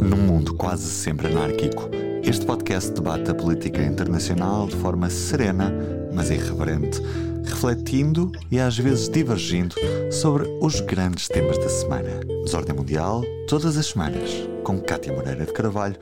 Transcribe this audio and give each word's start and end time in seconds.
Num 0.00 0.16
mundo 0.16 0.54
quase 0.54 0.90
sempre 0.90 1.28
anárquico, 1.28 1.88
este 2.22 2.44
podcast 2.44 2.90
debate 2.90 3.30
a 3.30 3.34
política 3.34 3.82
internacional 3.82 4.66
de 4.66 4.74
forma 4.76 5.08
serena, 5.08 5.72
mas 6.12 6.30
irreverente, 6.30 7.00
refletindo 7.44 8.32
e 8.50 8.58
às 8.58 8.76
vezes 8.76 9.08
divergindo 9.08 9.74
sobre 10.10 10.48
os 10.60 10.80
grandes 10.80 11.28
temas 11.28 11.58
da 11.58 11.68
semana. 11.68 12.20
Desordem 12.44 12.74
Mundial, 12.74 13.22
todas 13.48 13.76
as 13.76 13.86
semanas, 13.86 14.30
com 14.64 14.80
Cátia 14.80 15.12
Moreira 15.12 15.46
de 15.46 15.52
Carvalho, 15.52 15.98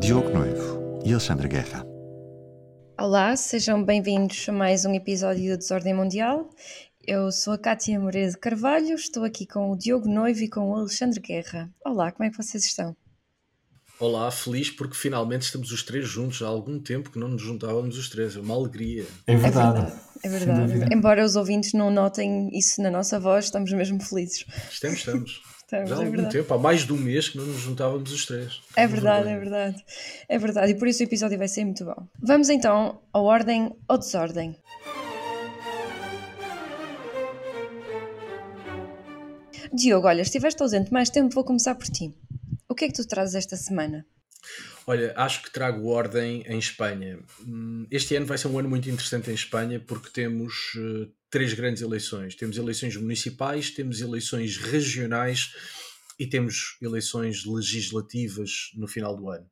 Diogo 0.00 0.30
Noivo 0.30 1.00
e 1.04 1.12
Alexandre 1.12 1.48
Guerra. 1.48 1.86
Olá, 2.98 3.36
sejam 3.36 3.84
bem-vindos 3.84 4.48
a 4.48 4.52
mais 4.52 4.84
um 4.84 4.94
episódio 4.94 5.52
do 5.52 5.58
Desordem 5.58 5.94
Mundial. 5.94 6.48
Eu 7.06 7.30
sou 7.30 7.52
a 7.52 7.58
Cátia 7.58 7.98
Moreira 8.00 8.30
de 8.30 8.38
Carvalho, 8.38 8.94
estou 8.94 9.24
aqui 9.24 9.46
com 9.46 9.70
o 9.70 9.76
Diogo 9.76 10.08
Noivo 10.08 10.40
e 10.40 10.48
com 10.48 10.70
o 10.70 10.74
Alexandre 10.74 11.20
Guerra. 11.20 11.70
Olá, 11.84 12.10
como 12.10 12.24
é 12.24 12.30
que 12.30 12.36
vocês 12.36 12.64
estão? 12.64 12.96
Olá, 14.00 14.30
feliz 14.30 14.70
porque 14.70 14.94
finalmente 14.94 15.42
estamos 15.42 15.72
os 15.72 15.82
três 15.82 16.06
juntos. 16.08 16.40
Há 16.40 16.46
algum 16.46 16.78
tempo 16.78 17.10
que 17.10 17.18
não 17.18 17.26
nos 17.26 17.42
juntávamos 17.42 17.98
os 17.98 18.08
três. 18.08 18.36
É 18.36 18.38
uma 18.40 18.54
alegria. 18.54 19.04
É 19.26 19.34
verdade. 19.34 19.92
É 20.22 20.28
verdade. 20.28 20.60
É 20.62 20.66
verdade. 20.66 20.94
Embora 20.94 21.24
os 21.24 21.34
ouvintes 21.34 21.72
não 21.72 21.90
notem 21.90 22.48
isso 22.56 22.80
na 22.80 22.92
nossa 22.92 23.18
voz, 23.18 23.46
estamos 23.46 23.72
mesmo 23.72 24.00
felizes. 24.00 24.44
Estamos, 24.70 24.98
estamos. 24.98 25.42
estamos 25.66 25.90
Já 25.90 25.96
há 25.96 25.98
é 25.98 26.04
algum 26.04 26.10
verdade. 26.12 26.32
tempo, 26.32 26.54
há 26.54 26.58
mais 26.58 26.86
de 26.86 26.92
um 26.92 26.96
mês 26.96 27.28
que 27.28 27.38
não 27.38 27.44
nos 27.46 27.60
juntávamos 27.60 28.12
os 28.12 28.24
três. 28.24 28.60
É 28.76 28.86
verdade, 28.86 29.28
é 29.30 29.36
verdade. 29.36 29.84
É 30.28 30.38
verdade. 30.38 30.72
E 30.72 30.74
por 30.76 30.86
isso 30.86 31.02
o 31.02 31.04
episódio 31.04 31.36
vai 31.36 31.48
ser 31.48 31.64
muito 31.64 31.84
bom. 31.84 32.06
Vamos 32.22 32.48
então 32.48 33.00
à 33.12 33.18
ordem 33.18 33.72
ou 33.88 33.98
desordem. 33.98 34.54
Diogo, 39.72 40.06
olha, 40.06 40.22
estiveste 40.22 40.62
ausente 40.62 40.92
mais 40.92 41.10
tempo, 41.10 41.34
vou 41.34 41.42
começar 41.42 41.74
por 41.74 41.86
ti. 41.88 42.14
O 42.68 42.74
que 42.74 42.84
é 42.84 42.88
que 42.88 42.94
tu 42.94 43.06
trazes 43.06 43.34
esta 43.34 43.56
semana? 43.56 44.06
Olha, 44.86 45.12
acho 45.16 45.42
que 45.42 45.50
trago 45.50 45.88
ordem 45.88 46.42
em 46.46 46.58
Espanha. 46.58 47.18
Hum, 47.40 47.86
este 47.90 48.14
ano 48.14 48.26
vai 48.26 48.38
ser 48.38 48.48
um 48.48 48.58
ano 48.58 48.68
muito 48.68 48.88
interessante 48.88 49.30
em 49.30 49.34
Espanha 49.34 49.80
porque 49.80 50.10
temos 50.10 50.74
uh, 50.76 51.10
três 51.30 51.54
grandes 51.54 51.82
eleições. 51.82 52.34
Temos 52.34 52.56
eleições 52.56 52.96
municipais, 52.96 53.70
temos 53.70 54.00
eleições 54.00 54.56
regionais 54.56 55.52
e 56.18 56.26
temos 56.26 56.76
eleições 56.80 57.44
legislativas 57.44 58.70
no 58.74 58.86
final 58.86 59.16
do 59.16 59.30
ano. 59.30 59.48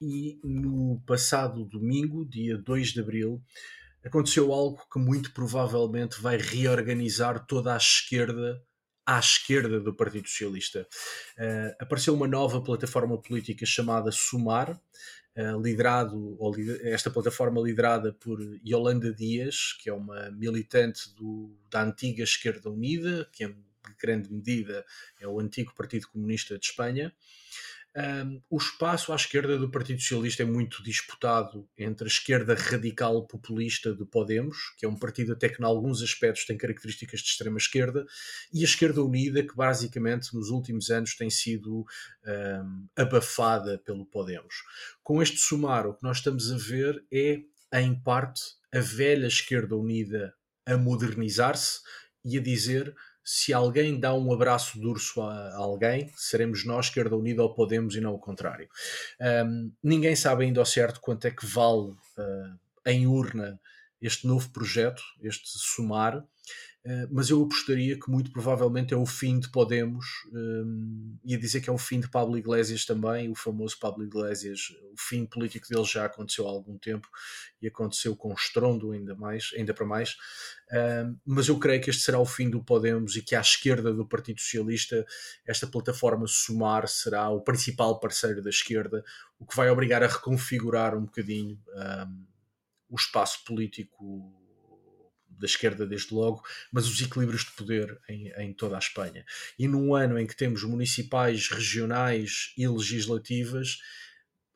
E 0.00 0.38
no 0.44 1.02
passado 1.06 1.64
domingo, 1.64 2.24
dia 2.24 2.56
2 2.56 2.92
de 2.92 3.00
abril, 3.00 3.42
aconteceu 4.04 4.52
algo 4.52 4.80
que 4.90 4.98
muito 4.98 5.32
provavelmente 5.32 6.20
vai 6.20 6.36
reorganizar 6.36 7.44
toda 7.46 7.74
a 7.74 7.76
esquerda 7.76 8.62
à 9.08 9.18
esquerda 9.18 9.80
do 9.80 9.94
Partido 9.94 10.28
Socialista. 10.28 10.86
Uh, 11.38 11.74
apareceu 11.78 12.12
uma 12.12 12.28
nova 12.28 12.60
plataforma 12.60 13.16
política 13.16 13.64
chamada 13.64 14.12
Sumar, 14.12 14.78
uh, 15.34 15.62
liderado, 15.62 16.36
ou, 16.38 16.54
esta 16.82 17.10
plataforma 17.10 17.58
liderada 17.58 18.12
por 18.12 18.38
Yolanda 18.62 19.10
Dias, 19.10 19.72
que 19.80 19.88
é 19.88 19.94
uma 19.94 20.30
militante 20.32 21.14
do, 21.14 21.56
da 21.70 21.84
antiga 21.84 22.22
Esquerda 22.22 22.68
Unida, 22.68 23.26
que 23.32 23.44
em 23.44 23.56
grande 23.98 24.30
medida 24.30 24.84
é 25.18 25.26
o 25.26 25.40
antigo 25.40 25.74
Partido 25.74 26.06
Comunista 26.08 26.58
de 26.58 26.66
Espanha. 26.66 27.10
Um, 27.96 28.40
o 28.50 28.58
espaço 28.58 29.12
à 29.12 29.16
esquerda 29.16 29.58
do 29.58 29.70
Partido 29.70 30.00
Socialista 30.00 30.42
é 30.42 30.46
muito 30.46 30.82
disputado 30.82 31.68
entre 31.76 32.04
a 32.04 32.08
esquerda 32.08 32.54
radical 32.54 33.26
populista 33.26 33.94
do 33.94 34.06
Podemos, 34.06 34.56
que 34.76 34.86
é 34.86 34.88
um 34.88 34.96
partido 34.96 35.32
até 35.32 35.48
que, 35.48 35.60
em 35.60 35.64
alguns 35.64 36.02
aspectos, 36.02 36.44
tem 36.44 36.56
características 36.56 37.20
de 37.20 37.28
extrema 37.28 37.56
esquerda, 37.56 38.06
e 38.52 38.60
a 38.60 38.64
esquerda 38.64 39.02
unida, 39.02 39.42
que 39.42 39.56
basicamente 39.56 40.34
nos 40.34 40.50
últimos 40.50 40.90
anos 40.90 41.16
tem 41.16 41.30
sido 41.30 41.84
um, 42.24 42.86
abafada 42.96 43.78
pelo 43.84 44.06
Podemos. 44.06 44.54
Com 45.02 45.22
este 45.22 45.38
somar, 45.38 45.86
o 45.86 45.94
que 45.94 46.04
nós 46.04 46.18
estamos 46.18 46.52
a 46.52 46.56
ver 46.56 47.04
é, 47.12 47.40
em 47.80 48.00
parte, 48.00 48.42
a 48.72 48.80
velha 48.80 49.26
esquerda 49.26 49.74
unida 49.74 50.34
a 50.66 50.76
modernizar-se 50.76 51.80
e 52.24 52.36
a 52.36 52.40
dizer 52.40 52.94
se 53.30 53.52
alguém 53.52 54.00
dá 54.00 54.14
um 54.14 54.32
abraço 54.32 54.80
de 54.80 54.86
urso 54.86 55.20
a 55.20 55.54
alguém, 55.54 56.10
seremos 56.16 56.64
nós, 56.64 56.86
esquerda 56.86 57.14
unida, 57.14 57.42
ou 57.42 57.52
Podemos 57.52 57.94
e 57.94 58.00
não 58.00 58.14
o 58.14 58.18
contrário. 58.18 58.66
Um, 59.20 59.70
ninguém 59.82 60.16
sabe 60.16 60.46
ainda 60.46 60.60
ao 60.60 60.64
certo 60.64 60.98
quanto 60.98 61.26
é 61.26 61.30
que 61.30 61.44
vale 61.44 61.90
uh, 61.90 62.58
em 62.86 63.06
urna 63.06 63.60
este 64.00 64.26
novo 64.26 64.48
projeto, 64.48 65.02
este 65.20 65.46
somar, 65.58 66.24
mas 67.10 67.28
eu 67.28 67.42
apostaria 67.42 67.98
que 67.98 68.10
muito 68.10 68.30
provavelmente 68.32 68.94
é 68.94 68.96
o 68.96 69.04
fim 69.04 69.38
de 69.38 69.50
Podemos, 69.50 70.06
um, 70.32 71.18
ia 71.24 71.38
dizer 71.38 71.60
que 71.60 71.68
é 71.68 71.72
o 71.72 71.78
fim 71.78 72.00
de 72.00 72.08
Pablo 72.08 72.38
Iglesias 72.38 72.84
também, 72.84 73.28
o 73.30 73.34
famoso 73.34 73.78
Pablo 73.78 74.04
Iglesias, 74.04 74.70
o 74.92 74.96
fim 74.96 75.26
político 75.26 75.68
dele 75.68 75.84
já 75.84 76.06
aconteceu 76.06 76.46
há 76.46 76.50
algum 76.50 76.78
tempo 76.78 77.08
e 77.60 77.66
aconteceu 77.66 78.16
com 78.16 78.32
estrondo 78.32 78.92
ainda 78.92 79.14
mais, 79.14 79.50
ainda 79.56 79.74
para 79.74 79.84
mais, 79.84 80.16
um, 81.04 81.16
mas 81.26 81.48
eu 81.48 81.58
creio 81.58 81.80
que 81.80 81.90
este 81.90 82.02
será 82.02 82.18
o 82.18 82.26
fim 82.26 82.48
do 82.48 82.62
Podemos 82.62 83.16
e 83.16 83.22
que 83.22 83.34
à 83.34 83.40
esquerda 83.40 83.92
do 83.92 84.06
Partido 84.06 84.40
Socialista 84.40 85.04
esta 85.46 85.66
plataforma 85.66 86.26
Sumar 86.26 86.88
será 86.88 87.28
o 87.28 87.42
principal 87.42 88.00
parceiro 88.00 88.42
da 88.42 88.50
esquerda, 88.50 89.04
o 89.38 89.44
que 89.44 89.56
vai 89.56 89.68
obrigar 89.68 90.02
a 90.02 90.08
reconfigurar 90.08 90.96
um 90.96 91.04
bocadinho 91.04 91.60
um, 92.06 92.24
o 92.88 92.96
espaço 92.96 93.44
político 93.44 94.47
da 95.38 95.46
esquerda 95.46 95.86
desde 95.86 96.14
logo, 96.14 96.42
mas 96.72 96.86
os 96.88 97.00
equilíbrios 97.00 97.44
de 97.44 97.52
poder 97.52 97.98
em, 98.08 98.28
em, 98.36 98.52
toda 98.52 98.76
a 98.76 98.78
Espanha. 98.78 99.24
E 99.58 99.68
num 99.68 99.94
ano 99.94 100.18
em 100.18 100.26
que 100.26 100.36
temos 100.36 100.62
municipais, 100.64 101.48
regionais 101.48 102.52
e 102.56 102.66
legislativas, 102.66 103.78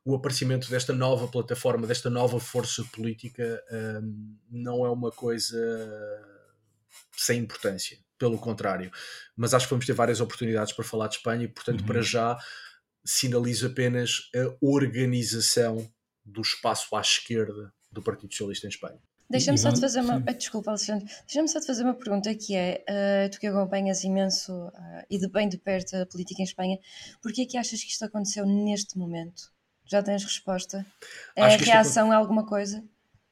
o 0.05 0.15
aparecimento 0.15 0.69
desta 0.69 0.93
nova 0.93 1.29
plataforma, 1.29 1.87
desta 1.87 2.11
nova 2.11 2.41
força 2.41 2.85
política, 2.93 3.63
um, 4.03 4.37
não 4.51 4.85
é 4.85 4.91
uma 4.91 5.11
coisa 5.11 5.59
sem 7.17 7.41
importância, 7.41 7.99
pelo 8.19 8.39
contrário. 8.39 8.91
Mas 9.37 9.55
acho 9.55 9.67
que 9.67 9.71
vamos 9.71 9.87
ter 9.87 9.93
várias 9.93 10.21
oportunidades 10.21 10.73
para 10.73 10.85
falar 10.85 11.09
de 11.09 11.17
Espanha 11.17 11.45
e, 11.45 11.49
portanto, 11.49 11.81
uhum. 11.81 11.87
para 11.87 12.03
já 12.03 12.37
sinalizo 13.05 13.67
apenas 13.67 14.31
a 14.35 14.57
organização 14.61 15.91
do 16.25 16.41
espaço 16.41 16.95
à 16.97 17.01
esquerda 17.01 17.73
do 17.91 18.03
Partido 18.03 18.33
Socialista 18.33 18.67
em 18.67 18.71
Espanha. 18.71 19.01
Deixa-me 19.33 19.57
só 19.57 19.73
te 19.73 19.81
fazer 19.81 20.01
uma. 20.01 20.19
Sim. 20.19 20.37
Desculpa, 20.37 20.71
Alexandre. 20.71 21.07
Deixa-me 21.27 21.49
só 21.49 21.59
te 21.59 21.67
fazer 21.67 21.83
uma 21.85 21.95
pergunta 21.95 22.35
que 22.35 22.55
é: 22.55 22.85
uh, 22.89 23.31
tu 23.31 23.41
que 23.41 23.47
acompanhas 23.47 24.05
imenso 24.05 24.53
uh, 24.53 25.05
e 25.11 25.19
de 25.19 25.29
bem 25.29 25.49
de 25.49 25.57
perto 25.57 25.97
a 25.97 26.07
política 26.07 26.43
em 26.43 26.45
Espanha, 26.45 26.79
porquê 27.23 27.43
é 27.43 27.47
que 27.47 27.57
achas 27.57 27.83
que 27.83 27.91
isto 27.91 28.05
aconteceu 28.05 28.45
neste 28.45 28.99
momento? 28.99 29.51
Já 29.87 30.03
tens 30.03 30.23
resposta? 30.23 30.85
É 31.35 31.43
a 31.43 31.57
reação 31.57 32.13
a 32.13 32.17
alguma 32.17 32.47
coisa? 32.47 32.85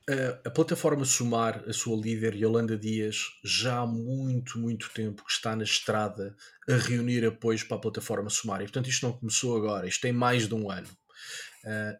Uh, 0.08 0.40
a 0.44 0.50
plataforma 0.50 1.04
Sumar, 1.04 1.62
a 1.68 1.72
sua 1.72 1.96
líder, 1.96 2.34
Yolanda 2.34 2.76
Dias, 2.76 3.26
já 3.44 3.80
há 3.80 3.86
muito, 3.86 4.58
muito 4.58 4.90
tempo 4.94 5.22
que 5.24 5.30
está 5.30 5.54
na 5.54 5.64
estrada 5.64 6.34
a 6.68 6.76
reunir 6.76 7.24
apoios 7.26 7.62
para 7.62 7.76
a 7.76 7.80
plataforma 7.80 8.30
Sumar. 8.30 8.62
E 8.62 8.64
portanto 8.64 8.88
isto 8.88 9.06
não 9.06 9.12
começou 9.12 9.56
agora, 9.56 9.86
isto 9.86 10.00
tem 10.00 10.12
mais 10.12 10.48
de 10.48 10.54
um 10.54 10.70
ano. 10.70 10.88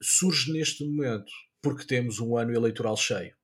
surge 0.03 0.51
neste 0.53 0.85
momento 0.85 1.31
porque 1.63 1.85
temos 1.85 2.19
um 2.19 2.37
ano 2.37 2.53
eleitoral 2.53 2.97
cheio 2.97 3.35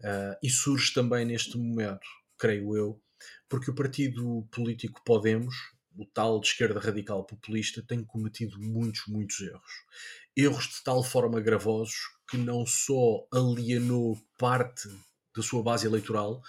Uh, 0.00 0.36
e 0.42 0.48
surge 0.50 0.92
também 0.92 1.24
neste 1.24 1.56
momento, 1.56 2.06
creio 2.36 2.76
eu, 2.76 3.02
porque 3.48 3.70
o 3.70 3.74
partido 3.74 4.46
político 4.50 5.02
Podemos, 5.04 5.54
o 5.96 6.06
tal 6.06 6.40
de 6.40 6.46
esquerda 6.46 6.78
radical 6.78 7.24
populista, 7.24 7.82
tem 7.82 8.04
cometido 8.04 8.60
muitos, 8.60 9.02
muitos 9.08 9.40
erros. 9.40 9.72
Erros 10.36 10.64
de 10.68 10.84
tal 10.84 11.02
forma 11.02 11.40
gravosos 11.40 11.96
que 12.30 12.36
não 12.36 12.64
só 12.64 13.26
alienou 13.32 14.16
parte 14.36 14.88
da 15.34 15.42
sua 15.42 15.62
base 15.62 15.86
eleitoral, 15.86 16.40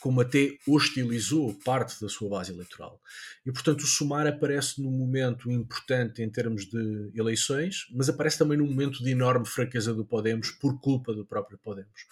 como 0.00 0.20
até 0.20 0.56
hostilizou 0.66 1.54
parte 1.64 2.00
da 2.00 2.08
sua 2.08 2.28
base 2.28 2.52
eleitoral. 2.52 3.00
E, 3.44 3.52
portanto, 3.52 3.80
o 3.80 3.86
Sumar 3.86 4.26
aparece 4.26 4.80
num 4.80 4.90
momento 4.90 5.50
importante 5.50 6.22
em 6.22 6.30
termos 6.30 6.66
de 6.66 7.10
eleições, 7.14 7.86
mas 7.92 8.08
aparece 8.08 8.38
também 8.38 8.58
num 8.58 8.66
momento 8.66 9.02
de 9.02 9.10
enorme 9.10 9.46
fraqueza 9.46 9.92
do 9.92 10.04
Podemos 10.04 10.50
por 10.52 10.80
culpa 10.80 11.12
do 11.12 11.26
próprio 11.26 11.58
Podemos. 11.58 12.06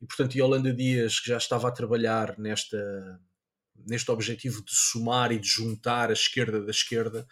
E, 0.00 0.06
portanto, 0.06 0.36
Yolanda 0.36 0.72
Dias, 0.72 1.20
que 1.20 1.28
já 1.28 1.38
estava 1.38 1.68
a 1.68 1.72
trabalhar 1.72 2.38
nesta, 2.38 3.20
neste 3.86 4.10
objetivo 4.10 4.62
de 4.62 4.74
somar 4.74 5.32
e 5.32 5.38
de 5.38 5.48
juntar 5.48 6.10
a 6.10 6.14
esquerda 6.14 6.62
da 6.62 6.70
esquerda, 6.70 7.26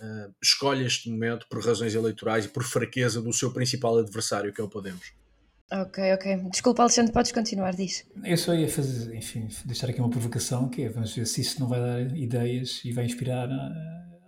uh, 0.00 0.34
escolhe 0.42 0.84
este 0.84 1.08
momento 1.08 1.46
por 1.48 1.64
razões 1.64 1.94
eleitorais 1.94 2.44
e 2.44 2.48
por 2.48 2.62
fraqueza 2.62 3.22
do 3.22 3.32
seu 3.32 3.52
principal 3.52 3.98
adversário, 3.98 4.52
que 4.52 4.60
é 4.60 4.64
o 4.64 4.68
Podemos. 4.68 5.12
Ok, 5.70 6.12
ok. 6.14 6.36
Desculpa, 6.50 6.82
Alexandre, 6.82 7.12
podes 7.12 7.32
continuar, 7.32 7.74
diz. 7.74 8.06
Eu 8.24 8.36
só 8.36 8.54
ia 8.54 8.68
fazer, 8.68 9.14
enfim, 9.14 9.48
deixar 9.64 9.90
aqui 9.90 10.00
uma 10.00 10.10
provocação, 10.10 10.68
que 10.68 10.82
é, 10.82 10.88
vamos 10.88 11.14
ver 11.14 11.26
se 11.26 11.40
isso 11.40 11.60
não 11.60 11.68
vai 11.68 11.80
dar 11.80 12.16
ideias 12.16 12.84
e 12.84 12.92
vai 12.92 13.04
inspirar 13.04 13.48
a, 13.50 13.72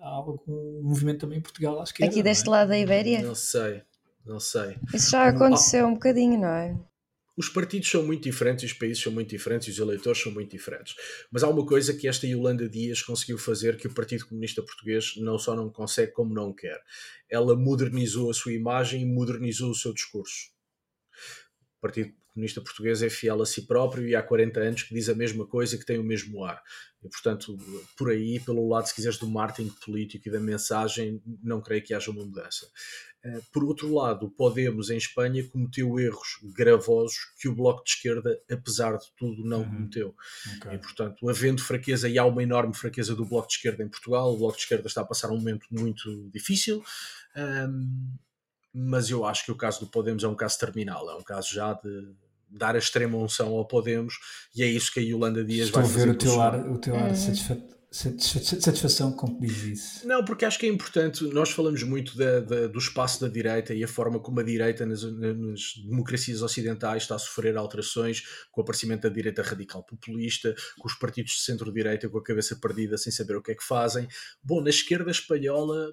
a 0.02 0.08
algum 0.08 0.82
movimento 0.82 1.20
também 1.20 1.38
em 1.38 1.42
Portugal 1.42 1.80
à 1.80 1.84
esquerda. 1.84 2.10
Aqui 2.10 2.22
deste 2.22 2.48
é? 2.48 2.50
lado 2.50 2.68
da 2.68 2.78
Ibéria? 2.78 3.22
Não 3.22 3.36
sei, 3.36 3.82
não 4.26 4.40
sei. 4.40 4.76
Isso 4.92 5.12
já 5.12 5.28
aconteceu 5.28 5.86
um, 5.86 5.90
um 5.90 5.94
bocadinho, 5.94 6.40
não 6.40 6.48
é? 6.48 6.76
os 7.38 7.48
partidos 7.48 7.88
são 7.88 8.02
muito 8.02 8.24
diferentes, 8.24 8.64
os 8.64 8.76
países 8.76 9.00
são 9.00 9.12
muito 9.12 9.30
diferentes, 9.30 9.68
os 9.68 9.78
eleitores 9.78 10.20
são 10.20 10.32
muito 10.32 10.50
diferentes. 10.50 10.96
Mas 11.30 11.44
há 11.44 11.48
uma 11.48 11.64
coisa 11.64 11.94
que 11.94 12.08
esta 12.08 12.26
Yolanda 12.26 12.68
Dias 12.68 13.00
conseguiu 13.00 13.38
fazer 13.38 13.76
que 13.76 13.86
o 13.86 13.94
Partido 13.94 14.26
Comunista 14.26 14.60
Português 14.60 15.14
não 15.18 15.38
só 15.38 15.54
não 15.54 15.70
consegue, 15.70 16.10
como 16.10 16.34
não 16.34 16.52
quer. 16.52 16.82
Ela 17.30 17.54
modernizou 17.54 18.28
a 18.28 18.34
sua 18.34 18.52
imagem 18.52 19.02
e 19.02 19.06
modernizou 19.06 19.70
o 19.70 19.74
seu 19.74 19.94
discurso. 19.94 20.50
O 21.78 21.80
Partido 21.80 22.12
Comunista 22.34 22.60
Português 22.60 23.02
é 23.02 23.10
fiel 23.10 23.42
a 23.42 23.46
si 23.46 23.62
próprio 23.62 24.06
e 24.06 24.14
há 24.14 24.22
40 24.22 24.60
anos 24.60 24.82
que 24.84 24.94
diz 24.94 25.08
a 25.08 25.14
mesma 25.14 25.46
coisa 25.46 25.74
e 25.74 25.78
que 25.78 25.86
tem 25.86 25.98
o 25.98 26.04
mesmo 26.04 26.44
ar. 26.44 26.62
E, 27.02 27.08
portanto, 27.08 27.56
por 27.96 28.10
aí, 28.10 28.40
pelo 28.40 28.68
lado, 28.68 28.86
se 28.86 28.94
quiseres, 28.94 29.18
do 29.18 29.28
marketing 29.28 29.70
político 29.84 30.28
e 30.28 30.32
da 30.32 30.40
mensagem, 30.40 31.22
não 31.42 31.60
creio 31.60 31.82
que 31.82 31.94
haja 31.94 32.10
uma 32.10 32.24
mudança. 32.24 32.66
Eh, 33.24 33.40
por 33.52 33.64
outro 33.64 33.92
lado, 33.92 34.26
o 34.26 34.30
Podemos 34.30 34.90
em 34.90 34.96
Espanha 34.96 35.46
cometeu 35.48 35.98
erros 35.98 36.38
gravosos 36.54 37.16
que 37.40 37.48
o 37.48 37.54
Bloco 37.54 37.82
de 37.84 37.90
Esquerda, 37.90 38.40
apesar 38.50 38.96
de 38.96 39.06
tudo, 39.16 39.44
não 39.44 39.60
uhum. 39.60 39.70
cometeu. 39.70 40.14
Okay. 40.56 40.74
E, 40.74 40.78
portanto, 40.78 41.28
havendo 41.28 41.62
fraqueza, 41.62 42.08
e 42.08 42.18
há 42.18 42.24
uma 42.24 42.42
enorme 42.42 42.74
fraqueza 42.74 43.14
do 43.14 43.24
Bloco 43.24 43.48
de 43.48 43.54
Esquerda 43.54 43.82
em 43.82 43.88
Portugal, 43.88 44.32
o 44.32 44.36
Bloco 44.36 44.56
de 44.56 44.62
Esquerda 44.62 44.86
está 44.86 45.00
a 45.00 45.06
passar 45.06 45.30
um 45.30 45.38
momento 45.38 45.66
muito 45.70 46.30
difícil. 46.32 46.84
Um, 47.36 48.16
mas 48.72 49.10
eu 49.10 49.24
acho 49.24 49.44
que 49.44 49.52
o 49.52 49.56
caso 49.56 49.80
do 49.80 49.86
Podemos 49.86 50.24
é 50.24 50.28
um 50.28 50.34
caso 50.34 50.58
terminal, 50.58 51.10
é 51.10 51.14
um 51.14 51.22
caso 51.22 51.52
já 51.52 51.72
de 51.72 52.12
dar 52.50 52.74
a 52.74 52.78
extrema 52.78 53.18
unção 53.18 53.54
ao 53.54 53.66
Podemos 53.66 54.14
e 54.54 54.62
é 54.62 54.66
isso 54.66 54.92
que 54.92 55.00
a 55.00 55.02
Yolanda 55.02 55.44
Dias 55.44 55.66
Estou 55.66 55.82
vai 55.82 55.90
fazer. 55.90 56.10
Estou 56.10 56.40
a 56.40 56.50
ver 56.50 56.58
o 56.58 56.58
teu 56.58 56.64
ar, 56.64 56.70
o 56.72 56.78
teu 56.78 56.96
ar 56.96 57.10
uhum 57.10 57.78
satisfação 57.90 59.12
com 59.12 59.34
que 59.34 59.46
diz 59.46 59.62
isso. 59.62 60.06
Não, 60.06 60.22
porque 60.22 60.44
acho 60.44 60.58
que 60.58 60.66
é 60.66 60.68
importante. 60.68 61.24
Nós 61.24 61.50
falamos 61.50 61.82
muito 61.82 62.16
da, 62.16 62.40
da, 62.40 62.66
do 62.66 62.78
espaço 62.78 63.20
da 63.20 63.28
direita 63.28 63.72
e 63.72 63.82
a 63.82 63.88
forma 63.88 64.20
como 64.20 64.40
a 64.40 64.42
direita 64.42 64.84
nas, 64.84 65.02
nas, 65.02 65.74
democracias 65.88 66.42
ocidentais 66.42 67.04
está 67.04 67.14
a 67.14 67.18
sofrer 67.18 67.56
alterações 67.56 68.22
com 68.50 68.60
o 68.60 68.62
aparecimento 68.62 69.02
da 69.02 69.08
direita 69.08 69.42
radical 69.42 69.82
populista, 69.82 70.54
com 70.78 70.86
os 70.86 70.94
partidos 70.94 71.32
de 71.32 71.40
centro-direita 71.40 72.08
com 72.08 72.18
a 72.18 72.22
cabeça 72.22 72.56
perdida 72.56 72.98
sem 72.98 73.10
saber 73.10 73.36
o 73.36 73.42
que 73.42 73.52
é 73.52 73.54
que 73.54 73.64
fazem. 73.64 74.06
Bom, 74.42 74.60
na 74.60 74.70
esquerda 74.70 75.10
espanhola 75.10 75.90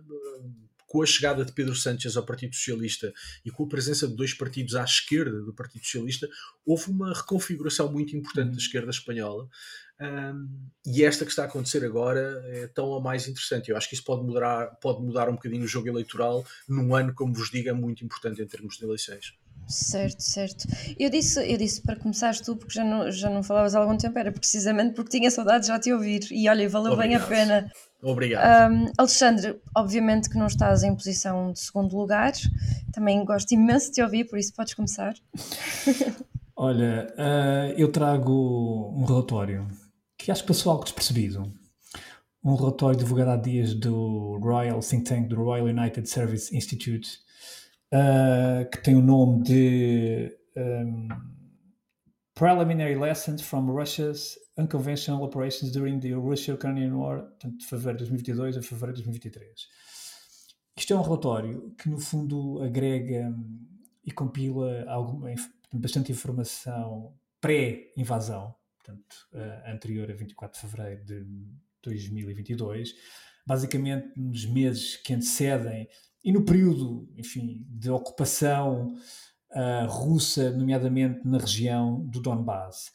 com 0.95 1.01
a 1.01 1.05
chegada 1.05 1.43
de 1.43 1.51
Pedro 1.51 1.75
Sánchez 1.75 2.15
ao 2.15 2.23
Partido 2.23 2.55
Socialista 2.55 3.11
e 3.43 3.51
com 3.51 3.65
a 3.65 3.67
presença 3.67 4.07
de 4.07 4.15
dois 4.15 4.33
partidos 4.33 4.75
à 4.75 4.83
esquerda 4.85 5.41
do 5.41 5.53
Partido 5.53 5.83
Socialista, 5.83 6.29
houve 6.65 6.89
uma 6.89 7.13
reconfiguração 7.13 7.91
muito 7.91 8.15
importante 8.15 8.45
da 8.45 8.51
uhum. 8.51 8.57
esquerda 8.57 8.91
espanhola. 8.91 9.49
Um, 9.99 10.69
e 10.85 11.03
esta 11.03 11.25
que 11.25 11.31
está 11.31 11.43
a 11.43 11.47
acontecer 11.47 11.83
agora 11.83 12.41
é 12.47 12.67
tão 12.67 12.85
ou 12.85 13.01
mais 13.01 13.27
interessante. 13.27 13.69
Eu 13.69 13.75
acho 13.75 13.89
que 13.89 13.95
isso 13.95 14.05
pode 14.05 14.23
mudar, 14.23 14.67
pode 14.81 15.01
mudar 15.01 15.27
um 15.27 15.33
bocadinho 15.33 15.65
o 15.65 15.67
jogo 15.67 15.89
eleitoral 15.89 16.45
num 16.65 16.95
ano, 16.95 17.13
como 17.13 17.33
vos 17.33 17.51
digo, 17.51 17.67
é 17.67 17.73
muito 17.73 18.05
importante 18.05 18.41
em 18.41 18.47
termos 18.47 18.77
de 18.77 18.85
eleições. 18.85 19.33
Certo, 19.67 20.21
certo. 20.21 20.65
Eu 20.97 21.09
disse, 21.09 21.39
eu 21.51 21.57
disse 21.57 21.81
para 21.81 21.97
começares 21.97 22.39
tu, 22.39 22.55
porque 22.55 22.73
já 22.73 22.85
não, 22.85 23.11
já 23.11 23.29
não 23.29 23.43
falavas 23.43 23.75
há 23.75 23.79
algum 23.79 23.97
tempo, 23.97 24.17
era 24.17 24.31
precisamente 24.31 24.93
porque 24.93 25.17
tinha 25.17 25.29
saudade 25.29 25.63
de 25.63 25.67
já 25.67 25.79
te 25.79 25.91
ouvir. 25.91 26.25
E 26.31 26.47
olha, 26.47 26.69
valeu 26.69 26.93
Obrigado. 26.93 27.27
bem 27.27 27.43
a 27.43 27.45
pena. 27.45 27.71
Obrigado. 28.05 28.71
Um, 28.71 28.91
Alexandre, 28.99 29.59
obviamente 29.75 30.29
que 30.29 30.37
não 30.37 30.45
estás 30.45 30.83
em 30.83 30.93
posição 30.93 31.51
de 31.51 31.59
segundo 31.59 31.97
lugar, 31.97 32.33
também 32.93 33.25
gosto 33.25 33.51
imenso 33.51 33.87
de 33.87 33.93
te 33.93 34.03
ouvir, 34.03 34.25
por 34.25 34.37
isso 34.37 34.53
podes 34.53 34.75
começar. 34.75 35.15
Olha, 36.55 37.11
uh, 37.17 37.73
eu 37.75 37.91
trago 37.91 38.93
um 38.95 39.05
relatório 39.05 39.67
que 40.19 40.31
acho 40.31 40.43
que 40.43 40.47
passou 40.49 40.71
algo 40.71 40.83
despercebido. 40.83 41.51
Um 42.43 42.53
relatório 42.53 42.97
divulgado 42.97 43.31
há 43.31 43.37
dias 43.37 43.73
do 43.73 44.37
Royal 44.37 44.79
Think 44.81 45.03
Tank, 45.03 45.27
do 45.27 45.37
Royal 45.37 45.65
United 45.65 46.07
Service 46.07 46.55
Institute, 46.55 47.09
uh, 47.91 48.69
que 48.69 48.83
tem 48.83 48.95
o 48.95 49.01
nome 49.01 49.41
de 49.41 50.31
um, 50.55 51.07
Preliminary 52.35 52.97
Lessons 52.97 53.41
from 53.41 53.71
Russia's 53.71 54.37
Unconventional 54.57 55.23
Operations 55.23 55.71
During 55.71 56.01
the 56.01 56.13
Russia-Ukrainian 56.13 56.93
War, 56.93 57.21
portanto, 57.21 57.57
de 57.59 57.65
fevereiro 57.65 57.97
de 57.99 58.03
2022 58.09 58.57
a 58.57 58.61
fevereiro 58.61 58.97
de 58.97 59.03
2023. 59.03 59.67
Isto 60.75 60.93
é 60.93 60.97
um 60.97 61.01
relatório 61.01 61.73
que, 61.77 61.87
no 61.87 61.97
fundo, 61.97 62.61
agrega 62.61 63.33
e 64.03 64.11
compila 64.11 64.83
alguma, 64.89 65.33
bastante 65.73 66.11
informação 66.11 67.15
pré-invasão, 67.39 68.53
portanto, 68.77 69.15
anterior 69.65 70.11
a 70.11 70.13
24 70.13 70.59
de 70.59 70.67
fevereiro 70.67 71.05
de 71.05 71.25
2022, 71.83 72.93
basicamente 73.47 74.11
nos 74.17 74.45
meses 74.45 74.97
que 74.97 75.13
antecedem 75.13 75.87
e 76.21 76.33
no 76.33 76.43
período, 76.43 77.07
enfim, 77.15 77.65
de 77.69 77.89
ocupação 77.89 78.93
uh, 79.55 79.87
russa, 79.87 80.51
nomeadamente 80.51 81.25
na 81.25 81.37
região 81.37 82.05
do 82.05 82.19
Donbass. 82.19 82.91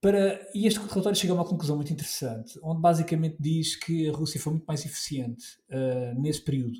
Para, 0.00 0.48
e 0.54 0.66
este 0.66 0.78
relatório 0.78 1.18
chega 1.18 1.32
a 1.32 1.36
uma 1.36 1.44
conclusão 1.44 1.76
muito 1.76 1.92
interessante, 1.92 2.58
onde 2.62 2.80
basicamente 2.80 3.36
diz 3.38 3.76
que 3.76 4.08
a 4.08 4.12
Rússia 4.12 4.40
foi 4.40 4.54
muito 4.54 4.64
mais 4.64 4.84
eficiente 4.84 5.44
uh, 5.68 6.20
nesse 6.20 6.42
período, 6.42 6.78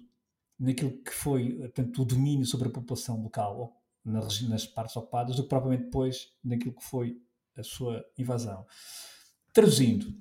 naquilo 0.58 0.92
que 1.02 1.12
foi 1.12 1.54
portanto, 1.58 2.02
o 2.02 2.04
domínio 2.04 2.46
sobre 2.46 2.68
a 2.68 2.72
população 2.72 3.22
local, 3.22 3.76
nas, 4.04 4.40
nas 4.48 4.66
partes 4.66 4.96
ocupadas, 4.96 5.36
do 5.36 5.42
que 5.42 5.48
propriamente 5.48 5.84
depois 5.84 6.28
naquilo 6.42 6.74
que 6.74 6.84
foi 6.84 7.18
a 7.56 7.62
sua 7.62 8.02
invasão. 8.18 8.66
Traduzindo, 9.52 10.14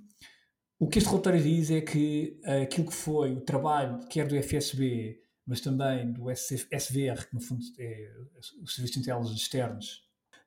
o 0.77 0.87
que 0.87 0.97
este 0.97 1.09
relatório 1.09 1.41
diz 1.41 1.71
é 1.71 1.79
que 1.79 2.39
aquilo 2.63 2.87
que 2.87 2.93
foi 2.93 3.33
o 3.33 3.41
trabalho, 3.41 4.05
quer 4.07 4.27
do 4.27 4.35
FSB, 4.35 5.21
mas 5.49 5.61
também 5.61 6.11
do 6.11 6.29
SVR, 6.29 7.27
que 7.27 7.33
no 7.33 7.41
fundo 7.41 7.65
é 7.79 8.13
o 8.61 8.67
Serviço 8.67 8.93
de 8.93 8.99
Inteligência 8.99 9.35
Externos, 9.35 10.03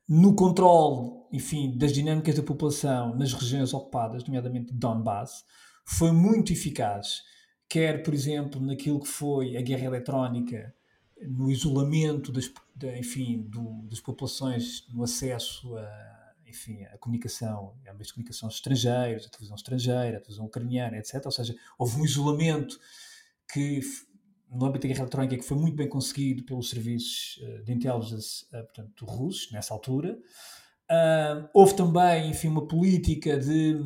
no 0.09 0.35
controle, 0.37 1.11
enfim, 1.33 1.77
das 1.77 1.93
dinâmicas 1.93 2.37
da 2.37 2.43
população 2.43 3.17
nas 3.17 3.33
regiões 3.33 3.75
ocupadas, 3.75 4.23
nomeadamente 4.23 4.73
Donbass, 4.73 5.45
foi 5.85 6.13
muito 6.13 6.53
eficaz, 6.53 7.23
quer, 7.69 8.05
por 8.05 8.15
exemplo, 8.15 8.61
naquilo 8.61 9.01
que 9.01 9.09
foi 9.09 9.57
a 9.57 9.63
guerra 9.63 9.87
eletrónica, 9.87 10.73
no 11.21 11.51
isolamento 11.51 12.31
das, 12.31 12.49
de, 12.77 12.97
enfim, 12.97 13.43
do, 13.49 13.83
das 13.89 13.99
populações 13.99 14.87
no 14.93 15.03
acesso 15.03 15.77
a 15.77 16.13
enfim, 16.47 16.85
a 16.85 16.99
comunicação, 16.99 17.75
a 17.89 17.93
meios 17.95 18.09
de 18.09 18.13
comunicação 18.13 18.47
estrangeiros, 18.49 19.25
a 19.25 19.31
televisão 19.31 19.57
estrangeira, 19.57 20.19
a 20.19 20.21
televisão 20.21 20.45
ucraniana, 20.45 20.99
etc. 20.99 21.23
Ou 21.25 21.33
seja, 21.33 21.57
houve 21.79 21.99
um 21.99 22.05
isolamento 22.05 22.79
que, 23.51 23.81
no 24.53 24.67
âmbito 24.67 24.83
da 24.83 24.89
guerra 24.89 25.03
eletrónica, 25.05 25.37
que 25.37 25.45
foi 25.45 25.57
muito 25.57 25.77
bem 25.77 25.89
conseguido 25.89 26.45
pelos 26.45 26.71
serviços 26.71 27.41
eh, 27.43 27.63
de 27.63 27.73
intelligence, 27.73 28.47
eh, 28.53 28.63
portanto, 28.63 29.05
russos, 29.07 29.51
nessa 29.51 29.73
altura. 29.73 30.19
Houve 31.55 31.75
também, 31.75 32.29
enfim, 32.29 32.49
uma 32.49 32.69
política 32.69 33.39
de, 33.39 33.79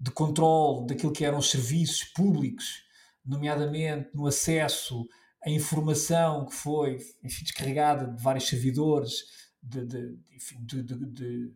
de 0.00 0.10
controle 0.10 0.86
daquilo 0.86 1.12
que 1.12 1.22
eram 1.22 1.36
os 1.36 1.50
serviços 1.50 2.04
públicos, 2.04 2.84
nomeadamente 3.22 4.08
no 4.14 4.26
acesso 4.26 5.06
à 5.44 5.50
informação 5.50 6.46
que 6.46 6.54
foi 6.54 6.96
enfim, 7.22 7.44
descarregada 7.44 8.06
de 8.06 8.22
vários 8.22 8.48
servidores 8.48 9.24
de, 9.62 9.84
de, 9.84 10.82
de, 10.82 11.52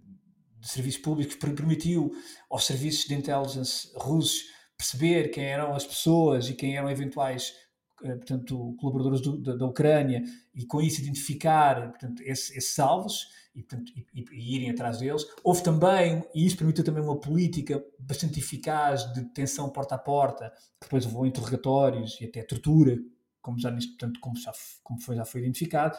de 0.62 0.68
serviços 0.68 1.00
públicos 1.00 1.37
permitiu 1.37 2.11
aos 2.50 2.66
serviços 2.66 3.06
de 3.06 3.14
intelligence 3.14 3.90
russos 3.97 4.42
perceber 4.76 5.30
quem 5.30 5.44
eram 5.44 5.75
as 5.75 5.87
pessoas 5.87 6.49
e 6.49 6.54
quem 6.54 6.76
eram 6.76 6.90
eventuais 6.90 7.52
portanto, 8.02 8.75
colaboradores 8.78 9.21
do, 9.21 9.38
da, 9.38 9.56
da, 9.56 9.66
Ucrânia 9.66 10.23
e 10.54 10.64
com 10.66 10.80
isso 10.80 11.00
identificar 11.00 11.90
portanto, 11.90 12.23
esses, 12.23 12.50
esses 12.56 12.78
alvos 12.78 13.28
e, 13.54 13.62
portanto, 13.62 13.92
e, 13.94 14.25
e, 14.32 14.56
irem 14.56 14.71
atrás 14.71 14.99
deles. 14.99 15.25
Houve 15.44 15.62
também, 15.62 16.25
e 16.35 16.44
isso 16.44 16.56
permitiu 16.56 16.85
também 16.85 17.02
uma 17.02 17.18
política 17.18 17.82
bastante 17.99 18.40
eficaz 18.40 19.12
de 19.12 19.23
detenção 19.23 19.68
porta 19.71 19.94
a 19.94 19.99
porta, 19.99 20.52
depois 20.80 21.04
levou 21.04 21.26
interrogatórios 21.26 22.21
e 22.21 22.25
até 22.25 22.42
tortura, 22.42 22.99
como 23.40 23.59
já, 23.59 23.71
portanto, 23.71 24.21
como 24.21 24.37
já, 24.37 24.52
como 24.82 25.00
foi, 25.00 25.16
já 25.16 25.25
foi 25.25 25.40
identificado, 25.40 25.97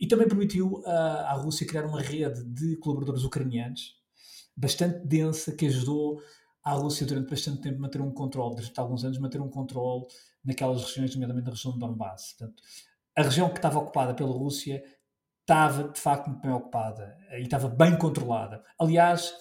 e 0.00 0.06
também 0.06 0.28
permitiu 0.28 0.80
uh, 0.80 0.88
à 0.88 1.32
Rússia 1.32 1.66
criar 1.66 1.84
uma 1.84 2.00
rede 2.00 2.44
de 2.44 2.76
colaboradores 2.76 3.24
ucranianos 3.24 3.96
bastante 4.56 5.06
densa 5.06 5.52
que 5.52 5.66
ajudou 5.66 6.22
à 6.66 6.72
Rússia 6.72 7.06
durante 7.06 7.30
bastante 7.30 7.60
tempo 7.60 7.80
manter 7.80 8.00
um 8.00 8.10
controle, 8.10 8.56
durante 8.56 8.80
alguns 8.80 9.04
anos 9.04 9.18
manter 9.18 9.40
um 9.40 9.48
controle 9.48 10.04
naquelas 10.44 10.82
regiões, 10.82 11.14
nomeadamente 11.14 11.44
na 11.44 11.52
região 11.52 11.72
de 11.72 11.78
Donbass. 11.78 12.34
Portanto, 12.36 12.60
a 13.16 13.22
região 13.22 13.48
que 13.48 13.58
estava 13.58 13.78
ocupada 13.78 14.12
pela 14.12 14.32
Rússia 14.32 14.82
estava 15.42 15.88
de 15.88 16.00
facto 16.00 16.26
muito 16.26 16.42
bem 16.42 16.50
ocupada 16.50 17.16
e 17.38 17.42
estava 17.42 17.68
bem 17.68 17.96
controlada. 17.96 18.64
Aliás, 18.80 19.32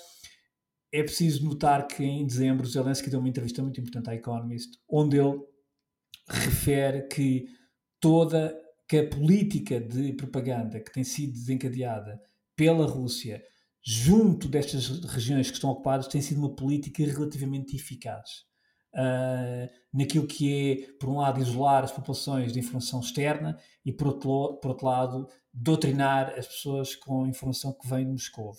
é 0.94 1.02
preciso 1.02 1.44
notar 1.44 1.88
que 1.88 2.04
em 2.04 2.28
dezembro 2.28 2.68
Zelensky 2.68 3.10
deu 3.10 3.20
uma 3.20 3.28
entrevista 3.28 3.60
muito 3.64 3.82
importante 3.82 4.12
à 4.12 4.14
Economist, 4.14 4.80
onde 4.88 5.18
ele 5.18 5.42
refere 6.30 7.08
que 7.08 7.48
toda 8.00 8.56
que 8.88 9.00
a 9.00 9.10
política 9.10 9.82
de 9.82 10.14
propaganda 10.14 10.80
que 10.80 10.94
tem 10.94 11.04
sido 11.04 11.34
desencadeada 11.34 12.22
pela 12.56 12.86
Rússia 12.86 13.44
junto 13.86 14.48
destas 14.48 14.88
regiões 15.06 15.50
que 15.50 15.58
estão 15.58 15.70
ocupadas 15.70 16.08
tem 16.08 16.22
sido 16.22 16.40
uma 16.40 16.56
política 16.56 17.04
relativamente 17.04 17.76
eficaz. 17.76 18.44
uh, 18.96 19.70
naquilo 19.94 20.26
que 20.26 20.88
é, 20.90 20.98
por 20.98 21.10
um 21.10 21.18
lado, 21.18 21.42
isolar 21.42 21.84
as 21.84 21.92
populações 21.92 22.54
de 22.54 22.60
informação 22.60 23.02
externa 23.02 23.60
e, 23.86 23.92
por 23.92 24.08
outro, 24.08 24.58
por 24.62 24.70
outro 24.70 24.86
lado, 24.86 25.28
doutrinar 25.54 26.34
as 26.38 26.48
pessoas 26.48 26.96
com 26.96 27.28
informação 27.28 27.74
que 27.74 27.88
vem 27.88 28.06
de 28.06 28.12
Moscou. 28.12 28.52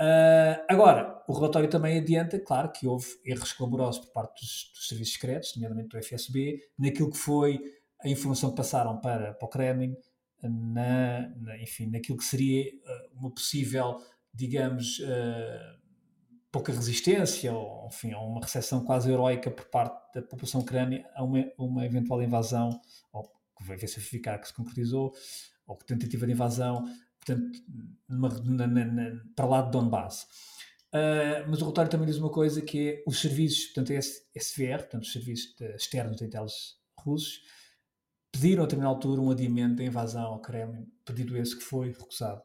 Uh, 0.00 0.58
agora, 0.68 1.22
o 1.28 1.32
relatório 1.32 1.68
também 1.68 1.98
adianta, 1.98 2.38
claro, 2.40 2.72
que 2.72 2.86
houve 2.86 3.06
erros 3.24 3.52
clamorosos 3.52 4.04
por 4.04 4.12
parte 4.12 4.40
dos, 4.40 4.72
dos, 4.74 4.88
serviços 4.88 5.14
secretos, 5.14 5.52
nomeadamente 5.56 5.88
do 5.88 6.02
FSB, 6.02 6.60
naquilo 6.78 7.10
que 7.10 7.18
foi 7.18 7.60
a 8.00 8.08
informação 8.08 8.50
que 8.50 8.56
passaram 8.56 9.00
para, 9.00 9.34
para 9.34 9.46
o 9.46 9.48
Kremlin, 9.48 9.94
na, 10.42 11.28
na, 11.36 11.58
enfim, 11.58 11.86
naquilo 11.86 12.18
que 12.18 12.24
seria 12.24 12.64
uh, 12.64 13.18
uma 13.18 13.30
possível, 13.30 13.96
digamos, 14.32 14.98
uh, 15.00 15.80
pouca 16.50 16.72
resistência, 16.72 17.52
ou 17.52 17.88
enfim, 17.88 18.14
uma 18.14 18.40
recepção 18.40 18.84
quase 18.84 19.10
heroica 19.10 19.50
por 19.50 19.64
parte 19.66 20.14
da 20.14 20.22
população 20.22 20.60
ucrânia 20.60 21.08
a 21.14 21.22
uma, 21.22 21.44
uma 21.58 21.84
eventual 21.84 22.22
invasão, 22.22 22.80
ou 23.12 23.24
que 23.24 23.64
vai 23.64 23.78
se 23.78 23.96
verificar 23.96 24.38
que 24.38 24.48
se 24.48 24.54
concretizou, 24.54 25.12
ou 25.66 25.76
que 25.76 25.86
tentativa 25.86 26.26
de 26.26 26.32
invasão 26.32 26.84
portanto, 27.24 27.58
numa, 28.08 28.28
na, 28.28 28.66
na, 28.66 29.20
para 29.34 29.46
lá 29.46 29.62
de 29.62 29.70
Donbass. 29.70 30.26
Uh, 30.94 31.48
mas 31.48 31.58
o 31.58 31.62
relatório 31.62 31.90
também 31.90 32.06
diz 32.06 32.18
uma 32.18 32.30
coisa 32.30 32.60
que 32.60 32.90
é 32.90 33.02
os 33.06 33.20
serviços, 33.20 33.66
portanto, 33.66 33.92
SVR, 34.36 34.78
portanto, 34.78 35.04
os 35.04 35.12
serviços 35.12 35.54
externos 35.76 36.18
de 36.18 36.26
intelligence 36.26 36.74
russos, 36.98 37.40
pediram 38.30 38.62
a 38.62 38.66
determinada 38.66 38.94
altura 38.94 39.20
um 39.20 39.30
adiamento 39.30 39.76
da 39.76 39.84
invasão 39.84 40.24
ao 40.24 40.40
Kremlin, 40.40 40.86
pedido 41.04 41.36
esse 41.36 41.56
que 41.56 41.64
foi 41.64 41.88
recusado. 41.88 42.42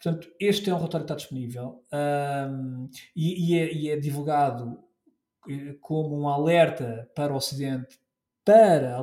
Portanto, 0.00 0.28
este 0.38 0.70
é 0.70 0.74
um 0.74 0.76
relatório 0.76 1.06
que 1.06 1.12
está 1.12 1.16
disponível 1.16 1.84
um, 1.92 2.88
e, 3.16 3.52
e, 3.52 3.58
é, 3.58 3.72
e, 3.72 3.90
é, 3.90 3.96
divulgado 3.96 4.78
eh, 5.48 5.76
como 5.80 6.16
um 6.16 6.28
alerta 6.28 7.10
para 7.14 7.32
o 7.32 7.36
Ocidente 7.36 7.98
para 8.44 8.96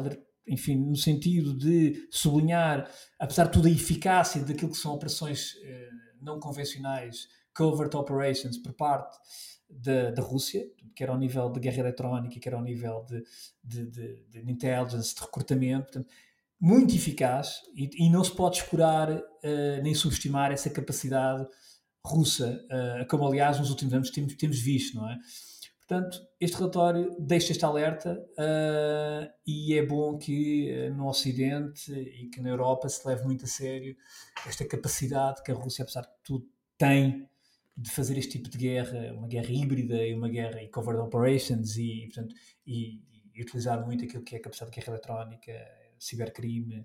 enfim, 0.48 0.76
no 0.76 0.96
sentido 0.96 1.58
de 1.58 2.08
sublinhar, 2.12 2.90
apesar 3.20 3.46
de 3.46 3.52
tudo, 3.52 3.68
a 3.68 3.72
eficácia 3.72 4.44
daquilo 4.44 4.72
que 4.72 4.78
são 4.78 4.94
operações 4.94 5.56
eh, 5.64 5.90
não 6.22 6.40
convencionais, 6.40 7.28
covert 7.54 7.94
operations, 7.96 8.58
por 8.58 8.74
parte 8.74 9.18
da, 9.70 10.12
da 10.12 10.22
Rússia, 10.22 10.64
quer 10.96 11.10
ao 11.10 11.18
nível 11.18 11.50
de 11.50 11.60
guerra 11.60 11.80
eletrónica, 11.80 12.40
quer 12.40 12.54
ao 12.54 12.62
nível 12.62 13.06
de, 13.06 13.24
de, 13.64 13.86
de, 13.90 14.26
de 14.26 14.52
intelligence, 14.52 15.16
de 15.16 15.22
recrutamento, 15.22 15.86
portanto, 15.86 16.14
muito 16.66 16.96
eficaz 16.96 17.62
e, 17.76 18.08
e, 18.08 18.10
não 18.10 18.24
se 18.24 18.36
pode 18.36 18.58
escurar 18.58 19.12
uh, 19.12 19.84
nem 19.84 19.94
subestimar 19.94 20.52
essa 20.52 20.68
capacidade 20.68 21.46
russa, 22.04 22.60
uh, 22.66 23.08
como 23.08 23.28
aliás 23.28 23.60
nos 23.60 23.70
últimos 23.70 23.94
anos 23.94 24.10
temos, 24.10 24.34
temos 24.34 24.60
visto, 24.60 24.96
não 24.96 25.08
é? 25.08 25.16
Portanto, 25.88 26.20
este 26.42 26.58
relatório 26.58 27.16
deixa 27.20 27.52
este 27.52 27.64
alerta 27.64 28.20
uh, 28.32 29.32
e 29.46 29.76
é 29.76 29.86
bom 29.86 30.18
que 30.18 30.90
uh, 30.90 30.96
no 30.96 31.08
Ocidente 31.08 31.92
e 31.94 32.30
que 32.30 32.42
na 32.42 32.50
Europa 32.50 32.90
se 32.90 33.08
leve 33.08 33.24
muito 33.24 33.46
a 33.46 33.48
sério 33.48 33.96
esta 34.48 34.66
capacidade 34.68 35.44
que 35.44 35.52
a 35.52 35.56
Rússia, 35.56 35.84
apesar 35.84 36.02
de 36.02 36.16
tudo, 36.24 36.48
tem 36.80 37.30
de 37.78 37.92
fazer 37.92 38.18
este 38.18 38.40
tipo 38.40 38.50
de 38.50 38.58
guerra, 38.58 39.14
uma 39.14 39.28
guerra 39.28 39.52
híbrida 39.52 40.04
e 40.04 40.16
uma 40.16 40.30
guerra 40.30 40.64
e 40.64 40.70
covert 40.70 40.98
operations 40.98 41.78
e, 41.78 42.06
e 42.06 42.08
portanto, 42.08 42.34
e, 42.66 43.00
e, 43.36 43.44
utilizar 43.44 43.86
muito 43.86 44.04
aquilo 44.04 44.24
que 44.24 44.34
é 44.34 44.40
a 44.40 44.42
capacidade 44.42 44.72
de 44.72 44.80
guerra 44.80 44.94
eletrónica, 44.94 45.52
cibercrime, 46.00 46.80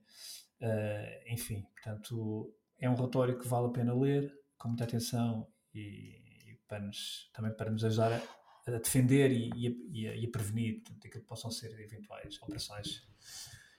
uh, 0.61 1.33
enfim. 1.33 1.67
Portanto, 1.75 2.55
é 2.79 2.89
um 2.89 2.95
relatório 2.95 3.39
que 3.39 3.47
vale 3.47 3.67
a 3.67 3.71
pena 3.71 3.95
ler 3.95 4.33
com 4.59 4.69
muita 4.69 4.85
atenção 4.85 5.47
e, 5.75 6.21
e 6.47 6.59
para 6.69 6.81
nos, 6.81 7.31
também 7.33 7.53
para 7.53 7.71
nos 7.71 7.85
ajudar 7.85 8.13
a 8.13 8.41
a 8.67 8.79
defender 8.79 9.31
e, 9.31 9.51
e, 9.57 10.09
a, 10.09 10.15
e, 10.15 10.27
a, 10.27 10.31
prevenir 10.31 10.83
portanto, 10.83 11.07
aquilo 11.07 11.23
que 11.23 11.29
possam 11.29 11.51
ser 11.51 11.79
eventuais 11.81 12.39
operações 12.43 13.03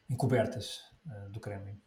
encobertas 0.10 0.80
uh, 1.06 1.30
do 1.30 1.40
Kremlin. 1.40 1.80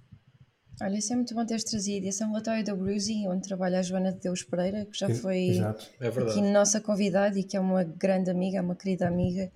Olha, 0.80 0.96
isso 0.96 1.12
é 1.12 1.16
muito 1.16 1.34
bom 1.34 1.46
teres 1.46 1.62
trazido. 1.62 2.06
Esse 2.06 2.22
é 2.22 2.26
um 2.26 2.30
relatório 2.30 2.64
da 2.64 2.74
Bruzy, 2.74 3.28
onde 3.28 3.46
trabalha 3.46 3.78
a 3.78 3.82
Joana 3.82 4.12
de 4.12 4.20
Deus 4.20 4.42
Pereira, 4.42 4.86
que 4.86 4.98
já 4.98 5.08
foi 5.14 5.58
é 6.00 6.06
aqui 6.08 6.42
nossa 6.42 6.80
convidada 6.80 7.38
e 7.38 7.44
que 7.44 7.56
é 7.56 7.60
uma 7.60 7.84
grande 7.84 8.30
amiga, 8.30 8.58
é 8.58 8.60
uma 8.60 8.74
querida 8.74 9.06
amiga. 9.06 9.52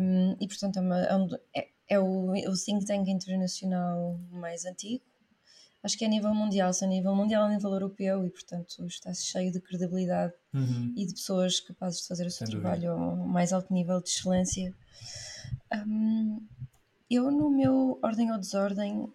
Um, 0.00 0.36
e, 0.40 0.46
portanto, 0.46 0.78
é, 0.78 0.80
uma, 0.80 1.40
é, 1.54 1.68
é, 1.88 1.94
é 1.94 1.98
o, 1.98 2.32
o 2.32 2.56
think 2.56 2.84
tank 2.84 3.08
internacional 3.08 4.18
mais 4.30 4.64
antigo 4.64 5.04
acho 5.82 5.96
que 5.96 6.04
é 6.04 6.06
a 6.06 6.10
nível 6.10 6.34
mundial, 6.34 6.72
se 6.72 6.84
é 6.84 6.86
a 6.86 6.90
nível 6.90 7.14
mundial, 7.14 7.44
a 7.44 7.48
nível 7.48 7.72
europeu 7.72 8.24
e, 8.24 8.30
portanto, 8.30 8.84
está 8.86 9.12
cheio 9.14 9.52
de 9.52 9.60
credibilidade 9.60 10.34
uhum. 10.52 10.92
e 10.96 11.06
de 11.06 11.14
pessoas 11.14 11.60
capazes 11.60 12.02
de 12.02 12.08
fazer 12.08 12.26
o 12.26 12.30
seu 12.30 12.46
Sem 12.46 12.60
trabalho 12.60 12.92
ao 12.92 13.16
mais 13.16 13.52
alto 13.52 13.72
nível 13.72 14.00
de 14.02 14.10
excelência. 14.10 14.74
Um, 15.72 16.46
eu, 17.10 17.30
no 17.30 17.50
meu 17.50 17.98
ordem 18.02 18.30
ou 18.30 18.38
desordem, 18.38 19.10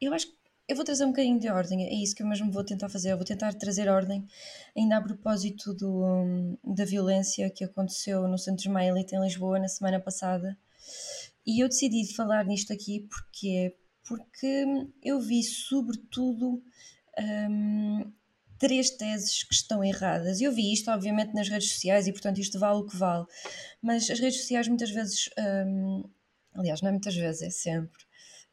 eu 0.00 0.12
acho 0.14 0.26
que 0.26 0.40
eu 0.68 0.76
vou 0.76 0.84
trazer 0.84 1.04
um 1.04 1.08
bocadinho 1.08 1.38
de 1.38 1.48
ordem, 1.48 1.84
é 1.84 1.92
isso 1.92 2.14
que 2.14 2.22
eu 2.22 2.26
mesmo 2.26 2.50
vou 2.50 2.62
tentar 2.62 2.88
fazer. 2.88 3.12
Eu 3.12 3.16
vou 3.16 3.26
tentar 3.26 3.52
trazer 3.54 3.88
ordem, 3.88 4.24
ainda 4.76 4.96
a 4.96 5.00
propósito 5.00 5.74
do, 5.74 6.56
da 6.64 6.84
violência 6.84 7.50
que 7.50 7.64
aconteceu 7.64 8.26
no 8.28 8.38
Centro 8.38 8.66
Ismaelita 8.66 9.16
em 9.16 9.20
Lisboa 9.20 9.58
na 9.58 9.68
semana 9.68 9.98
passada. 9.98 10.56
E 11.46 11.62
eu 11.62 11.68
decidi 11.68 12.14
falar 12.14 12.44
nisto 12.44 12.72
aqui 12.72 13.08
porque 13.08 13.76
porque 14.10 14.64
eu 15.04 15.20
vi, 15.20 15.40
sobretudo, 15.44 16.60
um, 17.48 18.12
três 18.58 18.90
teses 18.90 19.44
que 19.44 19.54
estão 19.54 19.84
erradas. 19.84 20.40
Eu 20.40 20.52
vi 20.52 20.72
isto, 20.72 20.90
obviamente, 20.90 21.32
nas 21.32 21.48
redes 21.48 21.72
sociais 21.72 22.08
e, 22.08 22.12
portanto, 22.12 22.38
isto 22.38 22.58
vale 22.58 22.80
o 22.80 22.86
que 22.86 22.96
vale. 22.96 23.24
Mas 23.80 24.10
as 24.10 24.18
redes 24.18 24.40
sociais 24.40 24.66
muitas 24.66 24.90
vezes, 24.90 25.30
um, 25.66 26.02
aliás, 26.54 26.82
não 26.82 26.88
é 26.88 26.92
muitas 26.92 27.14
vezes, 27.14 27.42
é 27.42 27.50
sempre, 27.50 28.02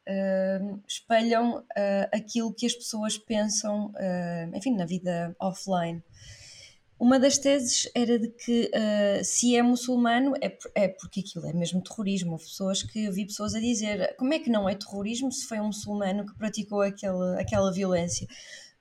uh, 0.07 0.81
espelham 0.87 1.57
uh, 1.57 2.07
aquilo 2.13 2.53
que 2.53 2.67
as 2.67 2.73
pessoas 2.73 3.17
pensam, 3.17 3.87
uh, 3.87 4.55
enfim, 4.55 4.75
na 4.75 4.85
vida 4.85 5.35
offline. 5.39 6.03
Uma 6.99 7.19
das 7.19 7.37
teses 7.37 7.87
era 7.93 8.17
de 8.17 8.29
que 8.29 8.71
uh, 8.73 9.23
se 9.23 9.55
é 9.55 9.61
muçulmano 9.61 10.33
é, 10.41 10.57
é 10.73 10.87
porque 10.87 11.19
aquilo 11.19 11.45
é 11.45 11.53
mesmo 11.53 11.81
terrorismo. 11.81 12.31
Houve 12.31 12.45
pessoas 12.45 12.81
que 12.81 13.05
eu 13.05 13.13
vi 13.13 13.25
pessoas 13.25 13.53
a 13.53 13.59
dizer 13.59 14.15
como 14.17 14.33
é 14.33 14.39
que 14.39 14.49
não 14.49 14.67
é 14.67 14.73
terrorismo 14.73 15.31
se 15.31 15.45
foi 15.45 15.59
um 15.59 15.67
muçulmano 15.67 16.25
que 16.25 16.35
praticou 16.35 16.81
aquela, 16.81 17.39
aquela 17.39 17.71
violência. 17.71 18.27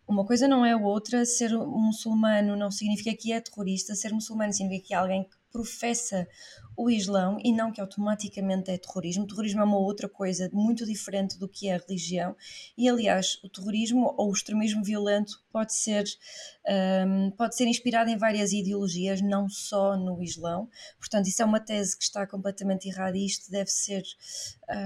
Uma 0.08 0.24
coisa 0.24 0.48
não 0.48 0.64
é 0.64 0.74
outra, 0.74 1.26
ser 1.26 1.52
muçulmano 1.52 2.56
não 2.56 2.70
significa 2.70 3.14
que 3.14 3.32
é 3.32 3.40
terrorista, 3.40 3.94
ser 3.94 4.12
muçulmano 4.12 4.52
significa 4.52 4.86
que 4.86 4.94
é 4.94 4.96
alguém 4.96 5.24
que 5.24 5.35
professa 5.56 6.28
o 6.76 6.90
Islão 6.90 7.38
e 7.42 7.50
não 7.50 7.72
que 7.72 7.80
automaticamente 7.80 8.70
é 8.70 8.76
terrorismo. 8.76 9.24
O 9.24 9.26
terrorismo 9.26 9.62
é 9.62 9.64
uma 9.64 9.78
outra 9.78 10.06
coisa 10.06 10.50
muito 10.52 10.84
diferente 10.84 11.38
do 11.38 11.48
que 11.48 11.68
é 11.68 11.74
a 11.74 11.78
religião. 11.78 12.36
E 12.76 12.86
aliás, 12.86 13.38
o 13.42 13.48
terrorismo 13.48 14.14
ou 14.18 14.28
o 14.28 14.32
extremismo 14.32 14.84
violento 14.84 15.42
pode 15.50 15.74
ser, 15.74 16.04
um, 17.06 17.30
pode 17.30 17.56
ser 17.56 17.66
inspirado 17.66 18.10
em 18.10 18.18
várias 18.18 18.52
ideologias, 18.52 19.22
não 19.22 19.48
só 19.48 19.96
no 19.96 20.22
Islão. 20.22 20.68
Portanto, 20.98 21.28
isso 21.28 21.40
é 21.40 21.46
uma 21.46 21.60
tese 21.60 21.96
que 21.96 22.04
está 22.04 22.26
completamente 22.26 22.86
errada 22.86 23.16
e 23.16 23.24
isto 23.24 23.50
deve 23.50 23.70
ser 23.70 24.02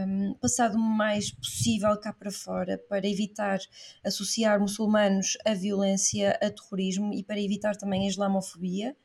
um, 0.07 0.35
passado 0.35 0.77
o 0.77 0.81
mais 0.81 1.33
possível 1.33 1.99
cá 1.99 2.13
para 2.13 2.31
fora 2.31 2.79
para 2.89 3.09
evitar 3.09 3.59
associar 4.05 4.61
muçulmanos 4.61 5.37
a 5.45 5.55
violência, 5.55 6.39
a 6.41 6.49
terrorismo 6.51 7.13
e 7.13 7.25
para 7.25 7.41
evitar 7.41 7.75
também 7.75 8.05
a 8.05 8.09
islamofobia. 8.09 8.97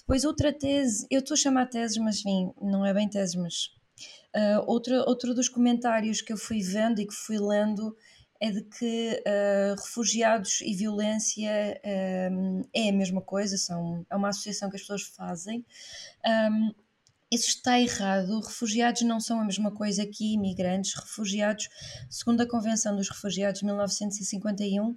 Depois 0.00 0.24
outra 0.24 0.52
tese, 0.52 1.06
eu 1.10 1.20
estou 1.20 1.34
a 1.34 1.38
chamar 1.38 1.66
teses, 1.66 1.98
mas 1.98 2.20
enfim, 2.20 2.52
não 2.60 2.84
é 2.84 2.92
bem 2.92 3.08
teses, 3.08 3.34
mas 3.34 3.70
uh, 4.34 4.64
outro, 4.66 4.94
outro 5.06 5.34
dos 5.34 5.48
comentários 5.48 6.22
que 6.22 6.32
eu 6.32 6.38
fui 6.38 6.62
vendo 6.62 7.00
e 7.00 7.06
que 7.06 7.14
fui 7.14 7.38
lendo 7.38 7.94
é 8.40 8.50
de 8.50 8.62
que 8.62 9.22
uh, 9.26 9.80
refugiados 9.80 10.62
e 10.62 10.74
violência 10.74 11.78
um, 12.32 12.62
é 12.74 12.88
a 12.88 12.92
mesma 12.92 13.20
coisa, 13.20 13.58
são, 13.58 14.04
é 14.08 14.16
uma 14.16 14.30
associação 14.30 14.70
que 14.70 14.76
as 14.76 14.82
pessoas 14.82 15.02
fazem. 15.02 15.64
Um, 16.26 16.72
isso 17.30 17.48
está 17.48 17.78
errado. 17.78 18.40
Refugiados 18.40 19.02
não 19.02 19.20
são 19.20 19.40
a 19.40 19.44
mesma 19.44 19.70
coisa 19.70 20.04
que 20.06 20.32
imigrantes. 20.32 20.94
Refugiados, 20.94 21.68
segundo 22.08 22.40
a 22.40 22.48
Convenção 22.48 22.96
dos 22.96 23.08
Refugiados 23.08 23.60
de 23.60 23.66
1951, 23.66 24.96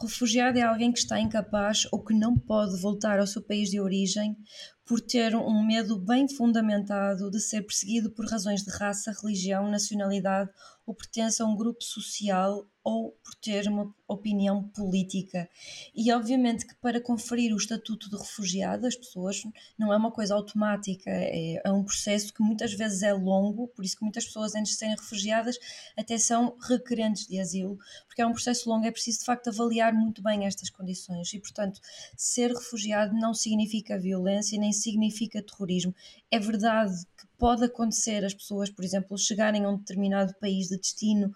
Refugiado 0.00 0.58
é 0.58 0.62
alguém 0.62 0.92
que 0.92 0.98
está 0.98 1.20
incapaz 1.20 1.86
ou 1.92 2.04
que 2.04 2.14
não 2.14 2.36
pode 2.36 2.80
voltar 2.80 3.20
ao 3.20 3.26
seu 3.26 3.42
país 3.42 3.70
de 3.70 3.80
origem 3.80 4.36
por 4.84 5.00
ter 5.00 5.34
um 5.34 5.64
medo 5.64 5.98
bem 5.98 6.28
fundamentado 6.28 7.30
de 7.30 7.40
ser 7.40 7.62
perseguido 7.62 8.10
por 8.10 8.26
razões 8.26 8.62
de 8.62 8.70
raça, 8.70 9.14
religião, 9.22 9.70
nacionalidade 9.70 10.50
ou 10.86 10.94
pertence 10.94 11.40
a 11.40 11.46
um 11.46 11.56
grupo 11.56 11.82
social 11.82 12.66
ou 12.82 13.12
por 13.24 13.34
ter 13.36 13.66
uma 13.66 13.90
opinião 14.06 14.62
política. 14.68 15.48
E 15.94 16.12
obviamente 16.12 16.66
que 16.66 16.74
para 16.74 17.00
conferir 17.00 17.54
o 17.54 17.56
estatuto 17.56 18.10
de 18.10 18.16
refugiado, 18.16 18.86
as 18.86 18.94
pessoas 18.94 19.42
não 19.78 19.90
é 19.90 19.96
uma 19.96 20.12
coisa 20.12 20.34
automática, 20.34 21.08
é, 21.08 21.62
é, 21.64 21.72
um 21.72 21.82
processo 21.82 22.32
que 22.34 22.42
muitas 22.42 22.74
vezes 22.74 23.02
é 23.02 23.14
longo, 23.14 23.68
por 23.68 23.82
isso 23.82 23.96
que 23.96 24.02
muitas 24.02 24.26
pessoas 24.26 24.54
antes 24.54 24.72
de 24.72 24.78
serem 24.78 24.94
refugiadas 24.96 25.58
até 25.96 26.18
são 26.18 26.54
requerentes 26.60 27.26
de 27.26 27.40
asilo, 27.40 27.78
porque 28.06 28.20
é 28.20 28.26
um 28.26 28.32
processo 28.32 28.68
longo, 28.68 28.84
é 28.84 28.90
preciso 28.90 29.20
de 29.20 29.24
facto 29.24 29.48
avaliar 29.48 29.94
muito 29.94 30.22
bem 30.22 30.44
estas 30.44 30.68
condições 30.68 31.32
e 31.32 31.40
portanto 31.40 31.80
ser 32.14 32.52
refugiado 32.52 33.14
não 33.14 33.32
significa 33.32 33.98
violência, 33.98 34.60
nem 34.60 34.73
significa 34.74 35.42
terrorismo. 35.42 35.94
É 36.30 36.38
verdade 36.38 36.94
que 37.16 37.26
pode 37.38 37.64
acontecer 37.64 38.24
as 38.24 38.34
pessoas, 38.34 38.70
por 38.70 38.84
exemplo, 38.84 39.18
chegarem 39.18 39.64
a 39.64 39.70
um 39.70 39.76
determinado 39.76 40.34
país 40.40 40.68
de 40.68 40.78
destino 40.78 41.32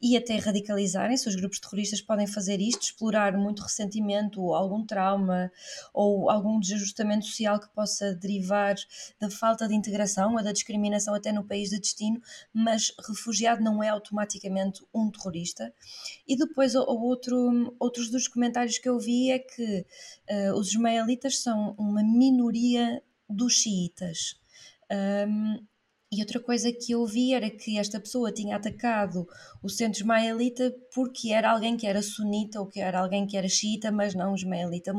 e 0.00 0.16
até 0.16 0.36
radicalizarem-se. 0.36 1.28
Os 1.28 1.36
grupos 1.36 1.60
terroristas 1.60 2.00
podem 2.00 2.26
fazer 2.26 2.60
isto, 2.60 2.82
explorar 2.82 3.36
muito 3.36 3.62
ressentimento 3.62 4.40
ou 4.40 4.54
algum 4.54 4.84
trauma 4.84 5.52
ou 5.92 6.30
algum 6.30 6.58
desajustamento 6.58 7.26
social 7.26 7.60
que 7.60 7.68
possa 7.68 8.14
derivar 8.14 8.76
da 9.20 9.28
falta 9.28 9.68
de 9.68 9.74
integração 9.74 10.34
ou 10.34 10.42
da 10.42 10.52
discriminação 10.52 11.14
até 11.14 11.32
no 11.32 11.44
país 11.44 11.70
de 11.70 11.78
destino, 11.78 12.20
mas 12.52 12.92
refugiado 13.06 13.62
não 13.62 13.82
é 13.82 13.88
automaticamente 13.88 14.82
um 14.94 15.10
terrorista. 15.10 15.72
E 16.26 16.36
depois 16.36 16.74
outro, 16.74 17.74
outros 17.78 18.08
dos 18.08 18.26
comentários 18.26 18.78
que 18.78 18.88
eu 18.88 18.98
vi 18.98 19.30
é 19.30 19.38
que 19.38 19.86
uh, 20.30 20.54
os 20.54 20.68
ismaelitas 20.68 21.38
são 21.38 21.74
uma 21.78 22.02
minoria 22.02 23.02
dos 23.28 23.54
xiitas. 23.54 24.40
Um, 24.90 25.58
e 26.12 26.20
outra 26.20 26.40
coisa 26.40 26.72
que 26.72 26.90
eu 26.90 27.06
vi 27.06 27.34
era 27.34 27.48
que 27.48 27.78
esta 27.78 28.00
pessoa 28.00 28.32
tinha 28.32 28.56
atacado 28.56 29.24
o 29.62 29.68
centro 29.68 30.00
ismaelita 30.00 30.74
porque 30.92 31.30
era 31.32 31.52
alguém 31.52 31.76
que 31.76 31.86
era 31.86 32.02
sunita 32.02 32.58
ou 32.58 32.66
que 32.66 32.80
era 32.80 32.98
alguém 32.98 33.24
que 33.28 33.36
era 33.36 33.48
xiita, 33.48 33.92
mas 33.92 34.12
não 34.12 34.34
ismaelita. 34.34 34.92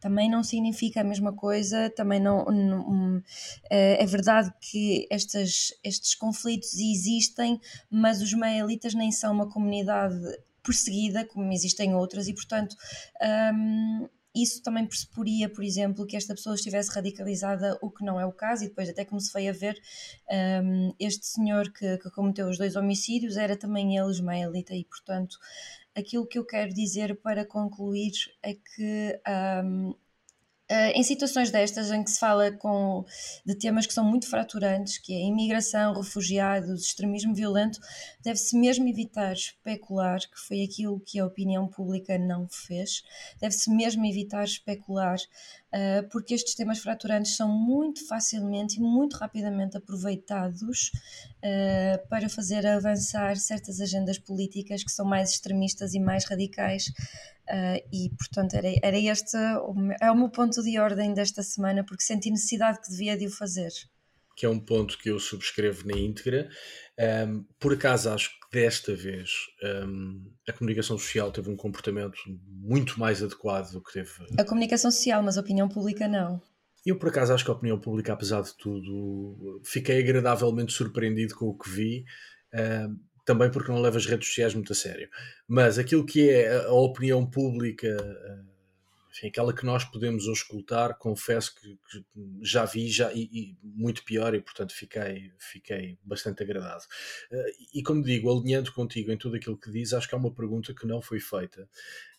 Também 0.00 0.30
não 0.30 0.42
significa 0.42 1.02
a 1.02 1.04
mesma 1.04 1.34
coisa, 1.34 1.90
também 1.90 2.18
não. 2.18 2.46
não 2.46 3.22
é, 3.70 4.02
é 4.02 4.06
verdade 4.06 4.50
que 4.62 5.06
estas, 5.10 5.74
estes 5.84 6.14
conflitos 6.14 6.72
existem, 6.72 7.60
mas 7.90 8.22
os 8.22 8.28
ismaelitas 8.28 8.94
nem 8.94 9.12
são 9.12 9.34
uma 9.34 9.50
comunidade 9.50 10.18
perseguida 10.62 11.22
como 11.26 11.52
existem 11.52 11.94
outras 11.94 12.28
e, 12.28 12.32
portanto. 12.32 12.74
Isso 14.34 14.62
também 14.62 14.86
pressuporia, 14.86 15.48
por 15.48 15.64
exemplo, 15.64 16.06
que 16.06 16.16
esta 16.16 16.34
pessoa 16.34 16.54
estivesse 16.54 16.90
radicalizada, 16.92 17.78
o 17.82 17.90
que 17.90 18.04
não 18.04 18.20
é 18.20 18.24
o 18.24 18.32
caso, 18.32 18.64
e 18.64 18.68
depois 18.68 18.88
até 18.88 19.04
como 19.04 19.20
se 19.20 19.30
foi 19.30 19.48
a 19.48 19.52
ver, 19.52 19.80
um, 20.62 20.94
este 20.98 21.26
senhor 21.26 21.72
que, 21.72 21.98
que, 21.98 22.10
cometeu 22.10 22.48
os 22.48 22.58
dois 22.58 22.76
homicídios 22.76 23.36
era 23.36 23.56
também 23.56 23.96
ele 23.96 24.10
ismaelita, 24.10 24.74
e 24.74 24.84
portanto 24.84 25.36
aquilo 25.96 26.26
que 26.26 26.38
eu 26.38 26.44
quero 26.44 26.72
dizer 26.72 27.20
para 27.20 27.44
concluir 27.44 28.12
é 28.42 28.54
que 28.54 29.20
um, 29.64 29.94
Uh, 30.70 30.94
em 30.94 31.02
situações 31.02 31.50
destas 31.50 31.90
em 31.90 32.04
que 32.04 32.10
se 32.12 32.20
fala 32.20 32.52
com, 32.52 33.04
de 33.44 33.56
temas 33.56 33.86
que 33.86 33.92
são 33.92 34.04
muito 34.04 34.30
fraturantes, 34.30 34.98
que 34.98 35.12
é 35.12 35.18
imigração, 35.18 35.92
refugiados, 35.94 36.82
extremismo 36.82 37.34
violento, 37.34 37.80
deve-se 38.22 38.56
mesmo 38.56 38.86
evitar 38.86 39.32
especular, 39.32 40.20
que 40.20 40.38
foi 40.38 40.62
aquilo 40.62 41.00
que 41.00 41.18
a 41.18 41.26
opinião 41.26 41.66
pública 41.66 42.16
não 42.16 42.46
fez, 42.48 43.02
deve-se 43.40 43.68
mesmo 43.68 44.06
evitar 44.06 44.44
especular, 44.44 45.18
porque 46.10 46.34
estes 46.34 46.54
temas 46.54 46.80
fraturantes 46.80 47.36
são 47.36 47.48
muito 47.48 48.06
facilmente 48.06 48.78
e 48.78 48.80
muito 48.80 49.16
rapidamente 49.16 49.76
aproveitados 49.76 50.90
uh, 51.38 52.08
para 52.08 52.28
fazer 52.28 52.66
avançar 52.66 53.36
certas 53.36 53.80
agendas 53.80 54.18
políticas 54.18 54.82
que 54.82 54.90
são 54.90 55.06
mais 55.06 55.30
extremistas 55.30 55.94
e 55.94 56.00
mais 56.00 56.24
radicais. 56.24 56.88
Uh, 57.48 57.82
e 57.92 58.10
portanto 58.16 58.54
era, 58.54 58.68
era 58.82 58.98
este 58.98 59.36
é 60.00 60.10
o 60.10 60.14
meu 60.14 60.28
ponto 60.28 60.62
de 60.62 60.78
ordem 60.78 61.12
desta 61.12 61.42
semana 61.42 61.84
porque 61.84 62.02
senti 62.02 62.30
necessidade 62.30 62.80
que 62.80 62.90
devia 62.90 63.16
de 63.16 63.26
o 63.26 63.30
fazer. 63.30 63.70
Que 64.36 64.46
é 64.46 64.48
um 64.48 64.60
ponto 64.60 64.96
que 64.98 65.10
eu 65.10 65.18
subscrevo 65.18 65.86
na 65.86 65.98
íntegra 65.98 66.48
um, 67.00 67.44
por 67.58 67.72
acaso 67.72 68.10
acho 68.10 68.30
que 68.30 68.58
desta 68.58 68.94
vez 68.94 69.30
um, 69.86 70.30
a 70.48 70.52
comunicação 70.52 70.98
social 70.98 71.30
teve 71.32 71.50
um 71.50 71.56
comportamento 71.56 72.18
muito 72.46 72.98
mais 72.98 73.22
adequado 73.22 73.72
do 73.72 73.82
que 73.82 73.92
teve 73.92 74.10
a 74.38 74.44
comunicação 74.44 74.90
social 74.90 75.22
mas 75.22 75.38
a 75.38 75.40
opinião 75.40 75.68
pública 75.68 76.06
não 76.06 76.40
eu 76.84 76.98
por 76.98 77.08
acaso 77.08 77.32
acho 77.32 77.44
que 77.44 77.50
a 77.50 77.54
opinião 77.54 77.78
pública 77.78 78.12
apesar 78.12 78.42
de 78.42 78.54
tudo 78.56 79.60
fiquei 79.64 80.00
agradavelmente 80.00 80.72
surpreendido 80.72 81.34
com 81.34 81.46
o 81.46 81.56
que 81.56 81.70
vi 81.70 82.04
um, 82.54 82.96
também 83.30 83.48
porque 83.48 83.70
não 83.70 83.80
leva 83.80 83.96
as 83.96 84.06
redes 84.06 84.28
sociais 84.28 84.54
muito 84.54 84.72
a 84.72 84.74
sério. 84.74 85.08
Mas 85.46 85.78
aquilo 85.78 86.04
que 86.04 86.28
é 86.28 86.64
a 86.64 86.72
opinião 86.72 87.24
pública, 87.24 87.88
enfim, 89.10 89.26
aquela 89.26 89.52
que 89.52 89.66
nós 89.66 89.84
podemos 89.84 90.28
auscultar, 90.28 90.96
confesso 90.96 91.54
que, 91.54 91.78
que 91.90 92.04
já 92.42 92.64
vi 92.64 92.88
já, 92.88 93.12
e, 93.12 93.28
e, 93.32 93.58
muito 93.62 94.04
pior 94.04 94.34
e, 94.34 94.40
portanto, 94.40 94.72
fiquei, 94.72 95.32
fiquei 95.38 95.98
bastante 96.02 96.42
agradado. 96.42 96.84
Eh, 97.32 97.52
e, 97.74 97.82
como 97.82 98.02
digo, 98.02 98.30
alinhando 98.30 98.72
contigo 98.72 99.10
em 99.10 99.18
tudo 99.18 99.36
aquilo 99.36 99.58
que 99.58 99.70
diz, 99.70 99.92
acho 99.92 100.08
que 100.08 100.14
há 100.14 100.18
uma 100.18 100.32
pergunta 100.32 100.72
que 100.72 100.86
não 100.86 101.02
foi 101.02 101.18
feita. 101.18 101.68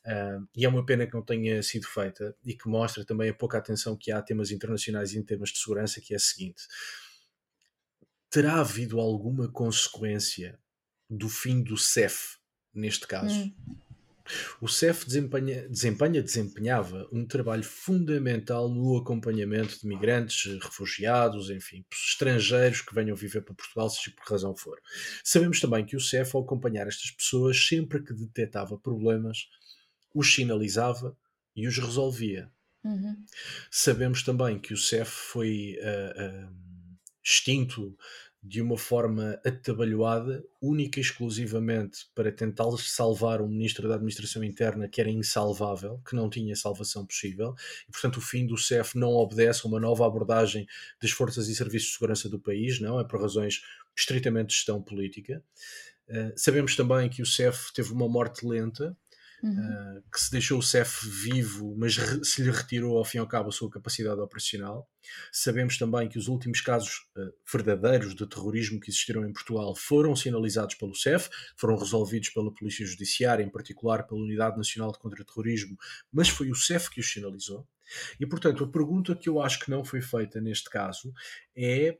Uh, 0.03 0.47
e 0.55 0.65
é 0.65 0.69
uma 0.69 0.83
pena 0.83 1.05
que 1.05 1.13
não 1.13 1.21
tenha 1.21 1.61
sido 1.61 1.87
feita 1.87 2.35
e 2.43 2.55
que 2.55 2.67
mostra 2.67 3.05
também 3.05 3.29
a 3.29 3.33
pouca 3.35 3.59
atenção 3.59 3.95
que 3.95 4.11
há 4.11 4.17
a 4.17 4.21
temas 4.21 4.49
internacionais 4.49 5.13
e 5.13 5.19
em 5.19 5.23
temas 5.23 5.49
de 5.49 5.59
segurança, 5.59 6.01
que 6.01 6.13
é 6.13 6.17
a 6.17 6.19
seguinte. 6.19 6.63
Terá 8.29 8.59
havido 8.59 8.99
alguma 8.99 9.47
consequência 9.51 10.59
do 11.07 11.29
fim 11.29 11.61
do 11.61 11.77
CEF, 11.77 12.37
neste 12.73 13.05
caso. 13.05 13.41
Hum. 13.41 13.77
O 14.59 14.67
CEF 14.67 15.05
desempenha, 15.05 15.67
desempenha, 15.67 16.21
desempenhava 16.21 17.07
um 17.11 17.25
trabalho 17.25 17.63
fundamental 17.63 18.69
no 18.69 18.97
acompanhamento 18.97 19.79
de 19.79 19.87
migrantes, 19.87 20.45
refugiados, 20.61 21.49
enfim, 21.49 21.85
estrangeiros 21.91 22.81
que 22.81 22.93
venham 22.93 23.15
viver 23.15 23.41
para 23.41 23.55
Portugal, 23.55 23.89
seja 23.89 24.15
por 24.15 24.31
razão 24.31 24.55
for. 24.55 24.79
Sabemos 25.23 25.59
também 25.59 25.85
que 25.85 25.95
o 25.95 26.01
CEF, 26.01 26.35
ao 26.35 26.43
acompanhar 26.43 26.87
estas 26.87 27.11
pessoas, 27.11 27.57
sempre 27.67 28.03
que 28.03 28.13
detectava 28.13 28.77
problemas, 28.77 29.47
os 30.13 30.33
sinalizava 30.33 31.17
e 31.55 31.67
os 31.67 31.77
resolvia. 31.77 32.51
Uhum. 32.83 33.15
Sabemos 33.69 34.23
também 34.23 34.59
que 34.59 34.73
o 34.73 34.77
CEF 34.77 35.09
foi 35.09 35.77
uh, 35.79 36.47
uh, 36.47 36.61
extinto 37.23 37.95
de 38.43 38.59
uma 38.59 38.77
forma 38.77 39.39
atabalhoada, 39.45 40.43
única 40.59 40.99
e 40.99 41.01
exclusivamente 41.01 42.07
para 42.15 42.31
tentar 42.31 42.65
salvar 42.77 43.39
um 43.39 43.47
ministro 43.47 43.87
da 43.87 43.95
Administração 43.95 44.43
Interna 44.43 44.87
que 44.87 44.99
era 44.99 45.11
insalvável, 45.11 46.01
que 46.07 46.15
não 46.15 46.27
tinha 46.27 46.55
salvação 46.55 47.05
possível, 47.05 47.53
e 47.87 47.91
portanto 47.91 48.17
o 48.17 48.21
fim 48.21 48.47
do 48.47 48.57
CEF 48.57 48.97
não 48.97 49.09
obedece 49.09 49.61
a 49.63 49.67
uma 49.67 49.79
nova 49.79 50.07
abordagem 50.07 50.65
das 50.99 51.11
forças 51.11 51.47
e 51.49 51.55
serviços 51.55 51.89
de 51.89 51.93
segurança 51.93 52.27
do 52.27 52.39
país, 52.39 52.79
não, 52.79 52.99
é 52.99 53.03
por 53.03 53.21
razões 53.21 53.61
estritamente 53.95 54.47
de 54.49 54.55
gestão 54.55 54.81
política. 54.81 55.43
Uh, 56.09 56.33
sabemos 56.35 56.75
também 56.75 57.09
que 57.09 57.21
o 57.21 57.25
CEF 57.25 57.71
teve 57.73 57.93
uma 57.93 58.09
morte 58.09 58.45
lenta, 58.45 58.97
uhum. 59.43 59.97
uh, 59.97 60.03
que 60.11 60.19
se 60.19 60.31
deixou 60.31 60.59
o 60.59 60.63
CEF 60.63 61.07
vivo, 61.07 61.75
mas 61.77 61.95
se 62.23 62.43
lhe 62.43 62.51
retirou 62.51 62.97
ao 62.97 63.05
fim 63.05 63.17
e 63.17 63.19
ao 63.19 63.27
cabo 63.27 63.49
a 63.49 63.51
sua 63.51 63.69
capacidade 63.69 64.19
operacional. 64.19 64.89
Sabemos 65.31 65.77
também 65.77 66.07
que 66.07 66.17
os 66.17 66.27
últimos 66.27 66.61
casos 66.61 67.07
uh, 67.17 67.31
verdadeiros 67.51 68.15
de 68.15 68.27
terrorismo 68.27 68.79
que 68.79 68.89
existiram 68.89 69.25
em 69.25 69.33
Portugal 69.33 69.75
foram 69.75 70.15
sinalizados 70.15 70.75
pelo 70.75 70.95
CEF, 70.95 71.29
foram 71.57 71.77
resolvidos 71.77 72.29
pela 72.29 72.53
Polícia 72.53 72.85
Judiciária, 72.85 73.43
em 73.43 73.49
particular 73.49 74.03
pela 74.03 74.21
Unidade 74.21 74.57
Nacional 74.57 74.91
de 74.91 74.99
Contra-Terrorismo, 74.99 75.77
mas 76.11 76.29
foi 76.29 76.49
o 76.49 76.55
CEF 76.55 76.89
que 76.89 76.99
os 76.99 77.11
sinalizou. 77.11 77.67
E, 78.19 78.25
portanto, 78.25 78.63
a 78.63 78.67
pergunta 78.67 79.15
que 79.15 79.27
eu 79.27 79.41
acho 79.41 79.59
que 79.59 79.69
não 79.69 79.83
foi 79.83 80.01
feita 80.01 80.39
neste 80.39 80.69
caso 80.69 81.13
é 81.55 81.97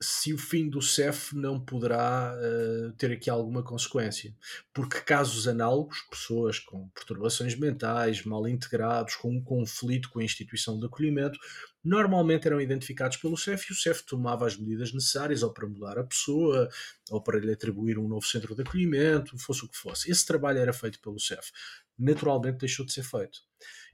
se 0.00 0.32
o 0.32 0.38
fim 0.38 0.68
do 0.68 0.80
CEF 0.80 1.34
não 1.34 1.58
poderá 1.58 2.34
uh, 2.34 2.92
ter 2.92 3.12
aqui 3.12 3.28
alguma 3.28 3.62
consequência. 3.62 4.34
Porque 4.72 5.00
casos 5.00 5.48
análogos, 5.48 6.02
pessoas 6.10 6.58
com 6.58 6.88
perturbações 6.88 7.54
mentais, 7.54 8.24
mal 8.24 8.46
integrados, 8.48 9.16
com 9.16 9.30
um 9.30 9.42
conflito 9.42 10.10
com 10.10 10.20
a 10.20 10.24
instituição 10.24 10.78
de 10.78 10.86
acolhimento, 10.86 11.38
normalmente 11.82 12.46
eram 12.46 12.60
identificados 12.60 13.16
pelo 13.16 13.36
CEF 13.36 13.66
e 13.68 13.72
o 13.72 13.76
CEF 13.76 14.04
tomava 14.04 14.46
as 14.46 14.56
medidas 14.56 14.92
necessárias 14.92 15.42
ou 15.42 15.52
para 15.52 15.66
mudar 15.66 15.98
a 15.98 16.04
pessoa, 16.04 16.68
ou 17.10 17.22
para 17.22 17.38
lhe 17.38 17.52
atribuir 17.52 17.98
um 17.98 18.08
novo 18.08 18.26
centro 18.26 18.54
de 18.54 18.62
acolhimento, 18.62 19.38
fosse 19.38 19.64
o 19.64 19.68
que 19.68 19.76
fosse. 19.76 20.10
Esse 20.10 20.24
trabalho 20.26 20.58
era 20.58 20.72
feito 20.72 21.00
pelo 21.00 21.18
CEF. 21.18 21.50
Naturalmente 21.98 22.58
deixou 22.58 22.84
de 22.84 22.92
ser 22.92 23.04
feito. 23.04 23.40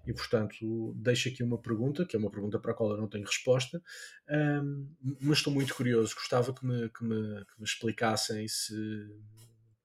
E, 0.06 0.12
portanto, 0.12 0.94
deixo 0.96 1.28
aqui 1.28 1.42
uma 1.42 1.58
pergunta, 1.58 2.06
que 2.06 2.16
é 2.16 2.18
uma 2.18 2.30
pergunta 2.30 2.58
para 2.58 2.72
a 2.72 2.74
qual 2.74 2.90
eu 2.90 2.96
não 2.96 3.08
tenho 3.08 3.26
resposta, 3.26 3.82
um, 4.28 4.88
mas 5.20 5.38
estou 5.38 5.52
muito 5.52 5.74
curioso. 5.74 6.14
Gostava 6.14 6.54
que 6.54 6.64
me, 6.64 6.88
que, 6.88 7.04
me, 7.04 7.44
que 7.44 7.58
me 7.58 7.64
explicassem 7.64 8.48
se 8.48 8.74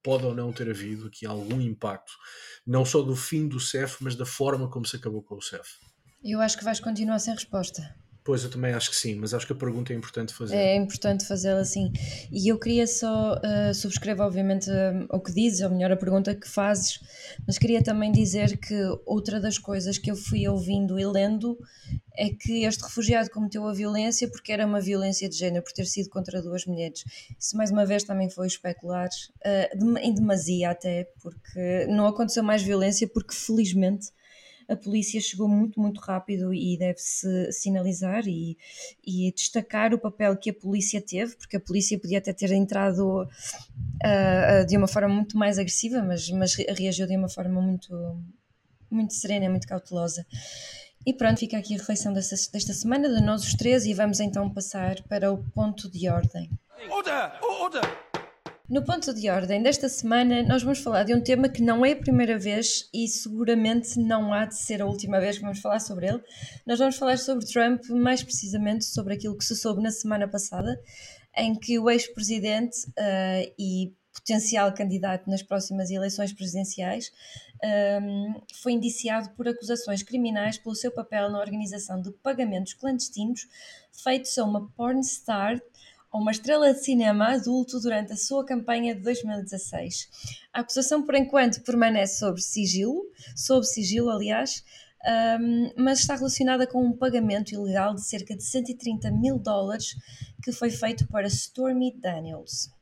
pode 0.01 0.23
ou 0.23 0.35
não 0.35 0.53
ter 0.53 0.69
havido 0.69 1.07
aqui 1.07 1.25
algum 1.25 1.59
impacto, 1.59 2.13
não 2.65 2.85
só 2.85 3.01
do 3.01 3.15
fim 3.15 3.47
do 3.47 3.59
CEF, 3.59 4.03
mas 4.03 4.15
da 4.15 4.25
forma 4.25 4.69
como 4.69 4.85
se 4.85 4.95
acabou 4.95 5.23
com 5.23 5.35
o 5.35 5.41
CEF. 5.41 5.79
Eu 6.23 6.39
acho 6.41 6.57
que 6.57 6.63
vais 6.63 6.79
continuar 6.79 7.19
sem 7.19 7.33
resposta. 7.33 7.95
Pois, 8.25 8.43
eu 8.43 8.49
também 8.49 8.73
acho 8.73 8.89
que 8.89 8.95
sim, 8.95 9.13
mas 9.13 9.35
acho 9.35 9.45
que 9.45 9.53
a 9.53 9.55
pergunta 9.55 9.93
é 9.93 9.95
importante 9.95 10.33
fazer. 10.33 10.55
É 10.55 10.75
importante 10.75 11.27
fazê-la 11.27 11.59
assim. 11.59 11.93
E 12.31 12.47
eu 12.47 12.57
queria 12.57 12.87
só 12.87 13.35
uh, 13.35 14.19
obviamente, 14.19 14.67
um, 14.67 15.15
o 15.15 15.19
que 15.19 15.31
dizes, 15.31 15.61
ou 15.61 15.69
melhor, 15.69 15.91
a 15.91 15.95
pergunta 15.95 16.33
que 16.33 16.49
fazes, 16.49 16.99
mas 17.45 17.59
queria 17.59 17.83
também 17.83 18.11
dizer 18.11 18.57
que 18.57 18.73
outra 19.05 19.39
das 19.39 19.59
coisas 19.59 19.99
que 19.99 20.09
eu 20.09 20.15
fui 20.15 20.47
ouvindo 20.47 20.99
e 20.99 21.05
lendo 21.05 21.55
é 22.17 22.29
que 22.29 22.63
este 22.63 22.83
refugiado 22.83 23.29
cometeu 23.29 23.67
a 23.67 23.73
violência 23.73 24.27
porque 24.27 24.51
era 24.51 24.65
uma 24.65 24.81
violência 24.81 25.29
de 25.29 25.35
género, 25.37 25.63
por 25.63 25.73
ter 25.73 25.85
sido 25.85 26.09
contra 26.09 26.41
duas 26.41 26.65
mulheres. 26.65 27.03
Isso, 27.39 27.55
mais 27.55 27.69
uma 27.69 27.85
vez, 27.85 28.03
também 28.03 28.27
foi 28.27 28.47
especular, 28.47 29.07
uh, 29.07 29.97
em 29.99 30.11
demasia 30.11 30.71
até, 30.71 31.07
porque 31.21 31.85
não 31.89 32.07
aconteceu 32.07 32.41
mais 32.41 32.63
violência, 32.63 33.07
porque 33.07 33.35
felizmente 33.35 34.07
a 34.67 34.75
polícia 34.75 35.19
chegou 35.21 35.47
muito, 35.47 35.79
muito 35.79 35.99
rápido 36.01 36.53
e 36.53 36.77
deve-se 36.77 37.51
sinalizar 37.51 38.27
e, 38.27 38.57
e, 39.05 39.31
destacar 39.31 39.93
o 39.93 39.99
papel 39.99 40.35
que 40.37 40.49
a 40.49 40.53
polícia 40.53 41.01
teve, 41.01 41.35
porque 41.35 41.57
a 41.57 41.59
polícia 41.59 41.99
podia 41.99 42.17
até 42.17 42.33
ter 42.33 42.51
entrado 42.51 43.23
uh, 43.23 44.65
de 44.67 44.77
uma 44.77 44.87
forma 44.87 45.09
muito 45.09 45.37
mais 45.37 45.59
agressiva, 45.59 46.01
mas, 46.01 46.29
mas 46.31 46.55
reagiu 46.55 47.07
de 47.07 47.15
uma 47.15 47.29
forma 47.29 47.61
muito, 47.61 48.19
muito 48.89 49.13
serena, 49.13 49.49
muito 49.49 49.67
cautelosa. 49.67 50.25
E 51.05 51.13
pronto, 51.13 51.39
fica 51.39 51.57
aqui 51.57 51.75
a 51.75 51.77
reflexão 51.77 52.11
desta, 52.11 52.35
desta 52.51 52.73
semana 52.73 53.07
de 53.07 53.21
nós 53.21 53.43
os 53.43 53.53
três 53.53 53.85
e 53.85 53.93
vamos 53.93 54.19
então 54.19 54.49
passar 54.49 55.01
para 55.03 55.31
o 55.31 55.37
ponto 55.51 55.89
de 55.89 56.09
ordem. 56.09 56.49
Order! 56.89 57.31
Order! 57.43 58.04
No 58.67 58.83
ponto 58.83 59.13
de 59.13 59.29
ordem 59.29 59.61
desta 59.61 59.87
semana, 59.87 60.41
nós 60.41 60.63
vamos 60.63 60.79
falar 60.79 61.03
de 61.03 61.13
um 61.13 61.21
tema 61.21 61.47
que 61.47 61.61
não 61.61 61.85
é 61.85 61.91
a 61.91 61.95
primeira 61.95 62.35
vez 62.35 62.89
e 62.91 63.07
seguramente 63.07 63.99
não 63.99 64.33
há 64.33 64.45
de 64.45 64.57
ser 64.57 64.81
a 64.81 64.87
última 64.87 65.19
vez 65.19 65.37
que 65.37 65.43
vamos 65.43 65.59
falar 65.59 65.79
sobre 65.79 66.07
ele. 66.07 66.19
Nós 66.65 66.79
vamos 66.79 66.97
falar 66.97 67.19
sobre 67.19 67.45
Trump, 67.45 67.87
mais 67.89 68.23
precisamente 68.23 68.83
sobre 68.85 69.13
aquilo 69.13 69.37
que 69.37 69.45
se 69.45 69.55
soube 69.55 69.83
na 69.83 69.91
semana 69.91 70.27
passada, 70.27 70.81
em 71.37 71.53
que 71.53 71.77
o 71.77 71.87
ex-presidente 71.91 72.75
uh, 72.87 73.53
e 73.59 73.93
potencial 74.11 74.73
candidato 74.73 75.29
nas 75.29 75.43
próximas 75.43 75.91
eleições 75.91 76.33
presidenciais 76.33 77.11
um, 77.61 77.67
ehm, 77.67 78.33
foi 78.61 78.71
indiciado 78.71 79.29
por 79.31 79.45
acusações 79.45 80.01
criminais 80.01 80.57
pelo 80.57 80.73
seu 80.73 80.89
papel 80.89 81.29
na 81.29 81.37
organização 81.37 82.01
de 82.01 82.11
pagamentos 82.23 82.73
clandestinos 82.73 83.45
feitos 83.91 84.37
a 84.37 84.45
uma 84.45 84.69
uma 86.19 86.31
estrela 86.31 86.73
de 86.73 86.83
cinema 86.83 87.33
adulto 87.33 87.79
durante 87.79 88.13
a 88.13 88.17
sua 88.17 88.45
campanha 88.45 88.95
de 88.95 89.01
2016. 89.01 90.09
A 90.53 90.61
acusação, 90.61 91.03
por 91.03 91.15
enquanto, 91.15 91.61
permanece 91.63 92.19
sob 92.19 92.41
sigilo, 92.41 93.09
sob 93.35 93.65
sigilo, 93.65 94.09
aliás, 94.09 94.63
um, 95.39 95.71
mas 95.77 95.99
está 95.99 96.15
relacionada 96.15 96.65
com 96.65 96.83
um 96.83 96.93
pagamento 96.93 97.53
ilegal 97.53 97.93
de 97.93 98.03
cerca 98.03 98.35
de 98.35 98.43
130 98.43 99.11
mil 99.11 99.37
dólares 99.37 99.95
que 100.41 100.51
foi 100.51 100.69
feito 100.69 101.07
para 101.07 101.27
Stormy 101.27 101.95
Daniels. 101.99 102.74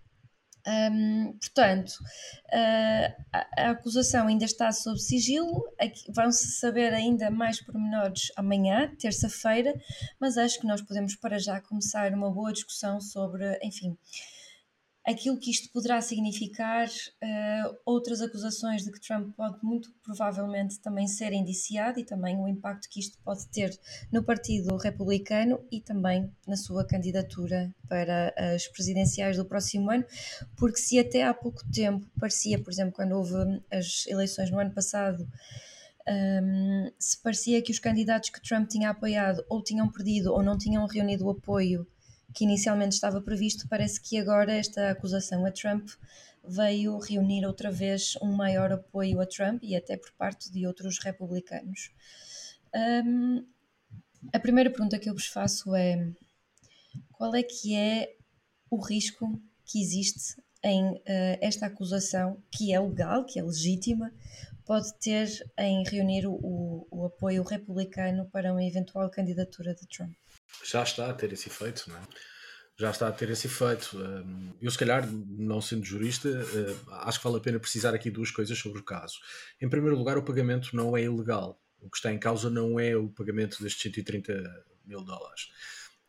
Um, 0.65 1.33
portanto, 1.33 1.89
uh, 1.89 3.23
a, 3.33 3.47
a, 3.57 3.69
acusação 3.71 4.27
ainda 4.27 4.45
está 4.45 4.71
sob 4.71 4.97
sigilo, 4.97 5.61
vão-se 6.15 6.53
saber 6.53 6.93
ainda 6.93 7.29
mais 7.29 7.61
pormenores 7.61 8.31
amanhã, 8.37 8.89
terça-feira, 8.97 9.73
mas 10.21 10.37
acho 10.37 10.59
que 10.61 10.67
nós 10.67 10.81
podemos 10.81 11.17
para 11.17 11.37
já 11.37 11.59
começar 11.59 12.13
uma 12.13 12.31
boa 12.31 12.53
discussão 12.53 13.01
sobre, 13.01 13.59
enfim, 13.61 13.97
aquilo 15.05 15.37
que 15.37 15.51
isto 15.51 15.69
poderá 15.71 16.01
significar, 16.01 16.87
uh, 16.87 17.77
outras 17.85 18.21
acusações 18.21 18.83
de 18.83 18.91
que 18.91 19.01
Trump 19.01 19.35
pode 19.35 19.57
muito 19.61 19.91
provavelmente 20.03 20.79
também 20.79 21.07
ser 21.07 21.33
indiciado 21.33 21.99
e 21.99 22.05
também 22.05 22.37
o 22.37 22.47
impacto 22.47 22.89
que 22.89 22.99
isto 22.99 23.17
pode 23.23 23.45
ter 23.47 23.77
no 24.11 24.23
Partido 24.23 24.77
Republicano 24.77 25.59
e 25.71 25.81
também 25.81 26.31
na 26.47 26.55
sua 26.55 26.85
candidatura 26.85 27.73
para 27.89 28.33
as 28.37 28.67
presidenciais 28.67 29.37
do 29.37 29.45
próximo 29.45 29.91
ano, 29.91 30.05
porque 30.55 30.77
se 30.77 30.97
até 30.97 31.23
há 31.23 31.33
pouco 31.33 31.61
tempo 31.71 32.05
parecia, 32.19 32.57
por 32.57 32.71
exemplo, 32.71 32.93
quando 32.93 33.11
houve 33.11 33.61
as 33.71 34.07
eleições 34.07 34.49
no 34.49 34.59
ano 34.59 34.71
passado, 34.71 35.27
um, 36.07 36.91
se 36.99 37.21
parecia 37.21 37.61
que 37.61 37.71
os 37.71 37.79
candidatos 37.79 38.29
que 38.29 38.41
Trump 38.41 38.67
tinha 38.67 38.89
apoiado 38.89 39.43
ou 39.49 39.63
tinham 39.63 39.89
perdido 39.89 40.33
ou 40.33 40.43
não 40.43 40.57
tinham 40.57 40.85
reunido 40.85 41.25
o 41.25 41.29
apoio 41.29 41.87
que 42.33 42.43
inicialmente 42.43 42.95
estava 42.95 43.21
previsto, 43.21 43.67
parece 43.67 44.01
que 44.01 44.17
agora 44.17 44.53
esta 44.53 44.89
acusação 44.89 45.45
a 45.45 45.51
Trump 45.51 45.87
veio 46.45 46.97
reunir 46.97 47.45
outra 47.45 47.71
vez 47.71 48.17
um 48.21 48.31
maior 48.33 48.71
apoio 48.71 49.21
a 49.21 49.25
Trump 49.25 49.63
e 49.63 49.75
até 49.75 49.95
por 49.95 50.11
parte 50.13 50.51
de 50.51 50.67
outros 50.67 50.99
republicanos. 50.99 51.91
Um, 52.75 53.45
a 54.33 54.39
primeira 54.39 54.69
pergunta 54.69 54.99
que 54.99 55.09
eu 55.09 55.13
vos 55.13 55.27
faço 55.27 55.75
é: 55.75 56.11
qual 57.11 57.33
é 57.35 57.43
que 57.43 57.75
é 57.75 58.15
o 58.69 58.77
risco 58.77 59.39
que 59.65 59.81
existe 59.81 60.41
em 60.63 60.93
uh, 60.93 61.01
esta 61.41 61.67
acusação, 61.67 62.41
que 62.51 62.73
é 62.73 62.79
legal, 62.79 63.25
que 63.25 63.39
é 63.39 63.43
legítima, 63.43 64.11
pode 64.65 64.93
ter 64.95 65.27
em 65.57 65.83
reunir 65.83 66.25
o, 66.25 66.87
o 66.89 67.05
apoio 67.05 67.43
republicano 67.43 68.25
para 68.31 68.51
uma 68.51 68.63
eventual 68.63 69.09
candidatura 69.09 69.75
de 69.75 69.85
Trump? 69.87 70.13
Já 70.63 70.83
está 70.83 71.09
a 71.09 71.13
ter 71.13 71.31
esse 71.33 71.47
efeito, 71.47 71.89
não 71.89 71.97
é? 71.97 72.01
Já 72.77 72.89
está 72.89 73.07
a 73.07 73.11
ter 73.11 73.29
esse 73.29 73.47
efeito. 73.47 73.97
Eu, 74.59 74.71
se 74.71 74.77
calhar, 74.77 75.07
não 75.11 75.61
sendo 75.61 75.85
jurista, 75.85 76.27
eh, 76.27 76.75
acho 77.03 77.19
que 77.19 77.23
vale 77.23 77.37
a 77.37 77.41
pena 77.41 77.59
precisar 77.59 77.93
aqui 77.93 78.09
duas 78.09 78.31
coisas 78.31 78.57
sobre 78.57 78.79
o 78.79 78.83
caso. 78.83 79.19
Em 79.61 79.69
primeiro 79.69 79.95
lugar, 79.95 80.17
o 80.17 80.23
pagamento 80.23 80.75
não 80.75 80.97
é 80.97 81.03
ilegal. 81.03 81.61
O 81.79 81.89
que 81.89 81.97
está 81.97 82.11
em 82.11 82.17
causa 82.17 82.49
não 82.49 82.79
é 82.79 82.95
o 82.95 83.09
pagamento 83.09 83.61
destes 83.61 83.83
130 83.83 84.33
mil 84.85 85.03
dólares 85.03 85.49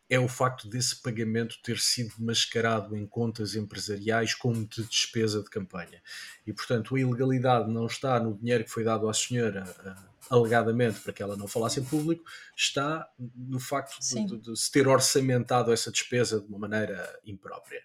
é 0.09 0.19
o 0.19 0.27
facto 0.27 0.67
desse 0.69 1.01
pagamento 1.01 1.57
ter 1.63 1.79
sido 1.79 2.13
mascarado 2.19 2.95
em 2.95 3.05
contas 3.07 3.55
empresariais 3.55 4.35
como 4.35 4.65
de 4.65 4.83
despesa 4.83 5.41
de 5.41 5.49
campanha. 5.49 6.01
E, 6.45 6.53
portanto, 6.53 6.95
a 6.95 6.99
ilegalidade 6.99 7.71
não 7.71 7.87
está 7.87 8.19
no 8.19 8.37
dinheiro 8.37 8.63
que 8.63 8.69
foi 8.69 8.83
dado 8.83 9.09
à 9.09 9.13
senhora 9.13 9.63
uh, 9.63 10.14
alegadamente 10.29 10.99
para 10.99 11.13
que 11.13 11.21
ela 11.21 11.35
não 11.35 11.47
falasse 11.47 11.79
em 11.79 11.83
público, 11.83 12.23
está 12.55 13.07
no 13.35 13.59
facto 13.59 13.99
de, 13.99 14.25
de, 14.25 14.37
de, 14.37 14.59
se 14.59 14.71
ter 14.71 14.87
orçamentado 14.87 15.71
essa 15.71 15.91
despesa 15.91 16.39
de 16.39 16.47
uma 16.47 16.59
maneira 16.59 17.19
imprópria. 17.25 17.81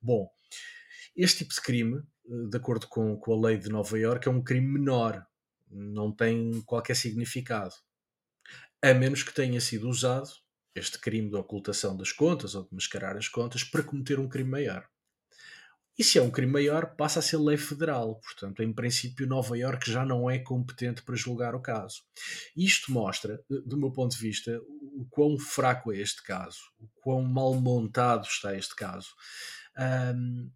Bom, 0.00 0.30
este 1.16 1.38
tipo 1.38 1.54
de 1.54 1.60
crime, 1.60 2.02
uh, 2.24 2.48
de 2.48 2.56
acordo 2.56 2.86
com, 2.88 3.16
com 3.16 3.32
a 3.32 3.48
lei 3.48 3.58
de 3.58 3.68
Nova 3.68 3.98
Iorque, 3.98 4.28
é 4.28 4.30
um 4.30 4.42
crime 4.42 4.66
menor, 4.66 5.24
não 5.70 6.10
tem 6.10 6.62
qualquer 6.62 6.96
significado. 6.96 7.74
A 8.82 8.92
menos 8.94 9.22
que 9.22 9.32
tenha 9.32 9.60
sido 9.60 9.88
usado 9.88 10.28
este 10.74 10.98
crime 10.98 11.28
de 11.28 11.36
ocultação 11.36 11.96
das 11.96 12.12
contas 12.12 12.54
ou 12.54 12.64
de 12.64 12.74
mascarar 12.74 13.16
as 13.16 13.28
contas 13.28 13.62
para 13.62 13.82
cometer 13.82 14.18
um 14.18 14.28
crime 14.28 14.50
maior. 14.50 14.88
E 15.98 16.02
se 16.02 16.18
é 16.18 16.22
um 16.22 16.30
crime 16.30 16.52
maior, 16.52 16.96
passa 16.96 17.18
a 17.18 17.22
ser 17.22 17.36
lei 17.36 17.56
federal. 17.56 18.18
Portanto, 18.20 18.62
em 18.62 18.72
princípio, 18.72 19.26
Nova 19.26 19.56
Iorque 19.58 19.90
já 19.90 20.04
não 20.04 20.30
é 20.30 20.38
competente 20.38 21.02
para 21.02 21.16
julgar 21.16 21.54
o 21.54 21.60
caso. 21.60 22.02
Isto 22.56 22.90
mostra, 22.92 23.42
do 23.48 23.76
meu 23.76 23.92
ponto 23.92 24.12
de 24.12 24.20
vista, 24.20 24.58
o 24.68 25.06
quão 25.10 25.38
fraco 25.38 25.92
é 25.92 25.98
este 25.98 26.22
caso, 26.22 26.60
o 26.80 26.88
quão 27.02 27.22
mal 27.22 27.54
montado 27.54 28.24
está 28.24 28.56
este 28.56 28.74
caso. 28.74 29.10
Um, 30.16 30.50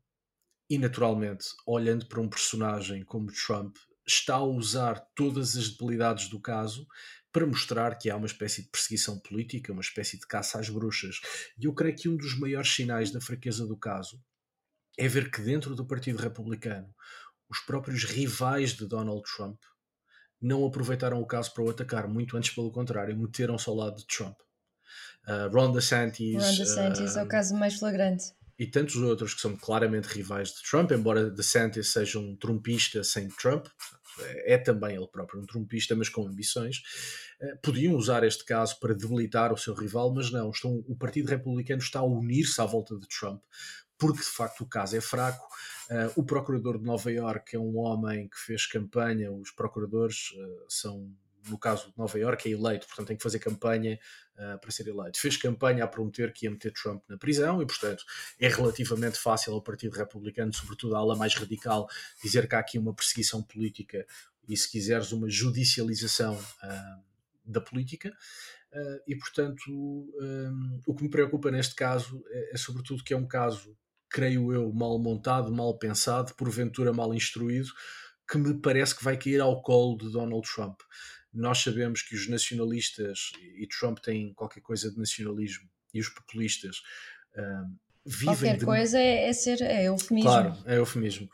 e, 0.68 0.79
naturalmente, 0.79 1.46
olhando 1.66 2.07
para 2.07 2.20
um 2.20 2.29
personagem 2.29 3.05
como 3.05 3.33
Trump, 3.33 3.77
está 4.07 4.37
a 4.37 4.44
usar 4.44 5.01
todas 5.14 5.57
as 5.57 5.68
debilidades 5.68 6.29
do 6.29 6.40
caso 6.40 6.87
para 7.31 7.46
mostrar 7.46 7.99
que 7.99 8.09
há 8.09 8.16
uma 8.16 8.27
espécie 8.27 8.62
de 8.62 8.70
perseguição 8.70 9.18
política, 9.20 9.72
uma 9.72 9.83
espécie 9.83 10.18
de 10.18 10.27
caça 10.27 10.59
às 10.59 10.70
bruxas. 10.70 11.20
E 11.59 11.66
eu 11.66 11.75
creio 11.75 11.94
que 11.94 12.09
um 12.09 12.16
dos 12.16 12.38
maiores 12.38 12.72
sinais 12.75 13.11
da 13.11 13.20
fraqueza 13.20 13.66
do 13.66 13.77
caso 13.77 14.18
é 14.96 15.09
ver 15.09 15.30
que 15.30 15.42
dentro 15.42 15.74
do 15.74 15.87
Partido 15.87 16.18
Republicano 16.18 16.88
os 17.48 17.61
próprios 17.61 18.04
rivais 18.04 18.70
de 18.70 18.87
Donald 18.87 19.22
Trump 19.37 19.59
não 20.40 20.64
aproveitaram 20.64 21.20
o 21.20 21.26
caso 21.26 21.52
para 21.54 21.64
o 21.64 21.70
atacar, 21.70 22.09
muito 22.09 22.37
antes 22.37 22.50
pelo 22.54 22.70
contrário, 22.70 23.16
meteram-se 23.16 23.68
ao 23.68 23.76
lado 23.76 23.96
de 23.96 24.06
Trump. 24.06 24.38
Uh, 25.26 25.52
Ron 25.52 25.72
DeSantis. 25.72 26.35
Ron 26.35 26.56
DeSantis 26.56 27.14
uh, 27.14 27.18
é 27.20 27.22
o 27.22 27.28
caso 27.28 27.54
mais 27.54 27.74
flagrante. 27.74 28.32
E 28.59 28.66
tantos 28.66 28.96
outros 28.96 29.35
que 29.35 29.40
são 29.40 29.56
claramente 29.56 30.06
rivais 30.06 30.50
de 30.50 30.62
Trump, 30.68 30.90
embora 30.92 31.30
DeSantis 31.30 31.92
seja 31.92 32.18
um 32.18 32.37
trumpista 32.37 33.02
sem 33.04 33.28
Trump, 33.28 33.66
é 34.44 34.56
também 34.56 34.96
ele 34.96 35.06
próprio 35.09 35.40
um 35.40 35.46
trumpista, 35.46 35.94
mas 35.94 36.09
com 36.09 36.26
ambições, 36.26 36.82
eh, 37.40 37.54
podiam 37.62 37.94
usar 37.94 38.24
este 38.24 38.44
caso 38.44 38.78
para 38.80 38.94
debilitar 38.94 39.52
o 39.52 39.59
seu 39.59 39.74
rival, 39.74 40.12
mas 40.14 40.30
não. 40.30 40.50
Estão, 40.50 40.82
o 40.88 40.96
Partido 40.96 41.28
Republicano 41.28 41.82
está 41.82 42.00
a 42.00 42.04
unir-se 42.04 42.61
à 42.61 42.64
volta 42.64 42.98
de 42.98 43.06
Trump, 43.09 43.42
porque 43.98 44.18
de 44.18 44.28
facto 44.28 44.62
o 44.62 44.66
caso 44.66 44.96
é 44.96 45.00
fraco. 45.00 45.46
Uh, 45.90 46.20
o 46.20 46.24
procurador 46.24 46.78
de 46.78 46.85
Nova 46.85 47.11
York 47.11 47.54
é 47.54 47.59
um 47.59 47.78
homem 47.78 48.28
que 48.28 48.38
fez 48.38 48.66
campanha, 48.66 49.32
os 49.32 49.50
procuradores 49.50 50.32
uh, 50.32 50.64
são 50.68 51.11
no 51.48 51.56
caso 51.56 51.92
de 51.92 51.96
Nova 51.96 52.18
Iorque, 52.18 52.48
é 52.48 52.52
eleito, 52.52 52.88
portanto 52.88 53.06
tem 53.06 53.16
que 53.16 53.22
fazer 53.22 53.38
campanha 53.38 54.00
uh, 54.35 54.59
para 54.59 54.70
ser 54.72 54.88
eleito. 54.88 55.16
Fez 55.16 55.37
campanha 55.37 55.85
a 55.85 55.87
prometer 55.87 56.32
que 56.32 56.44
ia 56.44 56.50
meter 56.50 56.72
Trump 56.72 57.04
na 57.09 57.16
prisão 57.16 57.62
e, 57.62 57.66
portanto, 57.66 58.04
é 58.40 58.48
relativamente 58.48 59.16
fácil 59.16 59.52
ao 59.52 59.62
Partido 59.62 59.94
Republicano, 59.94 60.52
sobretudo 60.52 60.96
à 60.96 60.98
ala 60.98 61.14
mais 61.14 61.37
radical, 61.37 61.88
dizer 62.20 62.48
que 62.48 62.54
há 62.56 62.59
aqui 62.59 62.80
uma 62.80 62.92
perseguição 62.92 63.44
política 63.44 64.04
e, 64.48 64.56
se 64.56 64.68
quiseres, 64.68 65.12
uma 65.12 65.30
judicialização 65.30 66.37
da 67.44 67.61
política. 67.61 68.12
Uh, 68.72 69.00
e, 69.06 69.16
portanto, 69.16 69.70
um, 69.70 70.80
o 70.87 70.94
que 70.94 71.04
me 71.04 71.09
preocupa 71.09 71.50
neste 71.50 71.74
caso 71.74 72.22
é, 72.28 72.54
é, 72.54 72.56
sobretudo, 72.56 73.02
que 73.02 73.14
é 73.14 73.16
um 73.16 73.26
caso, 73.26 73.76
creio 74.08 74.52
eu, 74.52 74.72
mal 74.72 74.98
montado, 74.98 75.52
mal 75.52 75.78
pensado, 75.78 76.34
porventura 76.34 76.92
mal 76.92 77.14
instruído, 77.14 77.68
que 78.28 78.38
me 78.38 78.60
parece 78.60 78.96
que 78.96 79.04
vai 79.04 79.16
cair 79.16 79.40
ao 79.40 79.62
colo 79.62 79.96
de 79.96 80.10
Donald 80.10 80.46
Trump. 80.52 80.80
Nós 81.32 81.58
sabemos 81.58 82.02
que 82.02 82.14
os 82.14 82.28
nacionalistas, 82.28 83.32
e 83.56 83.66
Trump 83.66 83.98
tem 83.98 84.32
qualquer 84.34 84.60
coisa 84.60 84.90
de 84.90 84.98
nacionalismo, 84.98 85.68
e 85.92 86.00
os 86.00 86.08
populistas, 86.08 86.82
um, 87.36 87.76
vivem 88.06 88.34
Qualquer 88.34 88.56
de... 88.58 88.64
coisa 88.64 88.98
é, 88.98 89.28
é, 89.28 89.32
ser 89.32 89.60
é 89.62 89.88
eufemismo. 89.88 90.30
Claro, 90.30 90.56
é 90.64 90.76
eufemismo. 90.76 91.28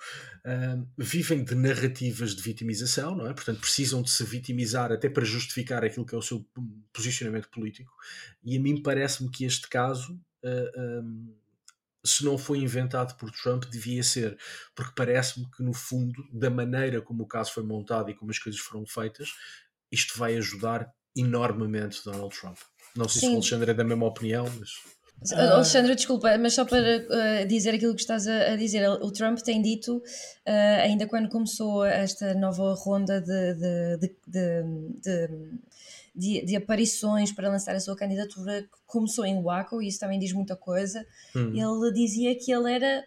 Uh, 0.44 0.88
vivem 0.96 1.44
de 1.44 1.54
narrativas 1.54 2.34
de 2.34 2.42
vitimização, 2.42 3.14
não 3.14 3.26
é? 3.26 3.34
Portanto, 3.34 3.60
precisam 3.60 4.02
de 4.02 4.10
se 4.10 4.24
vitimizar 4.24 4.90
até 4.90 5.08
para 5.08 5.24
justificar 5.24 5.84
aquilo 5.84 6.06
que 6.06 6.14
é 6.14 6.18
o 6.18 6.22
seu 6.22 6.44
posicionamento 6.92 7.48
político. 7.50 7.92
E 8.42 8.56
a 8.56 8.60
mim 8.60 8.82
parece-me 8.82 9.30
que 9.30 9.44
este 9.44 9.68
caso, 9.68 10.18
uh, 10.42 10.80
um, 11.04 11.34
se 12.04 12.24
não 12.24 12.36
foi 12.36 12.58
inventado 12.58 13.16
por 13.16 13.30
Trump, 13.30 13.64
devia 13.66 14.02
ser, 14.02 14.36
porque 14.74 14.92
parece-me 14.96 15.48
que 15.50 15.62
no 15.62 15.72
fundo, 15.72 16.22
da 16.32 16.50
maneira 16.50 17.00
como 17.00 17.22
o 17.22 17.28
caso 17.28 17.52
foi 17.52 17.62
montado 17.62 18.10
e 18.10 18.14
como 18.14 18.30
as 18.30 18.38
coisas 18.38 18.60
foram 18.60 18.84
feitas, 18.86 19.30
isto 19.90 20.18
vai 20.18 20.36
ajudar 20.36 20.90
enormemente 21.16 22.02
Donald 22.04 22.34
Trump. 22.36 22.58
Não 22.96 23.08
sei 23.08 23.20
Sim. 23.20 23.26
se 23.26 23.32
o 23.32 23.36
Alexandre 23.36 23.70
é 23.70 23.74
da 23.74 23.84
mesma 23.84 24.06
opinião, 24.06 24.46
mas. 24.58 24.70
Uh... 25.32 25.54
Alexandra, 25.54 25.94
desculpa, 25.94 26.36
mas 26.38 26.54
só 26.54 26.64
para 26.64 26.80
uh, 26.80 27.46
dizer 27.46 27.74
aquilo 27.74 27.94
que 27.94 28.00
estás 28.00 28.26
a, 28.26 28.52
a, 28.52 28.56
dizer, 28.56 28.88
o 28.88 29.10
Trump 29.12 29.38
tem 29.38 29.62
dito, 29.62 29.98
uh, 29.98 30.80
ainda 30.82 31.06
quando 31.06 31.28
começou 31.28 31.84
esta 31.84 32.34
nova 32.34 32.74
ronda 32.74 33.20
de, 33.20 33.54
de, 33.54 33.98
de, 33.98 34.62
de, 35.00 35.28
de, 36.14 36.54
aparições 36.56 37.32
para 37.32 37.48
lançar 37.48 37.74
a 37.74 37.80
sua 37.80 37.96
candidatura, 37.96 38.68
começou 38.86 39.24
em 39.24 39.42
Waco, 39.42 39.82
e 39.82 39.88
isso 39.88 39.98
também 39.98 40.18
diz 40.18 40.32
muita 40.32 40.54
coisa. 40.56 41.04
Hum. 41.34 41.52
Ele 41.54 41.92
dizia 41.92 42.36
que 42.38 42.52
ele 42.52 42.72
era 42.72 43.04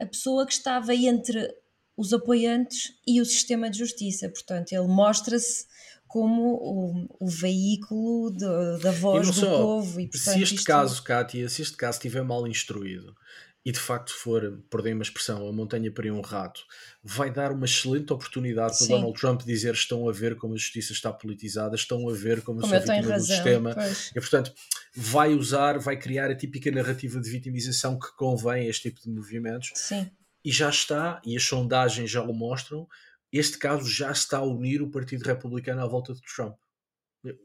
a 0.00 0.06
pessoa 0.06 0.46
que 0.46 0.52
estava 0.52 0.94
entre 0.94 1.48
os 1.96 2.12
apoiantes 2.12 2.94
e 3.06 3.20
o 3.20 3.24
sistema 3.24 3.68
de 3.70 3.78
justiça, 3.78 4.28
portanto, 4.28 4.72
ele 4.72 4.88
mostra-se 4.88 5.66
como 6.08 6.54
o, 6.54 7.06
o 7.20 7.28
veículo 7.28 8.32
de, 8.32 8.82
da 8.82 8.90
voz 8.90 9.28
do 9.28 9.32
só, 9.32 9.58
povo. 9.58 10.00
E, 10.00 10.08
portanto, 10.08 10.34
se 10.34 10.42
este 10.42 10.54
isto... 10.56 10.66
caso, 10.66 11.02
Kátia, 11.04 11.48
se 11.48 11.62
este 11.62 11.76
caso 11.76 11.98
estiver 11.98 12.24
mal 12.24 12.48
instruído 12.48 13.14
e 13.64 13.72
de 13.72 13.78
facto 13.78 14.14
for, 14.14 14.62
perdei 14.70 14.94
uma 14.94 15.02
expressão, 15.02 15.46
a 15.46 15.52
montanha 15.52 15.92
para 15.92 16.10
um 16.12 16.22
rato, 16.22 16.62
vai 17.02 17.30
dar 17.30 17.52
uma 17.52 17.66
excelente 17.66 18.10
oportunidade 18.12 18.78
para 18.78 18.86
Sim. 18.86 18.94
Donald 18.94 19.20
Trump 19.20 19.42
dizer 19.42 19.74
estão 19.74 20.08
a 20.08 20.12
ver 20.12 20.36
como 20.36 20.54
a 20.54 20.56
justiça 20.56 20.92
está 20.92 21.12
politizada, 21.12 21.74
estão 21.74 22.08
a 22.08 22.12
ver 22.14 22.42
como, 22.42 22.60
como 22.60 22.74
eu 22.74 22.80
sou 22.80 22.94
vítima 22.94 23.18
do 23.18 23.24
sistema. 23.24 23.74
Pois. 23.74 24.10
E 24.10 24.20
portanto, 24.20 24.54
vai 24.94 25.34
usar, 25.34 25.78
vai 25.78 25.98
criar 25.98 26.30
a 26.30 26.34
típica 26.34 26.70
narrativa 26.70 27.20
de 27.20 27.30
vitimização 27.30 27.98
que 27.98 28.10
convém 28.16 28.66
a 28.66 28.70
este 28.70 28.88
tipo 28.88 29.02
de 29.02 29.10
movimentos. 29.10 29.72
Sim. 29.74 30.10
E 30.42 30.50
já 30.50 30.70
está, 30.70 31.20
e 31.22 31.36
as 31.36 31.44
sondagens 31.44 32.10
já 32.10 32.22
o 32.22 32.32
mostram, 32.32 32.88
este 33.30 33.58
caso 33.58 33.86
já 33.86 34.10
está 34.10 34.38
a 34.38 34.42
unir 34.42 34.80
o 34.80 34.90
Partido 34.90 35.22
Republicano 35.22 35.82
à 35.82 35.86
volta 35.86 36.14
de 36.14 36.22
Trump. 36.22 36.56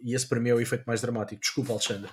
E 0.01 0.15
esse 0.15 0.25
para 0.25 0.39
mim 0.39 0.49
é 0.49 0.55
o 0.55 0.61
efeito 0.61 0.85
mais 0.85 1.01
dramático. 1.01 1.41
Desculpa, 1.41 1.73
Alexandre. 1.73 2.09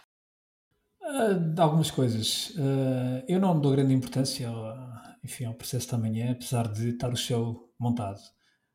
Uh, 1.12 1.60
algumas 1.60 1.90
coisas. 1.90 2.50
Uh, 2.56 3.22
eu 3.28 3.38
não 3.38 3.60
dou 3.60 3.72
grande 3.72 3.92
importância 3.92 4.48
ao, 4.48 4.74
enfim, 5.22 5.44
ao 5.44 5.52
processo 5.52 5.90
da 5.90 5.98
manhã, 5.98 6.32
apesar 6.32 6.66
de 6.72 6.88
estar 6.88 7.12
o 7.12 7.16
show 7.16 7.70
montado. 7.78 8.18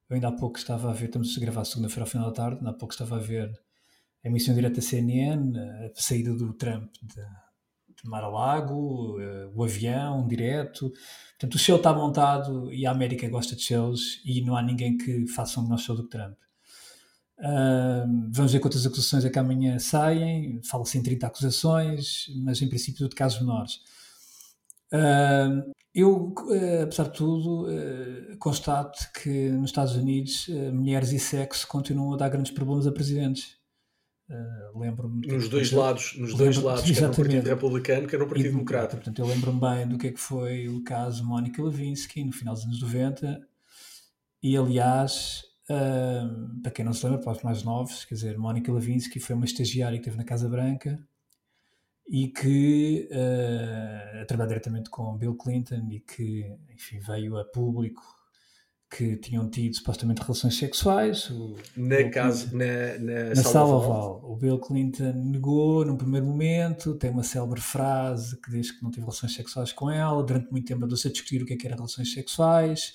Eu 0.07 0.13
ainda 0.15 0.27
há 0.27 0.31
pouco 0.31 0.59
estava 0.59 0.91
a 0.91 0.93
ver, 0.93 1.05
estamos 1.05 1.35
a 1.35 1.41
gravar 1.41 1.65
segunda-feira 1.65 2.03
ao 2.03 2.07
final 2.07 2.27
da 2.27 2.33
tarde, 2.33 2.57
ainda 2.57 2.69
há 2.69 2.73
pouco 2.73 2.93
estava 2.93 3.15
a 3.15 3.19
ver 3.19 3.51
a 4.23 4.27
emissão 4.27 4.53
direta 4.53 4.75
da 4.75 4.81
CNN, 4.81 5.57
a 5.57 5.89
saída 5.95 6.31
do 6.35 6.53
Trump 6.53 6.93
de, 7.01 7.21
de 7.21 8.09
Mar-a-Lago, 8.09 9.17
uh, 9.19 9.51
o 9.55 9.63
avião 9.63 10.27
direto. 10.27 10.91
Portanto, 11.31 11.55
o 11.55 11.59
show 11.59 11.77
está 11.77 11.91
montado 11.91 12.71
e 12.71 12.85
a 12.85 12.91
América 12.91 13.27
gosta 13.27 13.55
de 13.55 13.63
shows 13.63 14.21
e 14.23 14.41
não 14.41 14.55
há 14.55 14.61
ninguém 14.61 14.95
que 14.95 15.25
faça 15.25 15.59
um 15.59 15.63
melhor 15.63 15.79
show 15.79 15.95
do 15.95 16.03
que 16.03 16.09
Trump. 16.09 16.37
Uh, 17.39 18.29
vamos 18.31 18.51
ver 18.51 18.59
quantas 18.59 18.85
acusações 18.85 19.23
é 19.23 19.29
que 19.29 19.39
amanhã 19.39 19.77
saem. 19.79 20.59
Fala-se 20.63 20.97
em 20.97 21.03
30 21.03 21.27
acusações, 21.27 22.25
mas 22.43 22.61
em 22.61 22.69
princípio 22.69 23.07
de 23.07 23.15
casos 23.15 23.39
menores. 23.39 23.75
Uh, 24.91 25.71
eu, 25.93 26.33
uh, 26.33 26.83
apesar 26.83 27.05
de 27.05 27.13
tudo, 27.13 27.67
constato 28.39 28.99
que 29.21 29.49
nos 29.49 29.69
Estados 29.69 29.95
Unidos 29.95 30.47
mulheres 30.73 31.11
e 31.11 31.19
sexo 31.19 31.67
continuam 31.67 32.13
a 32.13 32.17
dar 32.17 32.29
grandes 32.29 32.51
problemas 32.51 32.87
a 32.87 32.91
presidentes. 32.91 33.57
Uh, 34.29 34.77
lembro-me 34.77 35.25
nos 35.25 35.47
dois 35.47 35.71
lados 35.71 36.13
nos 36.17 36.33
dois 36.33 36.57
lados 36.57 36.83
quer 36.83 37.07
no 37.07 37.15
Partido 37.15 37.47
Republicano 37.47 38.07
quer 38.09 38.19
no 38.19 38.27
Partido 38.27 38.49
Democrata 38.49 38.97
portanto 38.97 39.19
eu 39.19 39.25
lembro-me 39.25 39.61
bem 39.61 39.87
do 39.87 39.97
que 39.97 40.07
é 40.07 40.11
que 40.11 40.19
foi 40.19 40.67
o 40.67 40.83
caso 40.83 41.23
Mónica 41.23 41.63
Lewinsky 41.63 42.25
no 42.25 42.33
final 42.33 42.53
dos 42.53 42.65
anos 42.65 42.81
90 42.81 43.39
e 44.43 44.57
aliás 44.57 45.43
uh, 45.69 46.61
para 46.61 46.71
quem 46.71 46.85
não 46.85 46.93
se 46.93 47.05
lembra 47.05 47.21
para 47.21 47.31
os 47.31 47.43
mais 47.43 47.63
novos 47.63 48.05
quer 48.05 48.15
dizer 48.15 48.37
Mónica 48.37 48.71
Lewinsky 48.71 49.19
foi 49.19 49.35
uma 49.35 49.45
estagiária 49.45 49.97
que 49.97 50.03
esteve 50.03 50.17
na 50.17 50.23
Casa 50.23 50.49
Branca 50.49 50.99
e 52.09 52.29
que 52.29 53.09
uh, 53.11 54.21
a 54.21 54.25
trabalhar 54.25 54.49
diretamente 54.49 54.89
com 54.89 55.17
Bill 55.17 55.35
Clinton 55.35 55.87
e 55.91 55.99
que 55.99 56.45
enfim 56.73 56.99
veio 56.99 57.37
a 57.37 57.45
público 57.45 58.17
que 58.89 59.17
tinham 59.17 59.49
tido 59.49 59.75
supostamente 59.75 60.21
relações 60.21 60.57
sexuais. 60.57 61.29
O, 61.29 61.55
na, 61.75 62.09
casa, 62.09 62.49
na, 62.55 62.97
na, 62.99 63.29
na 63.29 63.43
sala 63.43 63.75
oval. 63.75 64.21
O 64.23 64.35
Bill 64.35 64.57
Clinton 64.59 65.11
negou 65.13 65.83
num 65.85 65.97
primeiro 65.97 66.25
momento, 66.25 66.95
tem 66.95 67.09
uma 67.09 67.23
célebre 67.23 67.59
frase 67.59 68.39
que 68.39 68.49
diz 68.49 68.71
que 68.71 68.81
não 68.81 68.89
teve 68.89 69.01
relações 69.01 69.33
sexuais 69.33 69.73
com 69.73 69.91
ela, 69.91 70.23
durante 70.23 70.49
muito 70.51 70.65
tempo 70.65 70.85
andou-se 70.85 71.07
a 71.07 71.11
discutir 71.11 71.41
o 71.41 71.45
que, 71.45 71.53
é 71.53 71.57
que 71.57 71.67
eram 71.67 71.77
relações 71.77 72.13
sexuais. 72.13 72.93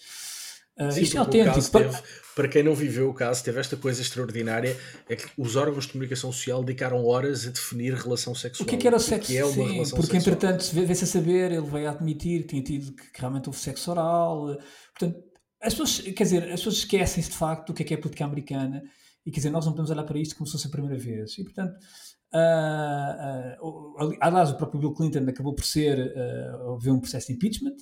Uh, 0.79 0.91
Sim, 0.91 1.03
isto 1.03 1.17
é 1.17 1.21
autêntico. 1.21 1.71
Teve, 1.71 2.03
para 2.35 2.49
quem 2.49 2.63
não 2.63 2.75
viveu 2.75 3.11
o 3.11 3.15
caso, 3.15 3.45
teve 3.45 3.61
esta 3.61 3.77
coisa 3.77 4.01
extraordinária: 4.01 4.77
é 5.09 5.17
que 5.17 5.29
os 5.37 5.55
órgãos 5.57 5.87
de 5.87 5.93
comunicação 5.93 6.33
social 6.33 6.65
dedicaram 6.65 7.05
horas 7.05 7.47
a 7.47 7.51
definir 7.51 7.95
relação 7.95 8.35
sexual. 8.35 8.65
O 8.65 8.69
que 8.69 8.77
é 8.77 8.79
que 8.79 8.87
era 8.87 8.97
o 8.97 9.01
sexo? 9.01 9.31
Que 9.31 9.39
é 9.39 9.45
uma 9.45 9.53
Sim, 9.53 9.73
relação 9.73 9.99
porque 9.99 10.13
sexual. 10.13 10.35
entretanto, 10.35 10.73
vê-se 10.73 11.05
a 11.05 11.07
saber, 11.07 11.53
ele 11.53 11.67
veio 11.67 11.89
a 11.89 11.91
admitir 11.93 12.43
que 12.43 12.49
tinha 12.49 12.63
tido 12.63 12.95
que 12.95 13.21
realmente 13.21 13.49
houve 13.49 13.59
sexo 13.59 13.91
oral. 13.91 14.57
Portanto, 14.99 15.23
as 15.63 15.75
pessoas, 15.75 16.01
quer 16.01 16.25
dizer, 16.25 16.43
as 16.45 16.61
pessoas 16.61 16.77
esquecem-se 16.77 17.31
de 17.31 17.37
facto 17.37 17.69
do 17.69 17.75
que 17.75 17.83
é 17.83 17.87
que 17.87 17.95
é 17.95 17.97
política 17.97 18.25
americana 18.25 18.83
e 19.25 19.31
quer 19.31 19.39
dizer, 19.39 19.51
nós 19.51 19.65
não 19.65 19.73
podemos 19.73 19.91
olhar 19.91 20.05
para 20.05 20.19
isto 20.19 20.35
como 20.37 20.47
se 20.47 20.53
fosse 20.53 20.67
a 20.67 20.71
primeira 20.71 20.99
vez. 20.99 21.39
E 21.39 21.45
portanto, 21.45 21.77
uh, 22.35 23.67
uh, 23.67 24.17
aliás, 24.21 24.51
o 24.51 24.57
próprio 24.57 24.81
Bill 24.81 24.95
Clinton 24.95 25.29
acabou 25.29 25.55
por 25.55 25.65
ser, 25.65 25.99
uh, 25.99 26.71
houve 26.71 26.91
um 26.91 26.99
processo 26.99 27.29
de 27.29 27.35
impeachment, 27.35 27.77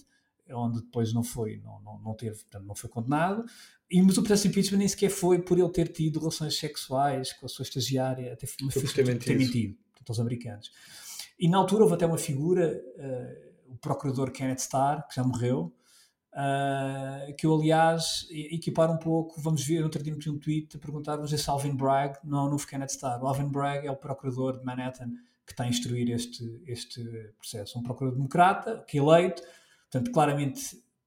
onde 0.52 0.80
depois 0.80 1.12
não 1.12 1.22
foi, 1.22 1.60
não, 1.64 1.80
não, 1.82 1.98
não 2.00 2.14
teve, 2.14 2.36
portanto, 2.36 2.64
não 2.64 2.74
foi 2.74 2.90
condenado, 2.90 3.44
e, 3.90 4.00
mas 4.02 4.16
o 4.16 4.22
processo 4.22 4.44
de 4.44 4.48
impeachment 4.48 4.78
nem 4.78 4.88
sequer 4.88 5.10
foi 5.10 5.40
por 5.40 5.58
ele 5.58 5.68
ter 5.70 5.88
tido 5.88 6.18
relações 6.18 6.58
sexuais 6.58 7.32
com 7.32 7.46
a 7.46 7.48
sua 7.48 7.62
estagiária, 7.62 8.32
até 8.32 8.46
uma 8.60 8.70
fez 8.70 8.92
ter 8.92 9.06
mentido, 9.06 9.38
mentido 9.38 9.78
portanto, 9.92 10.10
aos 10.10 10.20
americanos. 10.20 10.70
E 11.38 11.48
na 11.48 11.58
altura 11.58 11.84
houve 11.84 11.94
até 11.94 12.06
uma 12.06 12.18
figura, 12.18 12.82
uh, 12.96 13.72
o 13.72 13.76
procurador 13.78 14.30
Kenneth 14.30 14.60
Starr, 14.60 15.06
que 15.08 15.16
já 15.16 15.24
morreu, 15.24 15.74
Uh, 16.32 17.34
que 17.34 17.44
eu, 17.44 17.52
aliás, 17.52 18.28
equipar 18.30 18.88
um 18.88 18.96
pouco. 18.96 19.40
Vamos 19.40 19.64
ver, 19.64 19.88
dia 19.88 20.12
meti 20.12 20.30
um 20.30 20.38
tweet 20.38 20.76
a 20.76 20.78
perguntar-vos 20.78 21.28
se 21.28 21.50
Alvin 21.50 21.74
Bragg 21.74 22.20
não 22.22 22.38
é 22.38 22.42
o 22.42 22.50
novo 22.50 22.64
Kenneth 22.64 22.90
Starr. 22.90 23.20
O 23.20 23.26
Alvin 23.26 23.48
Bragg 23.48 23.84
é 23.84 23.90
o 23.90 23.96
procurador 23.96 24.56
de 24.56 24.64
Manhattan 24.64 25.10
que 25.50 25.52
está 25.52 25.64
a 25.64 25.68
instruir 25.68 26.08
este, 26.10 26.62
este 26.66 27.02
processo. 27.36 27.76
Um 27.76 27.82
procurador 27.82 28.16
democrata, 28.16 28.84
que 28.86 28.98
é 28.98 29.00
eleito, 29.00 29.42
portanto, 29.90 30.12
claramente, 30.12 30.61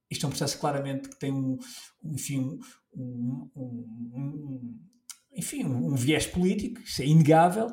isto 0.09 0.25
é 0.25 0.27
um 0.27 0.29
processo 0.31 0.59
claramente 0.59 1.09
que 1.09 1.19
tem 1.19 1.31
um, 1.31 1.57
enfim, 2.03 2.59
um, 2.95 3.49
um, 3.55 4.79
enfim, 5.33 5.63
um 5.65 5.95
viés 5.95 6.27
político, 6.27 6.81
isso 6.81 7.01
é 7.01 7.05
inegável. 7.05 7.67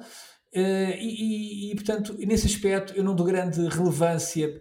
Uh, 0.52 0.94
e, 0.98 1.68
e, 1.68 1.72
e, 1.72 1.74
portanto, 1.74 2.16
nesse 2.18 2.46
aspecto, 2.46 2.92
eu 2.94 3.04
não 3.04 3.14
dou 3.14 3.26
grande 3.26 3.60
relevância 3.68 4.60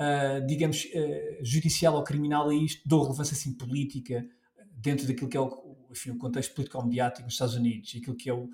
uh, 0.00 0.46
digamos, 0.46 0.84
uh, 0.86 1.44
judicial 1.44 1.94
ou 1.94 2.04
criminal 2.04 2.48
a 2.48 2.54
isto, 2.54 2.86
dou 2.86 3.02
relevância 3.02 3.34
assim 3.34 3.54
política 3.54 4.26
dentro 4.72 5.06
daquilo 5.06 5.28
que 5.28 5.36
é 5.36 5.40
o, 5.40 5.86
enfim, 5.90 6.10
o 6.10 6.18
contexto 6.18 6.54
político-mediático 6.54 7.24
nos 7.24 7.34
Estados 7.34 7.54
Unidos, 7.54 7.92
aquilo 7.96 8.16
que 8.16 8.30
é 8.30 8.34
o, 8.34 8.48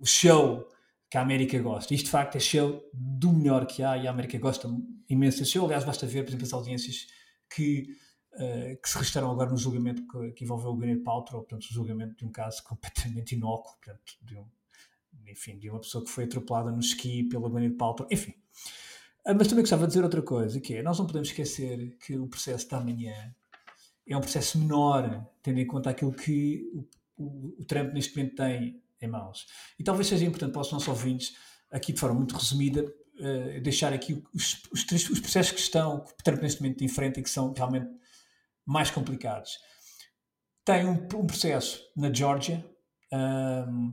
o, 0.00 0.06
show 0.06 0.66
que 1.10 1.16
a 1.16 1.22
América 1.22 1.58
gosta. 1.60 1.94
Isto 1.94 2.06
de 2.06 2.10
facto 2.10 2.36
é 2.36 2.40
show 2.40 2.82
do 2.92 3.32
melhor 3.32 3.66
que 3.66 3.82
há 3.82 3.96
e 3.96 4.06
a 4.06 4.10
América 4.10 4.38
gosta 4.38 4.68
imenso 5.08 5.44
show. 5.44 5.64
Aliás, 5.64 5.84
basta 5.84 6.06
ver, 6.06 6.22
por 6.22 6.30
exemplo, 6.30 6.46
as 6.46 6.52
audiências 6.52 7.06
que, 7.48 7.96
uh, 8.34 8.80
que 8.80 8.88
se 8.88 8.98
registraram 8.98 9.30
agora 9.30 9.50
no 9.50 9.56
julgamento 9.56 10.06
que, 10.06 10.32
que 10.32 10.44
envolveu 10.44 10.70
o 10.70 10.76
Gwyneth 10.76 11.02
Paltrow, 11.02 11.42
portanto, 11.42 11.64
o 11.64 11.72
julgamento 11.72 12.14
de 12.16 12.26
um 12.26 12.30
caso 12.30 12.62
completamente 12.68 13.34
inócuo, 13.34 13.72
portanto, 13.76 14.18
de 14.22 14.36
um, 14.36 14.46
enfim, 15.26 15.58
de 15.58 15.70
uma 15.70 15.80
pessoa 15.80 16.04
que 16.04 16.10
foi 16.10 16.24
atropelada 16.24 16.70
no 16.70 16.80
esqui 16.80 17.24
pela 17.24 17.48
Gwyneth 17.48 17.76
Paltrow, 17.76 18.08
enfim. 18.10 18.34
Ah, 19.24 19.34
mas 19.34 19.48
também 19.48 19.62
gostava 19.62 19.82
de 19.82 19.88
dizer 19.88 20.04
outra 20.04 20.22
coisa, 20.22 20.60
que 20.60 20.74
é, 20.74 20.82
nós 20.82 20.98
não 20.98 21.06
podemos 21.06 21.28
esquecer 21.28 21.96
que 21.98 22.18
o 22.18 22.28
processo 22.28 22.68
da 22.68 22.80
manhã 22.80 23.34
é 24.06 24.16
um 24.16 24.20
processo 24.20 24.58
menor, 24.58 25.26
tendo 25.42 25.58
em 25.58 25.66
conta 25.66 25.90
aquilo 25.90 26.12
que 26.12 26.70
o, 26.72 26.88
o, 27.16 27.54
o 27.60 27.64
Trump 27.64 27.92
neste 27.92 28.16
momento 28.16 28.36
tem 28.36 28.82
em 29.00 29.08
mãos. 29.08 29.46
E 29.78 29.84
talvez 29.84 30.06
seja 30.06 30.24
importante 30.24 30.52
para 30.52 30.62
os 30.62 30.72
nossos 30.72 30.88
ouvintes, 30.88 31.36
aqui 31.70 31.92
de 31.92 32.00
forma 32.00 32.16
muito 32.16 32.34
resumida, 32.34 32.84
uh, 32.84 33.60
deixar 33.60 33.92
aqui 33.92 34.22
os, 34.34 34.62
os, 34.72 35.10
os, 35.10 35.20
processos 35.20 35.52
que 35.52 35.60
estão, 35.60 36.00
que 36.00 36.12
o 36.12 36.24
Trump 36.24 36.42
neste 36.42 36.62
momento 36.62 36.82
enfrenta 36.84 37.20
e 37.20 37.22
que 37.22 37.30
são 37.30 37.52
realmente 37.52 37.88
mais 38.64 38.90
complicados. 38.90 39.58
Tem 40.64 40.86
um, 40.86 40.92
um 40.92 41.26
processo 41.26 41.82
na 41.96 42.12
Georgia, 42.12 42.64
um, 43.12 43.92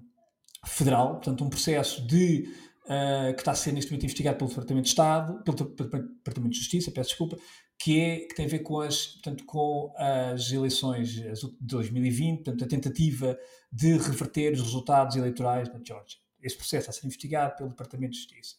federal, 0.65 1.15
portanto, 1.15 1.43
um 1.43 1.49
processo 1.49 2.05
de 2.05 2.49
uh, 2.85 3.33
que 3.33 3.41
está 3.41 3.51
a 3.51 3.55
ser 3.55 3.71
neste 3.71 3.91
momento 3.91 4.03
investigado 4.03 4.37
pelo 4.37 4.49
Departamento 4.49 4.83
de 4.83 4.89
Estado, 4.89 5.43
pelo 5.43 5.57
Departamento 5.57 6.49
de 6.49 6.57
Justiça, 6.57 6.91
peço 6.91 7.09
desculpa, 7.09 7.37
que, 7.79 7.99
é, 7.99 8.19
que 8.19 8.35
tem 8.35 8.45
a 8.45 8.49
ver 8.49 8.59
com 8.59 8.79
as, 8.79 9.07
portanto, 9.07 9.45
com 9.45 9.93
as 9.97 10.51
eleições 10.51 11.09
de 11.09 11.31
2020, 11.61 12.43
portanto, 12.43 12.63
a 12.63 12.67
tentativa 12.67 13.37
de 13.75 13.97
reverter 13.97 14.53
os 14.53 14.61
resultados 14.61 15.17
eleitorais 15.17 15.67
na 15.67 15.81
Georgia. 15.83 16.17
Esse 16.41 16.55
processo 16.55 16.89
está 16.89 16.91
a 16.91 16.93
ser 16.93 17.07
investigado 17.07 17.57
pelo 17.57 17.69
Departamento 17.69 18.13
de 18.13 18.19
Justiça. 18.19 18.55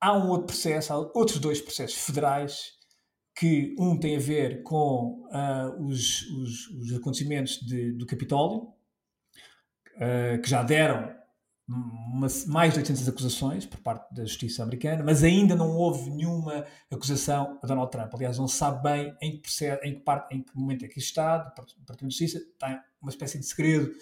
Há 0.00 0.16
um 0.16 0.28
outro 0.28 0.46
processo, 0.46 0.90
há 0.90 0.96
outros 0.96 1.38
dois 1.38 1.60
processos 1.60 1.98
federais, 1.98 2.72
que 3.36 3.74
um 3.78 3.98
tem 3.98 4.16
a 4.16 4.20
ver 4.20 4.62
com 4.62 5.28
uh, 5.28 5.86
os, 5.86 6.22
os, 6.22 6.68
os, 6.70 6.92
acontecimentos 6.94 7.60
de, 7.60 7.92
do 7.92 8.06
Capitólio, 8.06 8.72
uh, 9.96 10.40
que 10.42 10.48
já 10.48 10.62
deram 10.62 11.14
uma, 11.68 12.26
mais 12.46 12.72
de 12.72 12.78
800 12.78 13.06
acusações 13.06 13.66
por 13.66 13.78
parte 13.80 14.14
da 14.14 14.24
justiça 14.24 14.62
americana, 14.62 15.04
mas 15.04 15.22
ainda 15.22 15.54
não 15.54 15.76
houve 15.76 16.08
nenhuma 16.10 16.64
acusação 16.90 17.58
a 17.62 17.66
Donald 17.66 17.90
Trump. 17.90 18.14
Aliás, 18.14 18.38
não 18.38 18.48
sabe 18.48 18.82
bem 18.82 19.14
em 19.20 19.32
que, 19.32 19.40
processo, 19.40 19.84
em 19.84 19.94
que, 19.94 20.00
parte, 20.00 20.34
em 20.34 20.42
que 20.42 20.56
momento 20.56 20.86
é 20.86 20.88
que 20.88 20.98
está, 20.98 21.36
o 21.36 21.80
Departamento 21.80 22.08
de 22.08 22.18
Justiça 22.18 22.40
tem 22.58 22.80
uma 23.00 23.10
espécie 23.10 23.38
de 23.38 23.44
segredo, 23.44 23.92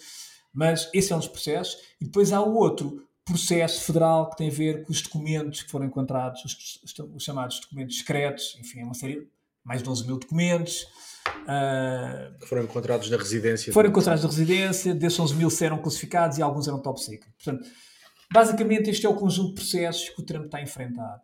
mas 0.57 0.89
esse 0.95 1.13
é 1.13 1.17
um 1.17 1.19
dos 1.19 1.29
processos. 1.29 1.77
E 2.01 2.07
depois 2.07 2.33
há 2.33 2.41
o 2.41 2.55
outro 2.57 3.07
processo 3.27 3.85
federal 3.85 4.31
que 4.31 4.37
tem 4.39 4.49
a 4.49 4.53
ver 4.53 4.85
com 4.85 4.91
os 4.91 5.03
documentos 5.03 5.63
que 5.63 5.71
foram 5.71 5.85
encontrados, 5.85 6.43
os, 6.45 6.99
os 7.15 7.23
chamados 7.23 7.61
documentos 7.61 7.99
secretos, 7.99 8.57
enfim, 8.59 8.81
é 8.81 8.85
uma 8.85 8.95
série, 8.95 9.29
mais 9.63 9.83
de 9.83 9.89
11 9.89 10.07
mil 10.07 10.19
documentos, 10.19 10.87
Uh, 11.43 12.39
que 12.39 12.47
foram 12.47 12.63
encontrados 12.63 13.11
na 13.11 13.17
residência. 13.17 13.73
Foram 13.73 13.91
encontrados 13.91 14.23
na 14.23 14.31
residência, 14.31 14.95
desses 14.95 15.19
11 15.19 15.35
mil 15.35 15.49
eram 15.61 15.79
classificados 15.79 16.39
e 16.39 16.43
alguns 16.43 16.69
eram 16.69 16.81
top 16.81 17.01
secret. 17.01 17.33
Portanto, 17.37 17.69
basicamente 18.33 18.91
este 18.91 19.07
é 19.07 19.09
o 19.09 19.15
conjunto 19.15 19.49
de 19.49 19.55
processos 19.55 20.09
que 20.09 20.21
o 20.21 20.25
Trump 20.25 20.47
está 20.47 20.59
a 20.59 20.63
enfrentar. 20.63 21.21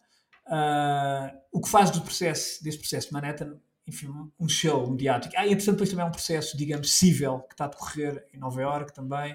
Uh, 0.47 1.39
o 1.53 1.61
que 1.61 1.69
faz 1.69 1.91
do 1.91 2.01
processo, 2.01 2.63
deste 2.65 2.81
processo 2.81 3.09
de 3.09 3.13
Manhattan, 3.13 3.57
enfim, 3.87 4.09
um 4.39 4.49
show 4.49 4.91
mediático. 4.91 5.35
Ah, 5.37 5.47
e 5.47 5.53
entretanto 5.53 5.77
depois 5.77 5.91
também 5.91 6.05
é 6.05 6.09
um 6.09 6.13
processo, 6.13 6.57
digamos, 6.57 6.93
civil, 6.93 7.41
que 7.41 7.55
está 7.55 7.65
a 7.65 7.69
decorrer 7.69 8.27
em 8.33 8.39
Nova 8.39 8.61
Iorque 8.61 8.95
também, 8.95 9.35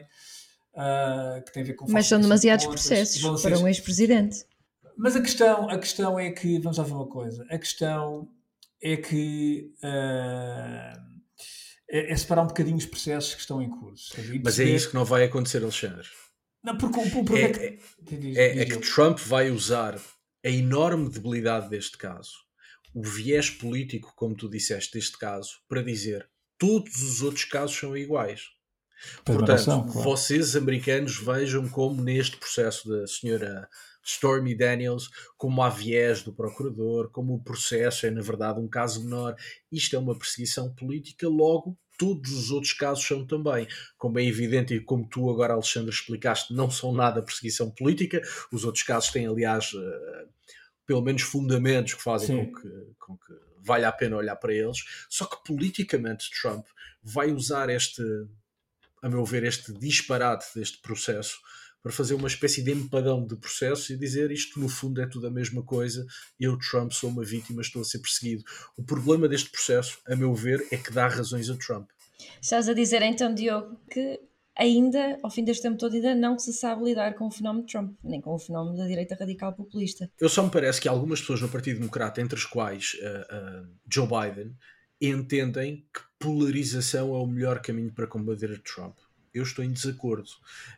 uh, 0.74 1.44
que 1.46 1.52
tem 1.52 1.64
a 1.64 1.66
ver 1.66 1.74
com... 1.74 1.86
Mas 1.90 2.08
são 2.08 2.20
demasiados 2.20 2.66
de 2.66 2.70
processos 2.72 3.42
para 3.42 3.60
um 3.60 3.68
ex-presidente. 3.68 4.46
Mas 4.98 5.16
a 5.16 5.22
questão, 5.22 5.70
a 5.70 5.78
questão 5.78 6.20
é 6.20 6.32
que, 6.32 6.60
vamos 6.60 6.78
lá 6.78 6.84
ver 6.84 6.94
uma 6.94 7.08
coisa, 7.08 7.46
a 7.50 7.58
questão 7.58 8.30
é 8.82 8.98
que 8.98 9.74
uh, 9.84 11.00
é, 11.90 12.12
é, 12.12 12.16
separar 12.16 12.44
um 12.44 12.48
bocadinho 12.48 12.78
os 12.78 12.86
processos 12.86 13.36
que 13.36 13.42
estão 13.42 13.62
em 13.62 13.70
curso. 13.70 14.14
Mas 14.44 14.60
é 14.60 14.64
isso 14.64 14.90
que 14.90 14.96
não 14.96 15.06
vai 15.06 15.24
acontecer, 15.24 15.62
Alexandre. 15.62 16.08
Não, 16.64 16.78
porque, 16.78 17.00
porque 17.10 17.34
é, 17.34 17.44
é, 17.44 17.50
que, 17.50 17.60
é, 18.16 18.18
diz, 18.18 18.38
é, 18.38 18.50
diz 18.54 18.62
é 18.62 18.66
que 18.66 18.78
Trump 18.80 19.20
vai 19.20 19.52
usar 19.52 20.00
a 20.44 20.50
enorme 20.50 21.10
debilidade 21.10 21.70
deste 21.70 21.98
caso, 21.98 22.47
o 22.94 23.04
viés 23.04 23.50
político, 23.50 24.14
como 24.16 24.36
tu 24.36 24.50
disseste, 24.50 24.94
deste 24.94 25.18
caso, 25.18 25.52
para 25.68 25.82
dizer 25.82 26.30
todos 26.58 27.02
os 27.02 27.22
outros 27.22 27.46
casos 27.46 27.78
são 27.78 27.96
iguais. 27.96 28.42
Portanto, 29.24 29.64
claro. 29.64 29.92
vocês 29.92 30.56
americanos 30.56 31.18
vejam 31.20 31.68
como 31.70 32.02
neste 32.02 32.38
processo 32.38 32.90
da 32.90 33.06
senhora 33.06 33.70
Stormy 34.04 34.56
Daniels, 34.56 35.10
como 35.38 35.62
há 35.62 35.70
viés 35.70 36.24
do 36.24 36.34
procurador, 36.34 37.12
como 37.12 37.36
o 37.36 37.44
processo 37.44 38.06
é, 38.06 38.10
na 38.10 38.22
verdade, 38.22 38.60
um 38.60 38.68
caso 38.68 39.04
menor. 39.04 39.36
Isto 39.72 39.96
é 39.96 40.00
uma 40.00 40.18
perseguição 40.18 40.74
política, 40.74 41.28
logo 41.28 41.78
todos 41.98 42.32
os 42.32 42.52
outros 42.52 42.74
casos 42.74 43.06
são 43.06 43.26
também. 43.26 43.68
Como 43.98 44.20
é 44.20 44.24
evidente 44.24 44.74
e 44.74 44.80
como 44.80 45.08
tu 45.08 45.30
agora, 45.30 45.54
Alexandre, 45.54 45.90
explicaste, 45.90 46.54
não 46.54 46.70
são 46.70 46.94
nada 46.94 47.24
perseguição 47.24 47.72
política. 47.72 48.22
Os 48.52 48.64
outros 48.64 48.84
casos 48.84 49.10
têm, 49.10 49.28
aliás, 49.28 49.74
uh, 49.74 50.30
pelo 50.88 51.02
menos 51.04 51.22
fundamentos 51.22 51.94
que 51.94 52.02
fazem 52.02 52.46
com 52.46 52.62
que, 52.62 52.70
com 52.98 53.18
que 53.18 53.34
valha 53.62 53.90
a 53.90 53.92
pena 53.92 54.16
olhar 54.16 54.38
para 54.38 54.54
eles. 54.54 54.80
Só 55.10 55.26
que 55.26 55.44
politicamente 55.46 56.32
Trump 56.42 56.66
vai 57.04 57.32
usar 57.32 57.70
este, 57.70 58.02
a 59.04 59.10
meu 59.10 59.24
ver, 59.26 59.44
este 59.44 59.74
disparate 59.74 60.48
deste 60.56 60.80
processo 60.80 61.38
para 61.84 61.92
fazer 61.92 62.16
uma 62.16 62.28
espécie 62.28 62.64
de 62.64 62.72
empadão 62.72 63.26
de 63.26 63.36
processo 63.36 63.94
e 63.94 63.98
dizer 63.98 64.32
isto 64.32 64.60
no 64.60 64.68
fundo 64.68 65.02
é 65.02 65.08
tudo 65.08 65.28
a 65.28 65.32
mesma 65.32 65.64
coisa, 65.64 66.06
eu, 66.40 66.58
Trump, 66.58 66.92
sou 66.92 67.10
uma 67.10 67.24
vítima, 67.24 67.62
estou 67.62 67.82
a 67.82 67.86
ser 67.86 68.00
perseguido. 68.00 68.44
O 68.76 68.84
problema 68.84 69.28
deste 69.28 69.50
processo, 69.50 70.00
a 70.08 70.16
meu 70.16 70.34
ver, 70.34 70.66
é 70.72 70.78
que 70.78 70.92
dá 70.92 71.08
razões 71.08 71.50
a 71.50 71.56
Trump. 71.56 71.90
Estás 72.42 72.68
a 72.68 72.74
dizer 72.74 73.02
então, 73.04 73.34
Diogo, 73.34 73.80
que 73.90 74.20
ainda, 74.58 75.20
ao 75.24 75.30
fim 75.30 75.44
deste 75.44 75.64
tempo 75.64 75.78
todo, 75.78 75.94
ainda 75.94 76.16
não 76.16 76.38
se 76.38 76.54
sabe 76.54 76.84
lidar 76.84 77.14
com 77.16 77.28
o 77.28 77.32
fenómeno 77.32 77.66
Trump, 77.66 77.96
nem 78.04 78.20
com 78.20 78.34
o 78.34 78.40
fenómeno 78.40 78.78
da 78.78 78.88
direita 78.88 79.16
radical 79.16 79.54
populista. 79.54 80.10
Eu 80.20 80.30
só 80.30 80.44
me 80.44 80.50
parece 80.50 80.82
que 80.82 80.88
algumas 80.88 81.22
pessoas 81.22 81.42
no 81.42 81.50
Partido 81.50 81.80
Democrata, 81.80 82.22
entre 82.22 82.38
as 82.38 82.46
quais 82.46 82.96
uh, 82.96 83.64
uh, 83.64 83.68
Joe 83.90 84.08
Biden, 84.08 84.56
entendem 85.00 85.86
que 85.94 86.02
polarização 86.20 87.16
é 87.16 87.20
o 87.20 87.28
melhor 87.28 87.62
caminho 87.62 87.94
para 87.94 88.08
combater 88.08 88.62
Trump 88.64 88.98
eu 89.38 89.44
estou 89.44 89.64
em 89.64 89.72
desacordo. 89.72 90.30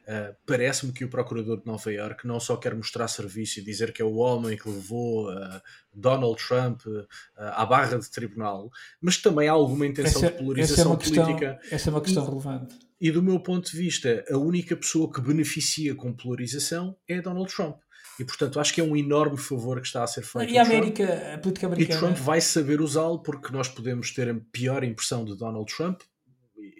Uh, 0.03 0.35
Parece-me 0.45 0.91
que 0.91 1.05
o 1.05 1.09
procurador 1.09 1.59
de 1.59 1.65
Nova 1.65 1.91
Iorque 1.91 2.27
não 2.27 2.39
só 2.39 2.57
quer 2.57 2.75
mostrar 2.75 3.07
serviço 3.07 3.59
e 3.59 3.63
dizer 3.63 3.93
que 3.93 4.01
é 4.01 4.05
o 4.05 4.15
homem 4.15 4.57
que 4.57 4.69
levou 4.69 5.31
uh, 5.31 5.61
Donald 5.93 6.37
Trump 6.45 6.85
uh, 6.85 7.07
à 7.37 7.65
barra 7.65 7.97
de 7.97 8.09
tribunal, 8.09 8.69
mas 9.01 9.17
também 9.17 9.47
há 9.47 9.53
alguma 9.53 9.87
intenção 9.87 10.23
essa, 10.23 10.31
de 10.31 10.43
polarização 10.43 10.93
essa 10.93 11.09
é 11.09 11.13
política. 11.15 11.53
Questão, 11.55 11.75
essa 11.75 11.89
é 11.89 11.91
uma 11.91 12.01
questão 12.01 12.23
e, 12.23 12.27
relevante. 12.27 12.88
E 12.99 13.11
do 13.11 13.23
meu 13.23 13.39
ponto 13.39 13.71
de 13.71 13.77
vista, 13.77 14.25
a 14.29 14.37
única 14.37 14.75
pessoa 14.75 15.11
que 15.11 15.21
beneficia 15.21 15.95
com 15.95 16.13
polarização 16.13 16.97
é 17.07 17.21
Donald 17.21 17.53
Trump. 17.53 17.77
E 18.19 18.25
portanto 18.25 18.59
acho 18.59 18.73
que 18.73 18.81
é 18.81 18.83
um 18.83 18.95
enorme 18.95 19.37
favor 19.37 19.79
que 19.79 19.87
está 19.87 20.03
a 20.03 20.07
ser 20.07 20.23
feito. 20.23 20.51
E 20.51 20.57
a 20.57 20.63
América, 20.63 21.07
Trump. 21.07 21.33
a 21.33 21.37
política 21.37 21.67
americana. 21.67 21.95
E 21.95 21.99
Trump 21.99 22.17
vai 22.17 22.41
saber 22.41 22.81
usá-lo 22.81 23.23
porque 23.23 23.53
nós 23.53 23.69
podemos 23.69 24.11
ter 24.11 24.29
a 24.29 24.35
pior 24.51 24.83
impressão 24.83 25.23
de 25.23 25.37
Donald 25.37 25.73
Trump, 25.73 26.01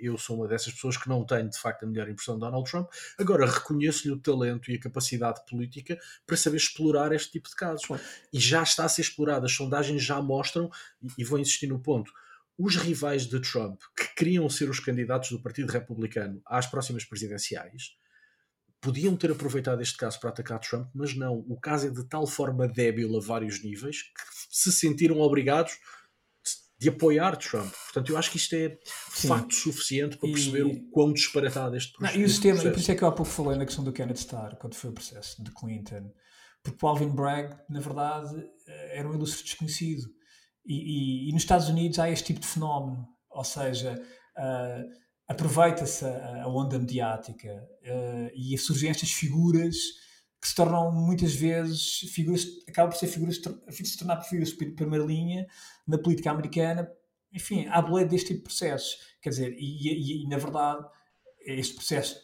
eu 0.01 0.17
sou 0.17 0.37
uma 0.37 0.47
dessas 0.47 0.73
pessoas 0.73 0.97
que 0.97 1.09
não 1.09 1.25
tenho 1.25 1.49
de 1.49 1.59
facto 1.59 1.83
a 1.83 1.87
melhor 1.87 2.09
impressão 2.09 2.35
de 2.35 2.41
Donald 2.41 2.69
Trump. 2.69 2.89
Agora 3.17 3.45
reconheço-lhe 3.45 4.13
o 4.13 4.19
talento 4.19 4.71
e 4.71 4.75
a 4.75 4.79
capacidade 4.79 5.41
política 5.45 5.99
para 6.25 6.37
saber 6.37 6.57
explorar 6.57 7.11
este 7.11 7.31
tipo 7.31 7.49
de 7.49 7.55
casos. 7.55 7.87
E 8.31 8.39
já 8.39 8.63
está 8.63 8.85
a 8.85 8.89
ser 8.89 9.01
explorado. 9.01 9.45
As 9.45 9.51
sondagens 9.51 10.03
já 10.03 10.21
mostram, 10.21 10.69
e 11.17 11.23
vou 11.23 11.39
insistir 11.39 11.67
no 11.67 11.79
ponto, 11.79 12.11
os 12.59 12.75
rivais 12.75 13.25
de 13.25 13.39
Trump, 13.39 13.79
que 13.97 14.13
queriam 14.15 14.49
ser 14.49 14.69
os 14.69 14.81
candidatos 14.81 15.31
do 15.31 15.41
Partido 15.41 15.71
Republicano 15.71 16.41
às 16.45 16.67
próximas 16.67 17.05
presidenciais, 17.05 17.95
podiam 18.81 19.15
ter 19.15 19.31
aproveitado 19.31 19.81
este 19.81 19.97
caso 19.97 20.19
para 20.19 20.29
atacar 20.29 20.59
Trump, 20.59 20.89
mas 20.93 21.15
não. 21.15 21.45
O 21.47 21.57
caso 21.57 21.87
é 21.87 21.89
de 21.89 22.03
tal 22.03 22.27
forma 22.27 22.67
débil 22.67 23.15
a 23.17 23.21
vários 23.21 23.63
níveis 23.63 24.01
que 24.01 24.21
se 24.49 24.73
sentiram 24.73 25.21
obrigados 25.21 25.71
de 26.77 26.89
apoiar 26.89 27.37
Trump. 27.37 27.71
Portanto, 27.71 28.11
eu 28.11 28.17
acho 28.17 28.31
que 28.31 28.37
isto 28.37 28.53
é 28.55 28.77
Sim. 29.13 29.29
facto 29.29 29.53
suficiente 29.53 30.17
para 30.17 30.29
perceber 30.29 30.59
e... 30.59 30.63
o 30.63 30.89
quão 30.91 31.13
disparatado 31.13 31.77
este 31.77 31.93
processo. 31.93 32.17
Não, 32.17 32.23
e 32.23 32.25
o 32.25 32.29
sistema, 32.29 32.63
e 32.63 32.71
por 32.71 32.79
isso 32.79 32.91
é 32.91 32.95
que 32.95 33.03
eu 33.03 33.07
há 33.07 33.11
pouco 33.11 33.31
falei 33.31 33.57
na 33.57 33.65
questão 33.65 33.83
do 33.83 33.93
Kenneth 33.93 34.19
Starr, 34.19 34.57
quando 34.57 34.75
foi 34.75 34.89
o 34.89 34.93
processo 34.93 35.41
de 35.43 35.51
Clinton, 35.51 36.13
porque 36.63 36.85
o 36.85 36.87
Alvin 36.87 37.09
Bragg, 37.09 37.55
na 37.69 37.79
verdade, 37.79 38.45
eh, 38.67 38.99
era 38.99 39.09
um 39.09 39.13
ilustre 39.13 39.43
desconhecido. 39.43 40.18
E, 40.65 40.73
e, 40.73 41.29
e 41.29 41.33
nos 41.33 41.43
Estados 41.43 41.69
Unidos 41.69 41.99
há 41.99 42.09
este 42.09 42.27
tipo 42.27 42.39
de 42.39 42.47
fenómeno, 42.47 43.07
ou 43.29 43.43
seja, 43.43 44.01
uh, 44.37 44.89
aproveita-se 45.27 46.05
a, 46.05 46.43
a, 46.43 46.47
onda 46.47 46.77
mediática 46.77 47.67
uh, 47.83 48.31
e 48.33 48.57
surgem 48.57 48.89
estas 48.89 49.11
figuras 49.11 49.75
que 50.41 50.47
se 50.47 50.55
tornam 50.55 50.91
muitas 50.91 51.33
vezes 51.35 51.99
figuras, 52.13 52.45
acabam 52.67 52.91
por 52.91 52.97
ser 52.97 53.07
figuras, 53.07 53.41
se 53.69 53.97
tornar 53.97 54.21
figuras 54.23 54.49
de 54.49 54.71
primeira 54.71 55.05
linha 55.05 55.45
na 55.85 55.97
política 55.97 56.31
americana, 56.31 56.89
enfim, 57.31 57.67
à 57.67 57.81
boleia 57.81 58.07
deste 58.07 58.27
tipo 58.27 58.39
de 58.39 58.43
processos. 58.45 58.97
Quer 59.21 59.29
dizer, 59.29 59.53
e, 59.57 59.87
e, 59.87 60.23
e, 60.23 60.27
na 60.27 60.37
verdade, 60.37 60.85
este 61.41 61.75
processo 61.75 62.17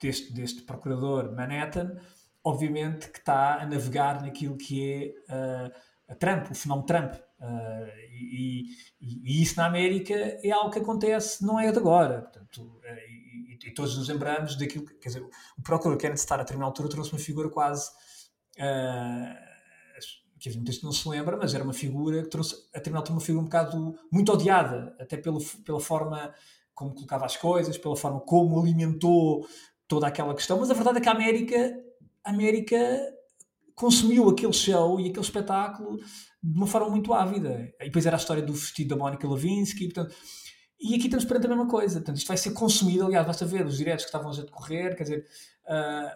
deste, 0.00 0.32
deste 0.32 0.62
procurador 0.62 1.34
Manhattan, 1.34 1.96
obviamente 2.44 3.10
que 3.10 3.18
está 3.18 3.60
a 3.60 3.66
navegar 3.66 4.22
naquilo 4.22 4.56
que 4.56 5.14
é 5.28 5.34
uh, 5.34 5.72
a 6.08 6.14
Trump, 6.14 6.50
o 6.50 6.54
fenómeno 6.54 6.86
Trump. 6.86 7.14
Uh, 7.40 7.88
e, 8.10 8.64
e, 9.00 9.42
isso 9.42 9.56
na 9.56 9.66
América 9.66 10.14
é 10.14 10.50
algo 10.50 10.70
que 10.70 10.80
acontece, 10.80 11.44
não 11.44 11.58
é 11.58 11.70
de 11.70 11.78
agora. 11.78 12.22
Portanto, 12.22 12.62
uh, 12.62 13.64
e, 13.64 13.72
todos 13.74 13.96
nos 13.96 14.08
lembramos 14.08 14.56
daquilo 14.56 14.84
que, 14.84 14.94
quer 14.94 15.08
dizer, 15.08 15.22
o 15.22 15.62
procurador 15.62 16.00
Kenneth 16.00 16.18
Starr 16.18 16.40
a 16.40 16.42
determinada 16.42 16.70
altura 16.70 16.88
trouxe 16.88 17.12
uma 17.12 17.18
figura 17.18 17.48
quase. 17.48 17.90
Uh, 18.56 19.48
quer 20.40 20.48
dizer, 20.48 20.56
muita 20.56 20.72
gente 20.72 20.84
não 20.84 20.92
se 20.92 21.08
lembra, 21.08 21.36
mas 21.36 21.54
era 21.54 21.62
uma 21.62 21.72
figura 21.72 22.22
que 22.22 22.28
trouxe 22.28 22.54
a 22.74 22.78
determinada 22.78 23.02
altura 23.02 23.14
uma 23.14 23.20
figura 23.20 23.42
um 23.42 23.44
bocado 23.44 23.98
muito 24.10 24.32
odiada, 24.32 24.96
até 24.98 25.16
pelo, 25.16 25.38
pela 25.64 25.80
forma 25.80 26.34
como 26.74 26.94
colocava 26.94 27.26
as 27.26 27.36
coisas, 27.36 27.76
pela 27.76 27.96
forma 27.96 28.20
como 28.20 28.58
alimentou 28.60 29.46
toda 29.86 30.06
aquela 30.06 30.34
questão. 30.34 30.58
Mas 30.58 30.70
a 30.70 30.74
verdade 30.74 30.98
é 30.98 31.00
que 31.00 31.08
a 31.08 31.12
América, 31.12 31.80
a 32.24 32.30
América 32.30 32.76
consumiu 33.78 34.28
aquele 34.28 34.52
show 34.52 34.98
e 34.98 35.08
aquele 35.08 35.24
espetáculo 35.24 35.98
de 36.42 36.56
uma 36.56 36.66
forma 36.66 36.90
muito 36.90 37.14
ávida. 37.14 37.72
E 37.80 37.84
depois 37.84 38.04
era 38.04 38.16
a 38.16 38.18
história 38.18 38.42
do 38.42 38.52
vestido 38.52 38.90
da 38.90 38.96
Monica 38.96 39.28
Lewinsky, 39.28 39.84
portanto, 39.84 40.14
e 40.80 40.94
aqui 40.94 41.04
estamos 41.04 41.24
perante 41.24 41.46
a 41.46 41.48
mesma 41.48 41.68
coisa. 41.68 41.96
Portanto, 41.96 42.16
isto 42.16 42.26
vai 42.26 42.36
ser 42.36 42.52
consumido. 42.52 43.06
Aliás, 43.06 43.26
basta 43.26 43.46
ver 43.46 43.64
os 43.64 43.78
diretos 43.78 44.04
que 44.04 44.08
estavam 44.08 44.32
a 44.32 44.34
decorrer. 44.34 44.96
Quer 44.96 45.02
dizer, 45.04 45.26
uh, 45.66 46.10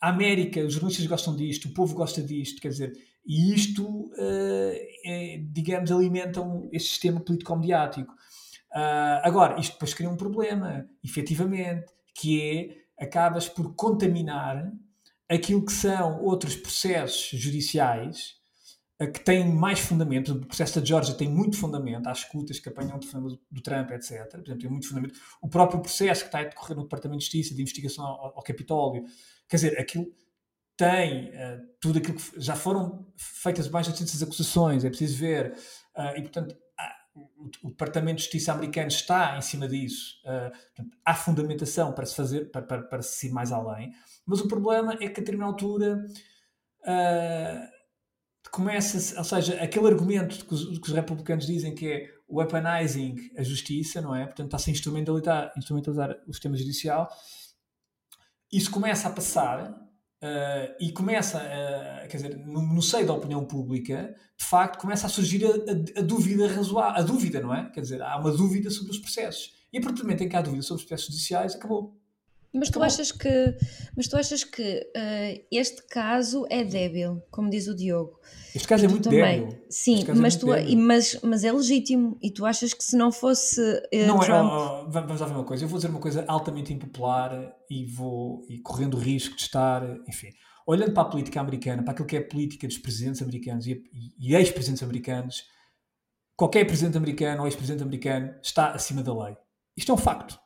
a 0.00 0.08
América, 0.08 0.60
os 0.60 0.72
jornalistas 0.72 1.06
gostam 1.06 1.36
disto, 1.36 1.68
o 1.68 1.74
povo 1.74 1.94
gosta 1.94 2.22
disto, 2.22 2.60
quer 2.60 2.68
dizer, 2.68 2.92
e 3.26 3.52
isto, 3.52 3.86
uh, 3.86 4.72
é, 5.04 5.40
digamos, 5.52 5.90
alimentam 5.90 6.68
este 6.72 6.90
sistema 6.90 7.20
político-mediático. 7.20 8.12
Uh, 8.72 9.20
agora, 9.22 9.60
isto 9.60 9.72
depois 9.72 9.92
cria 9.92 10.08
um 10.08 10.16
problema, 10.16 10.88
efetivamente, 11.04 11.86
que 12.14 12.80
é 12.98 13.04
acabas 13.04 13.48
por 13.48 13.74
contaminar 13.74 14.70
aquilo 15.30 15.64
que 15.64 15.72
são 15.72 16.20
outros 16.22 16.56
processos 16.56 17.30
judiciais 17.40 18.34
uh, 19.00 19.10
que 19.10 19.20
têm 19.20 19.48
mais 19.48 19.78
fundamento. 19.78 20.32
O 20.32 20.46
processo 20.46 20.80
da 20.80 20.84
Georgia 20.84 21.14
tem 21.14 21.28
muito 21.28 21.56
fundamento, 21.56 22.08
há 22.08 22.12
escutas 22.12 22.58
que 22.58 22.68
apanham 22.68 22.98
do, 22.98 23.40
do 23.50 23.62
Trump, 23.62 23.90
etc. 23.92 24.28
Por 24.28 24.40
exemplo, 24.40 24.58
tem 24.58 24.70
muito 24.70 24.88
fundamento. 24.88 25.14
O 25.40 25.48
próprio 25.48 25.80
processo 25.80 26.22
que 26.22 26.28
está 26.28 26.40
a 26.40 26.44
decorrer 26.44 26.76
no 26.76 26.82
Departamento 26.82 27.20
de 27.20 27.24
Justiça 27.24 27.54
de 27.54 27.62
investigação 27.62 28.04
ao, 28.04 28.36
ao 28.36 28.42
Capitólio, 28.42 29.04
quer 29.48 29.56
dizer, 29.56 29.78
aquilo 29.78 30.06
tem 30.76 31.28
uh, 31.28 31.60
tudo 31.78 31.98
aquilo 31.98 32.16
que 32.16 32.40
já 32.40 32.56
foram 32.56 33.06
feitas 33.14 33.68
mais 33.68 33.86
de 33.86 33.92
800 33.92 34.22
acusações, 34.22 34.84
é 34.84 34.88
preciso 34.88 35.18
ver, 35.18 35.52
uh, 35.94 36.16
e 36.16 36.22
portanto 36.22 36.56
o, 37.14 37.68
o, 37.68 37.70
Departamento 37.70 38.16
de 38.16 38.22
Justiça 38.22 38.52
americano 38.52 38.88
está 38.88 39.36
em 39.36 39.42
cima 39.42 39.68
disso, 39.68 40.20
uh, 40.24 40.50
portanto, 40.50 40.96
há 41.04 41.14
fundamentação 41.14 41.92
para 41.92 42.06
se 42.06 42.14
fazer, 42.14 42.50
para, 42.50 42.62
para, 42.62 42.82
para, 42.82 43.02
se 43.02 43.26
ir 43.26 43.30
mais 43.30 43.52
além, 43.52 43.92
mas 44.26 44.40
o 44.40 44.48
problema 44.48 44.94
é 44.94 45.08
que 45.08 45.20
a 45.20 45.24
determinada 45.24 45.52
altura 45.52 46.04
começa 48.50 49.18
ou 49.18 49.24
seja, 49.24 49.62
aquele 49.62 49.86
argumento 49.86 50.44
que 50.44 50.54
os, 50.54 50.78
que 50.78 50.88
os, 50.88 50.94
republicanos 50.94 51.46
dizem 51.46 51.74
que 51.74 51.86
é 51.86 52.08
weaponizing 52.28 53.16
a 53.36 53.42
justiça, 53.42 54.00
não 54.00 54.14
é? 54.14 54.24
Portanto, 54.24 54.46
está-se 54.46 54.70
a 54.70 54.72
instrumentalizar, 54.72 55.52
instrumentalizar 55.56 56.16
o 56.26 56.32
sistema 56.32 56.56
judicial, 56.56 57.08
isso 58.52 58.70
começa 58.70 59.08
a 59.08 59.12
passar 59.12 59.90
Uh, 60.22 60.76
e 60.78 60.92
começa, 60.92 61.38
uh, 61.38 62.06
quer 62.06 62.18
dizer, 62.18 62.36
no, 62.36 62.60
no, 62.60 62.82
seio 62.82 63.06
da 63.06 63.14
opinião 63.14 63.42
pública, 63.46 64.14
de 64.38 64.44
facto, 64.44 64.78
começa 64.78 65.06
a 65.06 65.08
surgir 65.08 65.42
a, 65.46 65.48
a, 65.48 66.00
a, 66.00 66.02
dúvida 66.02 66.46
razoável, 66.46 67.00
a 67.00 67.02
dúvida, 67.02 67.40
não 67.40 67.54
é? 67.54 67.70
Quer 67.70 67.80
dizer, 67.80 68.02
há 68.02 68.18
uma 68.18 68.30
dúvida 68.30 68.68
sobre 68.70 68.92
os 68.92 68.98
processos. 68.98 69.54
E 69.72 69.78
a 69.78 69.80
partir 69.80 70.00
do 70.00 70.02
momento 70.02 70.22
em 70.22 70.28
que 70.28 70.36
há 70.36 70.42
dúvida 70.42 70.62
sobre 70.62 70.82
os 70.82 70.86
processos 70.86 71.14
judiciais, 71.14 71.54
acabou. 71.54 71.98
Mas 72.52 72.68
tu, 72.68 72.82
achas 72.82 73.12
que, 73.12 73.56
mas 73.96 74.08
tu 74.08 74.16
achas 74.16 74.42
que 74.42 74.80
uh, 74.96 75.46
este 75.52 75.86
caso 75.86 76.44
é 76.50 76.64
débil, 76.64 77.22
como 77.30 77.48
diz 77.48 77.68
o 77.68 77.76
Diogo? 77.76 78.18
Este 78.52 78.66
caso 78.66 78.84
é 78.84 78.88
muito 78.88 79.04
também. 79.04 79.44
débil. 79.44 79.64
Sim, 79.70 80.04
é 80.08 80.14
mas, 80.14 80.34
é 80.34 80.38
tu, 80.38 80.46
mas, 80.76 81.20
mas 81.22 81.44
é 81.44 81.52
legítimo. 81.52 82.18
E 82.20 82.28
tu 82.28 82.44
achas 82.44 82.74
que 82.74 82.82
se 82.82 82.96
não 82.96 83.12
fosse 83.12 83.60
uh, 83.60 84.06
não 84.06 84.18
Trump... 84.18 84.50
É, 84.50 84.54
oh, 84.54 84.84
oh, 84.86 84.90
vamos 84.90 85.20
lá 85.20 85.26
ver 85.28 85.34
uma 85.34 85.44
coisa. 85.44 85.64
Eu 85.64 85.68
vou 85.68 85.78
dizer 85.78 85.90
uma 85.90 86.00
coisa 86.00 86.24
altamente 86.26 86.72
impopular 86.72 87.54
e 87.70 87.86
vou 87.86 88.44
e 88.48 88.58
correndo 88.58 88.96
o 88.96 89.00
risco 89.00 89.36
de 89.36 89.42
estar, 89.42 89.84
enfim, 90.08 90.30
olhando 90.66 90.92
para 90.92 91.04
a 91.04 91.06
política 91.06 91.40
americana, 91.40 91.84
para 91.84 91.92
aquilo 91.92 92.08
que 92.08 92.16
é 92.16 92.18
a 92.18 92.26
política 92.26 92.66
dos 92.66 92.78
presidentes 92.78 93.22
americanos 93.22 93.68
e, 93.68 93.80
e, 93.92 94.30
e 94.30 94.34
ex-presidentes 94.34 94.82
americanos, 94.82 95.44
qualquer 96.34 96.64
presidente 96.64 96.96
americano 96.96 97.42
ou 97.42 97.46
ex-presidente 97.46 97.84
americano 97.84 98.34
está 98.42 98.72
acima 98.72 99.04
da 99.04 99.14
lei. 99.14 99.36
Isto 99.76 99.92
é 99.92 99.94
um 99.94 99.98
facto. 99.98 100.36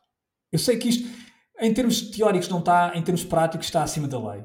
Eu 0.53 0.59
sei 0.59 0.77
que 0.77 0.89
isto 0.89 1.09
em 1.61 1.73
termos 1.73 2.01
teóricos 2.11 2.49
não 2.49 2.59
está, 2.59 2.93
em 2.95 3.03
termos 3.03 3.25
práticos 3.25 3.67
está 3.67 3.83
acima 3.83 4.09
da 4.09 4.19
lei. 4.19 4.45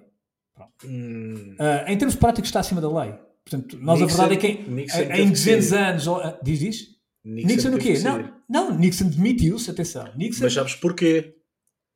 Hum. 0.86 1.56
Uh, 1.60 1.90
em 1.90 1.98
termos 1.98 2.16
práticos 2.16 2.50
está 2.50 2.60
acima 2.60 2.82
da 2.82 2.90
lei. 2.90 3.14
Portanto, 3.44 3.78
nós 3.82 4.00
Nixon, 4.00 4.14
a 4.14 4.28
verdade 4.28 4.48
é 4.48 4.56
que 4.56 4.70
Nixon 4.70 5.02
em 5.14 5.30
200 5.30 5.74
anos. 5.74 6.08
Uh, 6.08 6.20
diz, 6.44 6.60
diz? 6.60 7.00
Nixon, 7.24 7.48
Nixon 7.48 7.76
o 7.76 7.78
quê? 7.78 8.00
Não, 8.00 8.34
não, 8.50 8.78
Nixon 8.78 9.10
demitiu-se, 9.10 9.70
atenção. 9.70 10.06
Nixon, 10.16 10.44
mas 10.44 10.54
sabes 10.54 10.76
porquê? 10.76 11.36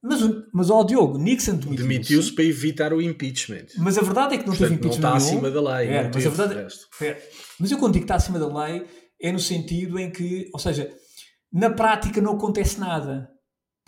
Mas, 0.01 0.19
mas 0.53 0.69
ó 0.69 0.83
Diogo, 0.83 1.17
Nixon 1.17 1.55
demitiu-se. 1.55 1.87
Demitiu-se 1.87 2.35
para 2.35 2.43
evitar 2.43 2.93
o 2.93 3.01
impeachment. 3.01 3.67
Mas 3.77 3.97
a 3.97 4.01
verdade 4.01 4.35
é 4.35 4.37
que 4.37 4.45
não 4.45 4.53
Portanto, 4.53 4.69
teve 4.69 4.73
impeachment. 4.75 5.09
Não 5.09 5.17
está 5.17 5.25
nenhum. 5.25 5.45
acima 5.45 5.51
da 5.51 5.77
lei. 5.77 5.87
É, 5.89 6.11
mas, 6.13 6.25
a 6.25 6.29
verdade, 6.29 6.77
é, 7.01 7.29
mas 7.59 7.71
eu 7.71 7.77
quando 7.77 7.93
digo 7.93 8.05
que 8.05 8.11
está 8.11 8.15
acima 8.15 8.37
da 8.37 8.65
lei 8.65 8.85
é 9.21 9.31
no 9.31 9.39
sentido 9.39 9.97
em 9.97 10.11
que, 10.11 10.49
ou 10.53 10.59
seja, 10.59 10.93
na 11.51 11.69
prática 11.69 12.19
não 12.19 12.33
acontece 12.33 12.79
nada. 12.79 13.29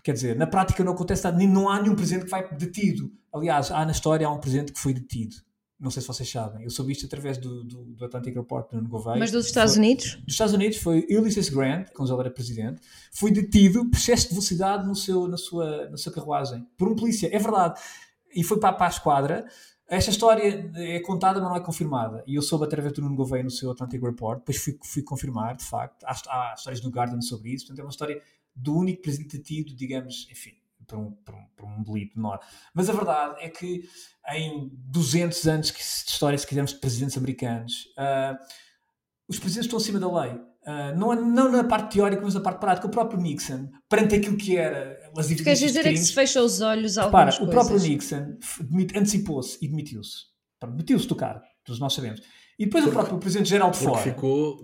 Quer 0.05 0.13
dizer, 0.13 0.35
na 0.35 0.45
prática 0.45 0.83
não 0.83 0.93
acontece 0.93 1.23
nada, 1.23 1.35
nem, 1.35 1.47
não 1.47 1.67
há 1.67 1.81
nenhum 1.81 1.95
presidente 1.95 2.25
que 2.25 2.29
vai 2.29 2.47
detido. 2.55 3.11
Aliás, 3.33 3.71
há 3.71 3.83
na 3.83 3.91
história 3.91 4.27
há 4.27 4.31
um 4.31 4.39
presidente 4.39 4.71
que 4.71 4.79
foi 4.79 4.93
detido. 4.93 5.35
Não 5.79 5.89
sei 5.89 5.99
se 5.99 6.07
vocês 6.07 6.29
sabem. 6.29 6.63
Eu 6.63 6.69
soube 6.69 6.91
isto 6.91 7.07
através 7.07 7.39
do, 7.39 7.63
do, 7.63 7.85
do 7.85 8.05
Atlantic 8.05 8.35
Report 8.35 8.71
do 8.71 8.87
Gouveia. 8.87 9.17
Mas 9.17 9.31
dos 9.31 9.47
Estados 9.47 9.73
foi, 9.73 9.83
Unidos? 9.83 10.15
Dos 10.23 10.35
Estados 10.35 10.53
Unidos 10.53 10.77
foi 10.77 11.07
Ulysses 11.09 11.49
Grant, 11.49 11.89
quando 11.95 12.13
ele 12.13 12.19
era 12.19 12.29
presidente, 12.29 12.81
foi 13.11 13.31
detido 13.31 13.89
por 13.89 13.97
excesso 13.97 14.27
de 14.27 14.35
velocidade 14.35 14.87
no 14.87 14.95
seu, 14.95 15.27
na, 15.27 15.37
sua, 15.37 15.89
na 15.89 15.97
sua 15.97 16.13
carruagem, 16.13 16.63
por 16.77 16.87
um 16.87 16.95
polícia. 16.95 17.27
É 17.35 17.39
verdade. 17.39 17.81
E 18.31 18.43
foi 18.43 18.59
para, 18.59 18.73
para 18.73 18.85
a 18.85 18.89
esquadra. 18.89 19.47
Esta 19.87 20.11
história 20.11 20.71
é 20.75 20.99
contada, 20.99 21.39
mas 21.39 21.49
não 21.49 21.57
é 21.57 21.61
confirmada. 21.61 22.23
E 22.27 22.35
eu 22.35 22.43
soube 22.43 22.65
através 22.65 22.93
do 22.93 23.01
Nuno 23.01 23.15
Gouveia 23.15 23.43
no 23.43 23.49
seu 23.49 23.71
Atlantic 23.71 24.03
Report. 24.03 24.37
Depois 24.37 24.57
fui, 24.57 24.77
fui 24.83 25.01
confirmar, 25.01 25.55
de 25.55 25.65
facto. 25.65 26.03
Há, 26.03 26.11
há 26.29 26.53
histórias 26.53 26.83
no 26.83 26.91
Guardian 26.91 27.21
sobre 27.21 27.49
isso. 27.49 27.65
Portanto, 27.65 27.79
é 27.79 27.83
uma 27.83 27.89
história 27.89 28.21
do 28.55 28.77
único 28.77 29.01
presidente 29.01 29.39
tido, 29.39 29.75
digamos, 29.75 30.27
enfim, 30.31 30.53
por 30.87 30.97
um, 30.97 31.11
por, 31.11 31.35
um, 31.35 31.45
por 31.55 31.65
um 31.65 31.83
delito 31.83 32.15
menor. 32.15 32.39
Mas 32.73 32.89
a 32.89 32.93
verdade 32.93 33.35
é 33.39 33.49
que 33.49 33.87
em 34.29 34.69
200 34.73 35.47
anos 35.47 35.71
de 35.71 35.79
história, 35.79 36.37
se 36.37 36.47
quisermos, 36.47 36.73
de 36.73 36.79
presidentes 36.79 37.17
americanos, 37.17 37.85
uh, 37.97 38.37
os 39.27 39.39
presidentes 39.39 39.65
estão 39.65 39.77
acima 39.77 39.99
da 39.99 40.21
lei. 40.21 40.33
Uh, 40.33 40.97
não, 40.97 41.13
não 41.13 41.51
na 41.51 41.63
parte 41.63 41.95
teórica, 41.95 42.21
mas 42.23 42.33
na 42.33 42.41
parte 42.41 42.59
prática. 42.59 42.87
O 42.87 42.91
próprio 42.91 43.19
Nixon, 43.19 43.69
perante 43.87 44.15
aquilo 44.15 44.37
que 44.37 44.57
era 44.57 45.11
as 45.15 45.29
evidências 45.29 45.59
Quer 45.59 45.67
dizer 45.67 45.85
é 45.87 45.91
que 45.91 45.97
se 45.97 46.13
fecha 46.13 46.41
os 46.41 46.61
olhos 46.61 46.97
a 46.97 47.03
algumas 47.03 47.37
coisas. 47.37 47.47
o 47.47 47.57
próprio 47.57 47.79
Nixon 47.79 48.37
antecipou-se 48.95 49.57
e 49.61 49.67
demitiu-se. 49.67 50.25
Demitiu-se 50.61 51.07
do 51.07 51.15
cargo, 51.15 51.43
todos 51.63 51.79
nós 51.79 51.93
sabemos. 51.93 52.21
E 52.57 52.65
depois 52.65 52.85
porque, 52.85 52.97
o 52.97 52.99
próprio 52.99 53.19
presidente 53.19 53.49
Gerald 53.49 53.77
Ford. 53.77 54.01
Ficou, 54.01 54.63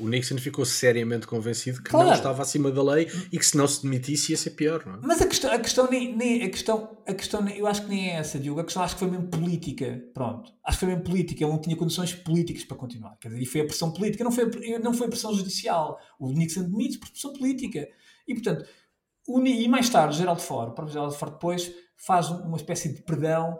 o 0.00 0.08
Nixon 0.08 0.38
ficou 0.38 0.64
seriamente 0.64 1.26
convencido 1.26 1.82
que 1.82 1.90
claro. 1.90 2.06
não 2.06 2.14
estava 2.14 2.40
acima 2.40 2.70
da 2.70 2.82
lei 2.82 3.08
e 3.32 3.38
que 3.38 3.44
se 3.44 3.56
não 3.56 3.66
se 3.66 3.82
demitisse 3.82 4.30
ia 4.30 4.38
ser 4.38 4.50
pior, 4.50 4.86
não 4.86 4.94
é? 4.94 4.98
Mas 5.02 5.20
a 5.20 5.26
questão, 5.26 5.50
a 5.50 5.58
questão 5.58 5.90
nem, 5.90 6.14
nem 6.14 6.44
a 6.44 6.48
questão, 6.48 6.96
a 7.04 7.12
questão 7.12 7.48
eu 7.48 7.66
acho 7.66 7.82
que 7.82 7.88
nem 7.88 8.10
é 8.10 8.14
essa, 8.14 8.38
Diogo. 8.38 8.60
A 8.60 8.64
questão 8.64 8.82
acho 8.82 8.94
que 8.94 9.00
foi 9.00 9.10
mesmo 9.10 9.26
política. 9.26 10.04
Pronto. 10.14 10.52
Acho 10.64 10.78
que 10.78 10.84
foi 10.84 10.94
mesmo 10.94 11.04
política. 11.04 11.44
Ele 11.44 11.52
não 11.52 11.60
tinha 11.60 11.76
condições 11.76 12.14
políticas 12.14 12.62
para 12.62 12.76
continuar. 12.76 13.16
Quer 13.20 13.28
dizer, 13.28 13.42
e 13.42 13.46
foi 13.46 13.62
a 13.62 13.64
pressão 13.64 13.90
política, 13.90 14.22
não 14.22 14.30
foi, 14.30 14.48
não 14.78 14.94
foi 14.94 15.08
a 15.08 15.10
pressão 15.10 15.34
judicial. 15.34 15.98
O 16.20 16.30
Nixon 16.30 16.62
demite 16.62 16.98
por 16.98 17.10
pressão 17.10 17.32
política. 17.32 17.88
E 18.28 18.34
portanto, 18.34 18.64
o, 19.26 19.40
e 19.40 19.66
mais 19.66 19.88
tarde, 19.88 20.16
Gerald 20.16 20.40
Ford, 20.40 20.70
o 20.70 20.74
próprio 20.74 20.92
Gerald 20.92 21.16
Ford 21.16 21.32
depois 21.32 21.72
faz 21.96 22.30
uma 22.30 22.56
espécie 22.56 22.92
de 22.92 23.02
perdão 23.02 23.58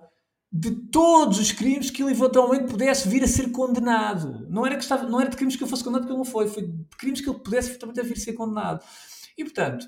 de 0.53 0.70
todos 0.70 1.38
os 1.38 1.50
crimes 1.50 1.90
que 1.90 2.03
ele 2.03 2.11
eventualmente 2.11 2.64
pudesse 2.64 3.09
vir 3.09 3.24
a 3.24 3.26
ser 3.26 3.50
condenado. 3.50 4.46
Não 4.50 4.66
era, 4.66 4.76
que 4.76 4.82
estava, 4.82 5.09
não 5.09 5.18
era 5.18 5.30
de 5.30 5.36
crimes 5.36 5.57
que 5.57 5.62
ele 5.62 5.70
fosse 5.70 5.82
condenado 5.82 6.03
porque 6.03 6.12
ele 6.12 6.18
não 6.18 6.30
foi, 6.30 6.46
foi 6.46 6.64
de 6.64 6.96
crimes 6.98 7.22
que 7.22 7.30
ele 7.30 7.38
pudesse 7.38 7.70
eventualmente 7.70 8.03
vir 8.03 8.12
a 8.12 8.20
ser 8.20 8.32
condenado. 8.34 8.84
E, 9.38 9.44
portanto, 9.44 9.86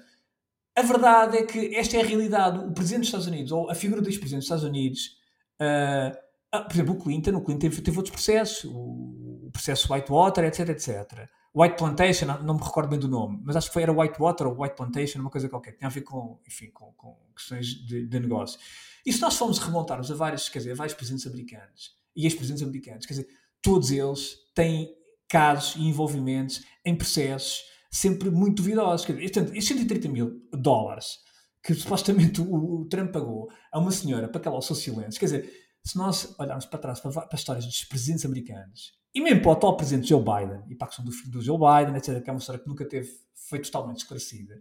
a 0.75 0.83
verdade 0.83 1.37
é 1.37 1.45
que 1.45 1.77
esta 1.77 1.99
é 1.99 2.01
a 2.01 2.05
realidade. 2.05 2.59
O 2.59 2.73
Presidente 2.73 3.01
dos 3.01 3.09
Estados 3.09 3.27
Unidos, 3.27 3.53
ou 3.53 3.71
a 3.71 3.75
figura 3.75 4.01
do 4.01 4.09
ex-Presidente 4.09 4.41
dos 4.41 4.47
Estados 4.47 4.65
Unidos, 4.65 5.19
uh, 5.61 6.65
por 6.65 6.73
exemplo, 6.73 6.95
o 6.95 6.99
Clinton, 6.99 7.37
o 7.37 7.43
Clinton 7.43 7.61
teve, 7.61 7.83
teve 7.83 7.97
outros 7.99 8.15
processos, 8.15 8.65
o, 8.65 9.51
processo 9.53 9.93
Whitewater, 9.93 10.45
etc, 10.45 10.71
etc. 10.71 11.29
White 11.55 11.77
Plantation, 11.77 12.27
não 12.43 12.55
me 12.55 12.61
recordo 12.61 12.89
bem 12.89 12.99
do 12.99 13.07
nome, 13.07 13.41
mas 13.45 13.55
acho 13.55 13.69
que 13.69 13.75
foi, 13.75 13.83
era 13.85 13.93
Whitewater 13.93 14.49
ou 14.49 14.61
White 14.61 14.75
Plantation, 14.75 15.21
uma 15.21 15.31
coisa 15.31 15.49
qualquer, 15.49 15.73
que 15.73 15.79
tinha 15.79 15.89
a 15.89 15.93
ver 15.93 16.03
com, 16.03 16.41
enfim, 16.47 16.69
com, 16.71 16.93
com 16.95 17.17
questões 17.35 17.67
de, 17.67 18.07
de 18.07 18.21
negócio. 18.21 18.59
E 19.07 19.13
se 19.13 19.21
nós 19.21 19.37
formos 19.37 19.59
remontarmos 19.59 20.11
a 20.11 20.15
vários, 20.17 20.49
quer 20.49 20.59
dizer, 20.59 20.73
a 20.73 20.75
vários 20.75 20.95
presidentes 20.95 21.27
americanos 21.27 21.93
e 22.17 22.25
ex-presidentes 22.25 22.65
americanos, 22.65 23.07
quer 23.07 23.15
dizer, 23.15 23.29
todos 23.63 23.93
eles 23.93 24.37
têm 24.53 24.93
casos 25.29 25.77
e 25.77 25.87
envolvimentos 25.87 26.65
em 26.85 26.97
processos 26.97 27.63
sempre 27.91 28.31
muito 28.31 28.57
duvidosos. 28.57 29.07
Quer 29.07 29.13
dizer, 29.13 29.33
portanto, 29.33 29.57
estes 29.57 29.79
130 29.79 30.09
mil 30.09 30.49
dólares 30.53 31.19
que 31.63 31.73
supostamente 31.73 32.41
o, 32.41 32.81
o 32.81 32.85
Trump 32.87 33.13
pagou 33.13 33.49
a 33.73 33.79
uma 33.79 33.93
senhora 33.93 34.29
para 34.29 34.41
que 34.41 34.49
ela 34.49 34.61
fosse 34.61 34.83
silêncio, 34.83 35.19
quer 35.19 35.27
dizer, 35.27 35.53
se 35.85 35.97
nós 35.97 36.35
olharmos 36.39 36.67
para 36.67 36.79
trás 36.79 37.01
para, 37.01 37.13
para 37.13 37.39
histórias 37.39 37.65
dos 37.65 37.85
presidentes 37.85 38.25
americanos 38.25 38.93
e 39.15 39.21
mesmo 39.21 39.43
para 39.43 39.51
o 39.51 39.53
atual 39.53 39.77
presidente 39.77 40.09
Joe 40.09 40.21
Biden 40.21 40.63
e 40.69 40.75
para 40.75 40.87
a 40.87 40.89
questão 40.89 41.05
do 41.05 41.13
filho 41.13 41.31
do 41.31 41.41
Joe 41.41 41.59
Biden, 41.59 41.97
etc., 41.97 42.23
que 42.23 42.29
é 42.29 42.33
uma 42.33 42.39
história 42.39 42.61
que 42.61 42.69
nunca 42.69 42.85
teve, 42.85 43.11
foi 43.35 43.61
totalmente 43.61 43.99
esclarecida. 43.99 44.59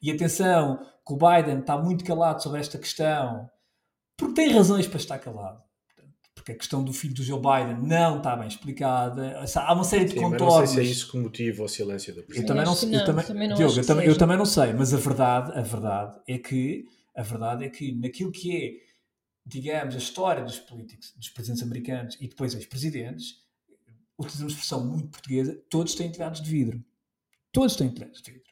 E 0.00 0.10
atenção, 0.10 0.78
que 1.06 1.12
o 1.12 1.16
Biden 1.16 1.60
está 1.60 1.76
muito 1.76 2.04
calado 2.04 2.42
sobre 2.42 2.60
esta 2.60 2.78
questão 2.78 3.48
porque 4.16 4.34
tem 4.34 4.52
razões 4.52 4.86
para 4.86 4.98
estar 4.98 5.18
calado. 5.18 5.60
Porque 6.34 6.52
a 6.52 6.54
questão 6.54 6.84
do 6.84 6.92
filho 6.92 7.14
do 7.14 7.22
Joe 7.22 7.40
Biden 7.40 7.82
não 7.82 8.18
está 8.18 8.36
bem 8.36 8.46
explicada. 8.46 9.42
Há 9.54 9.72
uma 9.72 9.84
série 9.84 10.04
de 10.04 10.12
Sim, 10.12 10.20
contornos. 10.20 10.54
não 10.54 10.66
sei 10.66 10.66
se 10.66 10.80
é 10.80 10.84
isso 10.84 11.10
que 11.10 11.18
motiva 11.18 11.64
o 11.64 11.68
silêncio 11.68 12.14
da 12.14 12.22
presidente. 12.22 12.42
Eu 12.42 12.46
também 12.46 12.64
não, 12.64 12.74
não, 12.74 12.98
eu 12.98 13.04
também, 13.04 13.24
também 13.24 13.48
não 13.48 13.56
Diogo, 13.56 13.78
eu, 13.78 13.86
também, 13.86 14.06
eu 14.06 14.18
também 14.18 14.36
não 14.36 14.46
sei, 14.46 14.72
mas 14.72 14.94
a 14.94 14.98
verdade, 14.98 15.58
a 15.58 15.62
verdade 15.62 16.20
é 16.28 16.38
que 16.38 16.84
a 17.14 17.22
verdade 17.22 17.64
é 17.64 17.70
que 17.70 17.92
naquilo 17.92 18.30
que 18.30 18.54
é, 18.54 18.72
digamos, 19.44 19.94
a 19.94 19.98
história 19.98 20.44
dos 20.44 20.58
políticos, 20.58 21.14
dos 21.16 21.30
presidentes 21.30 21.62
americanos 21.62 22.16
e 22.20 22.28
depois 22.28 22.54
ex-presidentes, 22.54 23.45
utilizamos 24.18 24.52
expressão 24.52 24.84
muito 24.84 25.08
portuguesa, 25.08 25.60
todos 25.70 25.94
têm 25.94 26.10
telhados 26.10 26.40
de 26.40 26.50
vidro. 26.50 26.84
Todos 27.52 27.76
têm 27.76 27.90
telhados 27.90 28.22
de 28.22 28.32
vidro. 28.32 28.46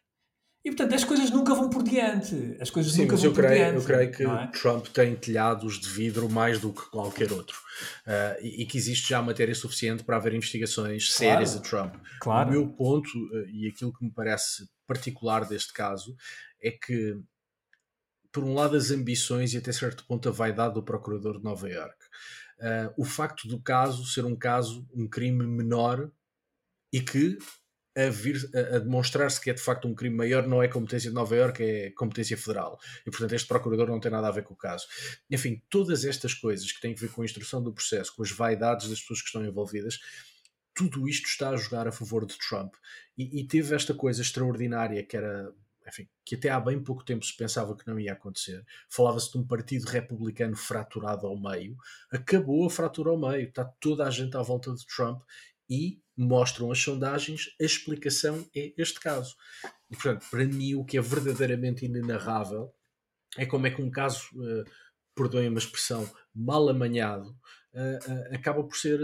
E 0.64 0.70
portanto 0.70 0.94
as 0.94 1.04
coisas 1.04 1.30
nunca 1.30 1.54
vão 1.54 1.68
por 1.68 1.82
diante. 1.82 2.56
As 2.58 2.70
coisas 2.70 2.94
Sim, 2.94 3.02
nunca 3.02 3.12
mas 3.12 3.20
vão 3.20 3.30
eu 3.30 3.34
por 3.34 3.44
creio, 3.44 3.64
diante. 3.64 3.76
eu 3.76 3.84
creio 3.84 4.12
que 4.12 4.22
é? 4.22 4.46
Trump 4.46 4.86
tem 4.86 5.14
telhados 5.14 5.78
de 5.78 5.88
vidro 5.90 6.26
mais 6.30 6.58
do 6.58 6.72
que 6.72 6.88
qualquer 6.88 7.30
outro. 7.32 7.58
Uh, 8.06 8.40
e, 8.42 8.62
e, 8.62 8.66
que 8.66 8.78
existe 8.78 9.10
já 9.10 9.20
matéria 9.20 9.54
suficiente 9.54 10.02
para 10.04 10.16
haver 10.16 10.32
investigações 10.32 11.14
claro. 11.14 11.32
sérias 11.32 11.54
a 11.54 11.60
Trump. 11.60 11.96
Claro. 12.18 12.48
O 12.48 12.52
meu 12.52 12.68
ponto, 12.68 13.10
uh, 13.10 13.46
e 13.50 13.68
aquilo 13.68 13.92
que 13.92 14.02
me 14.02 14.10
parece 14.10 14.66
particular 14.86 15.46
deste 15.46 15.70
caso, 15.74 16.16
é 16.62 16.70
que, 16.70 17.14
por 18.32 18.42
um 18.42 18.54
lado, 18.54 18.74
as 18.74 18.90
ambições 18.90 19.52
e 19.52 19.58
até 19.58 19.70
certo 19.70 20.06
ponto 20.06 20.30
a 20.30 20.32
vaidade 20.32 20.72
do 20.72 20.82
procurador 20.82 21.36
de 21.36 21.44
Nova 21.44 21.68
York. 21.68 21.96
Uh, 22.58 23.02
o 23.02 23.04
facto 23.04 23.48
do 23.48 23.60
caso 23.60 24.06
ser 24.06 24.24
um 24.24 24.36
caso, 24.36 24.86
um 24.94 25.08
crime 25.08 25.46
menor 25.46 26.10
e 26.92 27.00
que 27.00 27.36
a, 27.96 28.10
vir, 28.10 28.50
a, 28.54 28.78
demonstrar-se 28.78 29.40
que 29.40 29.50
é 29.50 29.54
de 29.54 29.60
facto 29.60 29.86
um 29.86 29.94
crime 29.94 30.16
maior 30.16 30.46
não 30.46 30.62
é 30.62 30.68
competência 30.68 31.10
de 31.10 31.14
Nova 31.14 31.34
Iorque, 31.34 31.62
é 31.62 31.90
competência 31.90 32.36
federal. 32.36 32.78
E 33.06 33.10
portanto 33.10 33.32
este 33.32 33.46
procurador 33.46 33.88
não 33.88 34.00
tem 34.00 34.10
nada 34.10 34.28
a 34.28 34.32
ver 34.32 34.42
com 34.42 34.54
o 34.54 34.56
caso. 34.56 34.86
Enfim, 35.30 35.62
todas 35.70 36.04
estas 36.04 36.34
coisas 36.34 36.70
que 36.70 36.80
têm 36.80 36.92
a 36.92 37.00
ver 37.00 37.10
com 37.10 37.22
a 37.22 37.24
instrução 37.24 37.62
do 37.62 37.72
processo, 37.72 38.14
com 38.14 38.22
as 38.22 38.30
vaidades 38.30 38.88
das 38.88 39.00
pessoas 39.00 39.20
que 39.20 39.26
estão 39.26 39.44
envolvidas, 39.44 39.98
tudo 40.74 41.08
isto 41.08 41.26
está 41.26 41.50
a 41.50 41.56
jogar 41.56 41.86
a 41.86 41.92
favor 41.92 42.26
de 42.26 42.36
Trump. 42.38 42.74
E, 43.16 43.40
e 43.40 43.46
teve 43.46 43.74
esta 43.74 43.94
coisa 43.94 44.22
extraordinária 44.22 45.04
que 45.04 45.16
era 45.16 45.52
enfim, 45.86 46.08
que 46.24 46.34
até 46.34 46.48
há 46.48 46.58
bem 46.58 46.82
pouco 46.82 47.04
tempo 47.04 47.24
se 47.24 47.36
pensava 47.36 47.76
que 47.76 47.86
não 47.86 47.98
ia 47.98 48.12
acontecer. 48.12 48.64
Falava-se 48.88 49.30
de 49.30 49.38
um 49.38 49.46
partido 49.46 49.84
republicano 49.86 50.56
fraturado 50.56 51.26
ao 51.26 51.38
meio. 51.38 51.76
Acabou 52.10 52.66
a 52.66 52.70
fratura 52.70 53.10
ao 53.10 53.18
meio. 53.18 53.48
Está 53.48 53.64
toda 53.80 54.06
a 54.06 54.10
gente 54.10 54.36
à 54.36 54.42
volta 54.42 54.72
de 54.74 54.86
Trump 54.86 55.22
e 55.68 56.00
mostram 56.16 56.70
as 56.70 56.78
sondagens, 56.78 57.54
a 57.60 57.64
explicação 57.64 58.46
é 58.54 58.72
este 58.76 59.00
caso. 59.00 59.36
E, 59.90 59.94
portanto, 59.94 60.26
para 60.30 60.44
mim, 60.44 60.74
o 60.74 60.84
que 60.84 60.96
é 60.96 61.00
verdadeiramente 61.00 61.84
inenarrável 61.84 62.72
é 63.36 63.44
como 63.44 63.66
é 63.66 63.70
que 63.70 63.82
um 63.82 63.90
caso, 63.90 64.28
uh, 64.34 64.64
perdoem-me 65.14 65.56
a 65.56 65.58
expressão, 65.58 66.08
mal 66.34 66.68
amanhado, 66.68 67.30
uh, 67.72 68.12
uh, 68.12 68.34
acaba 68.34 68.62
por 68.62 68.76
ser 68.76 69.00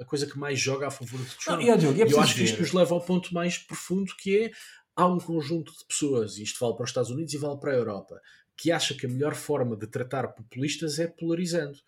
a 0.00 0.04
coisa 0.04 0.26
que 0.26 0.38
mais 0.38 0.58
joga 0.58 0.86
a 0.86 0.90
favor 0.90 1.20
de 1.20 1.34
Trump. 1.36 1.60
Não, 1.60 1.74
e, 1.74 1.78
Diogo, 1.78 2.00
é 2.00 2.12
eu 2.12 2.20
acho 2.20 2.34
que 2.36 2.44
isto 2.44 2.60
nos 2.60 2.72
leva 2.72 2.94
ao 2.94 3.04
ponto 3.04 3.34
mais 3.34 3.58
profundo 3.58 4.14
que 4.16 4.44
é 4.44 4.50
há 4.98 5.06
um 5.06 5.18
conjunto 5.18 5.72
de 5.72 5.84
pessoas, 5.86 6.36
e 6.36 6.42
isto 6.42 6.58
vale 6.58 6.74
para 6.74 6.84
os 6.84 6.90
Estados 6.90 7.10
Unidos 7.10 7.32
e 7.32 7.38
vale 7.38 7.58
para 7.58 7.70
a 7.70 7.76
Europa, 7.76 8.20
que 8.56 8.72
acha 8.72 8.94
que 8.94 9.06
a 9.06 9.08
melhor 9.08 9.34
forma 9.34 9.76
de 9.76 9.86
tratar 9.86 10.26
populistas 10.28 10.98
é 10.98 11.06
polarizando 11.06 11.78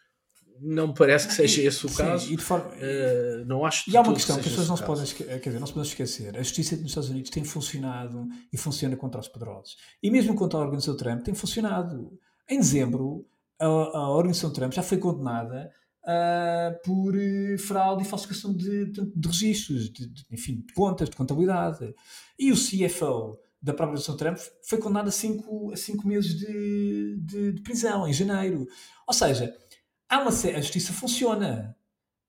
não 0.60 0.88
me 0.88 0.94
parece 0.94 1.26
que 1.26 1.32
seja 1.32 1.62
esse 1.62 1.86
o 1.86 1.88
Sim, 1.88 1.96
caso. 1.96 2.30
E 2.30 2.36
de 2.36 2.42
forma... 2.42 2.66
Uh, 2.66 3.44
não 3.46 3.64
acho 3.64 3.90
e 3.90 3.96
há 3.96 4.02
uma 4.02 4.12
questão 4.12 4.36
que, 4.36 4.42
as 4.42 4.48
pessoas 4.48 4.68
não 4.68 4.76
se 4.76 4.84
podem 4.84 5.06
quer 5.06 5.38
dizer, 5.38 5.58
não 5.58 5.66
se 5.66 5.72
podem 5.72 5.88
esquecer. 5.88 6.36
A 6.36 6.42
justiça 6.42 6.76
nos 6.76 6.90
Estados 6.90 7.08
Unidos 7.08 7.30
tem 7.30 7.42
funcionado 7.44 8.28
e 8.52 8.58
funciona 8.58 8.94
contra 8.94 9.18
os 9.18 9.28
poderosos. 9.28 9.78
E 10.02 10.10
mesmo 10.10 10.34
contra 10.34 10.58
a 10.58 10.62
organização 10.62 10.96
Trump 10.96 11.22
tem 11.22 11.34
funcionado. 11.34 12.12
Em 12.46 12.58
dezembro, 12.58 13.26
a, 13.58 13.64
a 13.64 14.10
organização 14.10 14.52
Trump 14.52 14.72
já 14.72 14.82
foi 14.82 14.98
condenada 14.98 15.72
uh, 16.04 16.80
por 16.84 17.14
uh, 17.14 17.58
fraude 17.58 18.02
e 18.02 18.06
falsificação 18.06 18.54
de, 18.54 18.86
de, 18.86 19.12
de 19.14 19.28
registros, 19.28 19.90
de, 19.90 20.06
de, 20.06 20.24
enfim, 20.30 20.64
de 20.66 20.72
contas, 20.72 21.08
de 21.08 21.16
contabilidade. 21.16 21.94
E 22.38 22.52
o 22.52 22.56
CFO 22.56 23.38
da 23.62 23.74
própria 23.74 23.98
organização 23.98 24.16
Trump 24.16 24.38
foi 24.62 24.78
condenado 24.78 25.08
a 25.08 25.12
cinco, 25.12 25.72
a 25.72 25.76
cinco 25.76 26.06
meses 26.06 26.34
de, 26.34 27.16
de 27.20 27.62
prisão, 27.62 28.08
em 28.08 28.12
janeiro. 28.12 28.66
Ou 29.06 29.14
seja, 29.14 29.54
há 30.08 30.20
uma, 30.20 30.30
a 30.30 30.60
justiça 30.60 30.92
funciona 30.92 31.76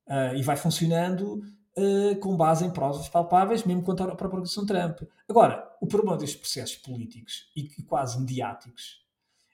uh, 0.07 0.35
e 0.35 0.41
vai 0.41 0.57
funcionando 0.57 1.41
uh, 1.77 2.15
com 2.19 2.35
base 2.35 2.65
em 2.65 2.71
provas 2.71 3.07
palpáveis, 3.07 3.63
mesmo 3.63 3.83
contra 3.83 4.05
a 4.05 4.15
própria 4.15 4.39
organização 4.39 4.65
Trump. 4.65 5.01
Agora, 5.27 5.65
o 5.81 5.87
problema 5.87 6.17
destes 6.17 6.39
processos 6.39 6.77
políticos 6.77 7.49
e, 7.55 7.61
e 7.77 7.83
quase 7.83 8.19
mediáticos 8.19 9.01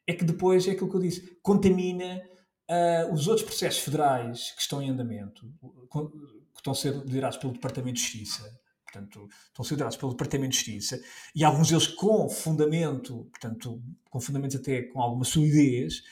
é 0.07 0.13
que 0.13 0.23
depois 0.23 0.67
é 0.67 0.71
aquilo 0.71 0.89
que 0.89 0.95
eu 0.95 1.01
disse, 1.01 1.37
contamina 1.43 2.21
uh, 2.69 3.13
os 3.13 3.27
outros 3.27 3.45
processos 3.45 3.81
federais 3.81 4.51
que 4.51 4.61
estão 4.61 4.81
em 4.81 4.89
andamento, 4.89 5.51
que 5.91 6.57
estão 6.59 6.73
a 6.73 6.75
ser 6.75 6.93
liderados 6.93 7.37
pelo 7.37 7.53
Departamento 7.53 7.95
de 7.95 8.01
Justiça. 8.01 8.59
Portanto, 8.83 9.27
estão 9.47 9.63
a 9.63 9.67
ser 9.67 9.73
liderados 9.73 9.97
pelo 9.97 10.11
Departamento 10.11 10.51
de 10.51 10.57
Justiça 10.57 11.01
e 11.35 11.43
alguns 11.43 11.69
deles 11.69 11.87
com 11.87 12.29
fundamento, 12.29 13.25
portanto, 13.31 13.81
com 14.09 14.19
fundamentos 14.19 14.55
até 14.55 14.83
com 14.83 15.01
alguma 15.01 15.25
solidez, 15.25 16.03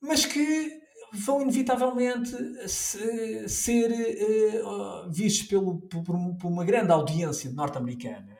mas 0.00 0.24
que 0.24 0.80
vão 1.12 1.42
inevitavelmente 1.42 2.30
se, 2.68 3.48
ser 3.48 3.90
uh, 4.64 5.10
vistos 5.10 5.46
pelo, 5.46 5.80
por, 5.82 6.02
por, 6.02 6.46
uma 6.46 6.64
grande 6.64 6.92
audiência 6.92 7.50
norte-americana 7.50 8.36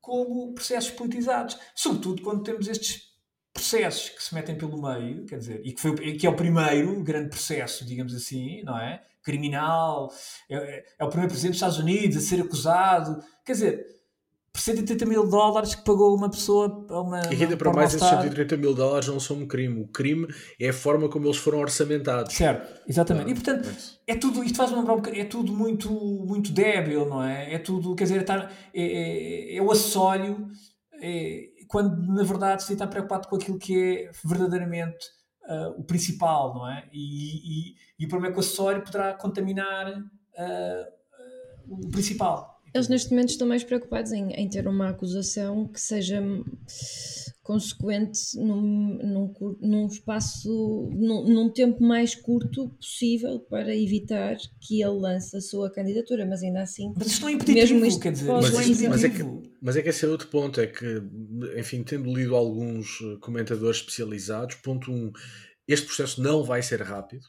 como 0.00 0.52
processos 0.52 0.90
politizados. 0.90 1.58
Sobretudo 1.74 2.22
quando 2.22 2.42
temos 2.42 2.66
estes 2.66 3.11
processos 3.52 4.08
que 4.08 4.22
se 4.22 4.34
metem 4.34 4.56
pelo 4.56 4.80
meio, 4.80 5.24
quer 5.26 5.38
dizer, 5.38 5.60
e 5.64 5.72
que, 5.72 5.80
foi, 5.80 5.94
que 5.94 6.26
é 6.26 6.30
o 6.30 6.36
primeiro 6.36 7.02
grande 7.02 7.28
processo, 7.28 7.84
digamos 7.84 8.14
assim, 8.14 8.62
não 8.62 8.78
é? 8.78 9.02
Criminal, 9.22 10.10
é, 10.50 10.84
é 10.98 11.04
o 11.04 11.08
primeiro 11.08 11.30
presidente 11.30 11.52
dos 11.52 11.56
Estados 11.58 11.78
Unidos 11.78 12.16
a 12.16 12.20
ser 12.20 12.40
acusado. 12.40 13.22
Quer 13.44 13.52
dizer, 13.52 13.86
por 14.52 14.60
130 14.60 15.06
mil 15.06 15.26
dólares 15.26 15.74
que 15.74 15.82
pagou 15.82 16.14
uma 16.14 16.30
pessoa 16.30 16.86
a 16.90 17.00
uma. 17.00 17.22
E 17.32 17.42
ainda 17.42 17.56
para 17.56 17.72
mais, 17.72 17.94
esses 17.94 18.06
130 18.06 18.56
mil 18.58 18.74
dólares 18.74 19.08
não 19.08 19.18
são 19.18 19.38
um 19.38 19.46
crime. 19.46 19.80
O 19.80 19.88
crime 19.88 20.26
é 20.60 20.68
a 20.68 20.72
forma 20.72 21.08
como 21.08 21.26
eles 21.26 21.38
foram 21.38 21.60
orçamentados. 21.60 22.34
Certo, 22.34 22.82
exatamente. 22.86 23.30
e 23.30 23.34
portanto, 23.34 23.68
é 24.06 24.14
tudo, 24.14 24.44
isto 24.44 24.56
faz-me 24.56 24.76
lembrar 24.76 24.94
um 24.94 25.02
é 25.14 25.24
tudo 25.24 25.52
muito, 25.52 25.90
muito 25.90 26.52
débil, 26.52 27.06
não 27.06 27.22
é? 27.22 27.54
É 27.54 27.58
tudo, 27.58 27.94
quer 27.94 28.04
dizer, 28.04 28.26
é, 28.28 28.82
é, 28.82 29.56
é 29.56 29.62
o 29.62 29.70
acessório, 29.70 30.48
é, 31.00 31.48
quando 31.66 32.00
na 32.12 32.22
verdade 32.22 32.62
se 32.62 32.72
está 32.72 32.86
preocupado 32.86 33.28
com 33.28 33.36
aquilo 33.36 33.58
que 33.58 33.78
é 33.78 34.10
verdadeiramente 34.24 35.06
uh, 35.44 35.80
o 35.80 35.84
principal, 35.84 36.54
não 36.54 36.68
é? 36.68 36.88
E, 36.92 37.70
e, 37.70 37.74
e 37.98 38.06
o 38.06 38.08
problema 38.08 38.30
é 38.30 38.32
que 38.32 38.38
o 38.38 38.40
acessório 38.40 38.82
poderá 38.82 39.14
contaminar 39.14 39.92
uh, 39.92 40.02
uh, 41.68 41.86
o 41.86 41.90
principal. 41.90 42.60
Eles 42.74 42.88
neste 42.88 43.10
momento 43.10 43.30
estão 43.30 43.46
mais 43.46 43.62
preocupados 43.62 44.12
em, 44.12 44.30
em 44.32 44.48
ter 44.48 44.66
uma 44.66 44.90
acusação 44.90 45.68
que 45.68 45.80
seja 45.80 46.22
consequente 47.42 48.20
num, 48.36 48.98
num, 49.02 49.34
num 49.60 49.86
espaço, 49.88 50.88
num, 50.94 51.24
num, 51.26 51.50
tempo 51.50 51.82
mais 51.82 52.14
curto 52.14 52.68
possível 52.70 53.40
para 53.40 53.76
evitar 53.76 54.36
que 54.60 54.80
ele 54.80 55.00
lance 55.00 55.36
a 55.36 55.40
sua 55.40 55.70
candidatura, 55.70 56.24
mas 56.24 56.42
ainda 56.42 56.62
assim. 56.62 56.92
Mas 56.96 57.08
isto 57.08 57.22
não 57.22 57.28
é 57.28 57.32
impeditivo, 57.32 57.74
mesmo 57.74 57.86
isto 57.86 58.00
quer 58.00 58.12
dizer. 58.12 58.30
Mas, 58.30 58.68
isto, 58.68 58.88
mas, 58.88 59.04
é 59.04 59.10
que, 59.10 59.22
mas 59.60 59.76
é 59.76 59.82
que 59.82 59.88
esse 59.88 60.04
é 60.04 60.08
outro 60.08 60.28
ponto, 60.28 60.60
é 60.60 60.68
que, 60.68 61.02
enfim, 61.56 61.82
tendo 61.82 62.14
lido 62.14 62.36
alguns 62.36 62.98
comentadores 63.20 63.78
especializados, 63.78 64.56
ponto 64.56 64.92
um, 64.92 65.10
este 65.66 65.86
processo 65.86 66.22
não 66.22 66.44
vai 66.44 66.62
ser 66.62 66.80
rápido. 66.80 67.24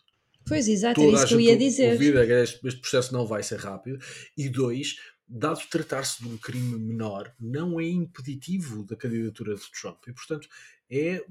Pois, 0.46 0.68
exato, 0.68 1.00
Toda 1.00 1.12
é 1.12 1.16
isso 1.16 1.28
que 1.28 1.34
eu 1.34 1.40
ia 1.40 1.58
dizer. 1.58 1.94
Ouvida, 1.94 2.26
este, 2.44 2.68
este 2.68 2.82
processo 2.82 3.14
não 3.14 3.26
vai 3.26 3.42
ser 3.42 3.60
rápido. 3.60 3.98
E 4.38 4.50
dois, 4.50 4.96
dado 5.28 5.60
tratar-se 5.70 6.22
de 6.22 6.30
um 6.30 6.38
crime 6.38 6.78
menor, 6.78 7.34
não 7.40 7.80
é 7.80 7.86
impeditivo 7.86 8.84
da 8.84 8.96
candidatura 8.96 9.56
de 9.56 9.72
Trump. 9.72 10.08
E, 10.08 10.14
portanto, 10.14 10.48
é. 10.90 11.24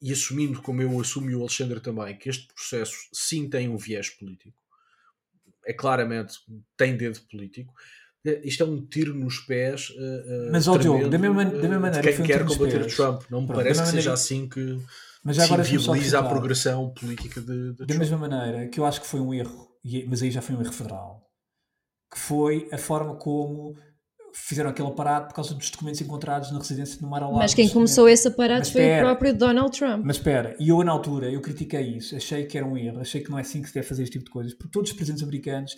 E 0.00 0.10
assumindo, 0.10 0.60
como 0.60 0.82
eu 0.82 1.00
assumo 1.00 1.30
e 1.30 1.34
o 1.36 1.40
Alexandre 1.40 1.78
também, 1.78 2.16
que 2.16 2.28
este 2.28 2.52
processo 2.52 2.96
sim 3.12 3.48
tem 3.48 3.68
um 3.68 3.76
viés 3.76 4.10
político, 4.10 4.60
é 5.64 5.72
claramente, 5.72 6.38
tem 6.76 6.96
dedo 6.96 7.20
político, 7.30 7.72
é, 8.26 8.40
isto 8.44 8.64
é 8.64 8.66
um 8.66 8.84
tiro 8.84 9.14
nos 9.14 9.38
pés. 9.38 9.90
Uh, 9.90 10.50
Mas, 10.50 10.66
ó 10.66 10.76
Diogo, 10.76 11.08
da 11.08 11.18
mesma, 11.18 11.44
da 11.44 11.52
mesma 11.52 11.78
maneira. 11.78 12.12
Quem 12.12 12.26
quer 12.26 12.44
combater 12.44 12.84
Trump, 12.86 13.22
não 13.30 13.42
me 13.42 13.46
Pronto, 13.46 13.58
parece 13.58 13.80
que 13.80 13.86
maneira... 13.86 14.02
seja 14.02 14.12
assim 14.12 14.48
que. 14.48 14.80
Mas 15.24 15.36
já 15.36 15.44
agora 15.44 15.62
viabiliza 15.62 16.18
a 16.18 16.28
progressão 16.28 16.90
política 16.90 17.40
de, 17.40 17.46
de 17.46 17.72
Da 17.74 17.86
Trump. 17.86 17.98
mesma 18.00 18.18
maneira 18.18 18.66
que 18.68 18.80
eu 18.80 18.84
acho 18.84 19.00
que 19.00 19.06
foi 19.06 19.20
um 19.20 19.32
erro, 19.32 19.68
mas 20.08 20.20
aí 20.20 20.32
já 20.32 20.42
foi 20.42 20.56
um 20.56 20.60
erro 20.60 20.72
federal 20.72 21.31
que 22.12 22.18
foi 22.18 22.68
a 22.70 22.76
forma 22.76 23.14
como 23.16 23.74
fizeram 24.34 24.70
aquele 24.70 24.88
aparato 24.88 25.28
por 25.28 25.34
causa 25.34 25.54
dos 25.54 25.70
documentos 25.70 26.00
encontrados 26.00 26.50
na 26.52 26.58
residência 26.58 27.00
do 27.00 27.06
Mar-a-Lago. 27.06 27.38
Mas 27.38 27.54
quem 27.54 27.68
começou 27.68 28.08
esse 28.08 28.28
aparato 28.28 28.70
foi 28.70 28.98
o 28.98 29.00
próprio 29.00 29.34
Donald 29.34 29.76
Trump. 29.76 30.04
Mas 30.04 30.16
espera, 30.16 30.56
e 30.58 30.68
eu 30.68 30.82
na 30.82 30.92
altura, 30.92 31.30
eu 31.30 31.40
critiquei 31.40 31.96
isso, 31.96 32.16
achei 32.16 32.44
que 32.44 32.56
era 32.56 32.66
um 32.66 32.76
erro, 32.76 33.00
achei 33.00 33.20
que 33.22 33.30
não 33.30 33.38
é 33.38 33.42
assim 33.42 33.62
que 33.62 33.68
se 33.68 33.74
deve 33.74 33.86
fazer 33.86 34.02
este 34.02 34.12
tipo 34.12 34.24
de 34.24 34.30
coisas, 34.30 34.54
porque 34.54 34.70
todos 34.70 34.90
os 34.90 34.96
presidentes 34.96 35.22
americanos 35.22 35.76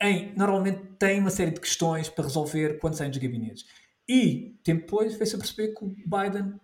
em, 0.00 0.32
normalmente 0.36 0.80
têm 0.98 1.20
uma 1.20 1.30
série 1.30 1.50
de 1.50 1.60
questões 1.60 2.08
para 2.08 2.24
resolver 2.24 2.78
quando 2.78 2.94
saem 2.94 3.10
dos 3.10 3.18
gabinetes. 3.18 3.64
E, 4.08 4.58
tempo 4.64 4.82
depois, 4.82 5.14
veio-se 5.14 5.34
a 5.34 5.38
perceber 5.38 5.74
que 5.74 5.84
o 5.84 5.88
Biden 5.88 6.54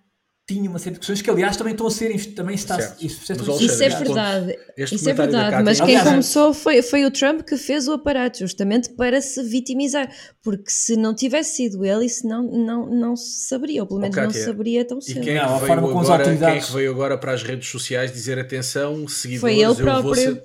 tinha 0.47 0.69
uma 0.69 0.79
série 0.79 0.93
de 0.93 0.99
questões 0.99 1.23
que 1.23 1.31
aliás 1.31 1.57
também 1.57 1.73
estão 1.73 1.87
a 1.87 1.91
ser 1.91 2.35
também 2.35 2.55
está 2.55 2.77
isso, 3.01 3.33
isso 3.33 3.83
é 3.83 3.89
verdade. 3.89 4.59
isso 4.77 5.09
é 5.09 5.13
verdade. 5.15 5.63
Mas 5.63 5.81
quem 5.81 5.97
aliás, 5.97 6.09
começou 6.09 6.53
foi, 6.53 6.83
foi 6.83 7.05
o 7.07 7.11
Trump 7.11 7.41
que 7.43 7.57
fez 7.57 7.89
o 7.89 7.93
aparato 7.93 8.41
justamente 8.41 8.91
para 8.91 9.23
se 9.23 9.43
vitimizar. 9.43 10.11
Porque 10.43 10.71
se 10.71 10.97
não 10.97 11.15
tivesse 11.15 11.57
sido 11.57 11.83
ele 11.83 12.05
isso 12.05 12.27
não, 12.27 12.43
não, 12.43 12.87
não 12.91 13.17
se 13.17 13.49
saberia 13.49 13.83
ou 13.83 13.89
pelo 13.89 14.01
menos 14.01 14.15
okay, 14.15 14.27
não 14.27 14.33
se 14.33 14.45
saberia 14.45 14.85
tão 14.85 15.01
cedo. 15.01 15.21
e 15.21 15.25
quem, 15.25 15.37
é 15.37 15.43
não, 15.43 15.59
veio 15.59 15.73
agora, 15.73 16.37
quem 16.37 16.47
é 16.47 16.61
que 16.61 16.73
veio 16.73 16.91
agora 16.91 17.17
para 17.17 17.33
as 17.33 17.43
redes 17.43 17.69
sociais 17.69 18.13
dizer 18.13 18.39
atenção 18.39 19.09
seguidores 19.09 19.41
foi 19.41 19.65
ele 19.65 19.75
próprio. 19.75 20.15
ser... 20.15 20.43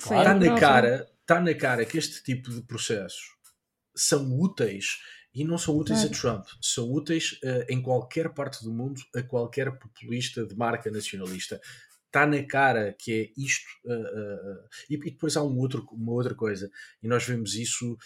foi 0.00 0.16
está 0.16 0.34
na 0.34 0.54
cara 0.58 1.06
está 1.20 1.40
na 1.40 1.54
cara 1.54 1.84
que 1.84 1.98
este 1.98 2.22
tipo 2.22 2.50
de 2.50 2.62
processos 2.62 3.36
são 3.94 4.26
úteis 4.40 4.96
E 5.38 5.44
não 5.44 5.56
são 5.56 5.76
úteis 5.76 6.04
a 6.04 6.08
Trump, 6.08 6.44
são 6.60 6.90
úteis 6.90 7.38
uh, 7.44 7.64
em 7.68 7.80
qualquer 7.80 8.28
parte 8.30 8.64
do 8.64 8.72
mundo 8.72 9.00
a 9.14 9.22
qualquer 9.22 9.70
populista 9.78 10.44
de 10.44 10.56
marca 10.56 10.90
nacionalista. 10.90 11.60
Está 12.06 12.26
na 12.26 12.42
cara 12.42 12.92
que 12.98 13.12
é 13.12 13.40
isto. 13.40 13.68
Uh, 13.84 14.58
e, 14.90 14.94
e, 14.94 15.10
depois 15.12 15.36
há 15.36 15.42
um 15.44 15.56
outro, 15.58 15.86
uma 15.92 16.10
outra 16.10 16.34
coisa, 16.34 16.68
e 17.00 17.06
nós 17.06 17.24
vemos 17.24 17.54
isso 17.54 17.96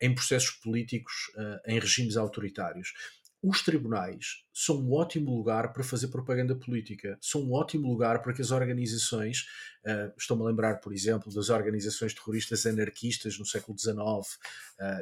em 0.00 0.14
processos 0.14 0.52
políticos 0.52 1.30
em 1.66 1.78
regimes 1.78 2.16
autoritários 2.16 2.94
os 3.42 3.62
tribunais 3.62 4.44
são 4.52 4.80
um 4.80 4.92
ótimo 4.92 5.34
lugar 5.34 5.72
para 5.72 5.84
fazer 5.84 6.08
propaganda 6.08 6.56
política, 6.56 7.16
são 7.20 7.42
um 7.42 7.52
ótimo 7.52 7.88
lugar 7.88 8.20
para 8.20 8.32
que 8.32 8.42
as 8.42 8.50
organizações, 8.50 9.46
uh, 9.84 10.12
estou-me 10.18 10.42
a 10.42 10.46
lembrar, 10.46 10.80
por 10.80 10.92
exemplo, 10.92 11.32
das 11.32 11.48
organizações 11.48 12.12
terroristas 12.12 12.66
anarquistas 12.66 13.38
no 13.38 13.46
século 13.46 13.78
XIX 13.78 13.96
uh, 13.96 14.24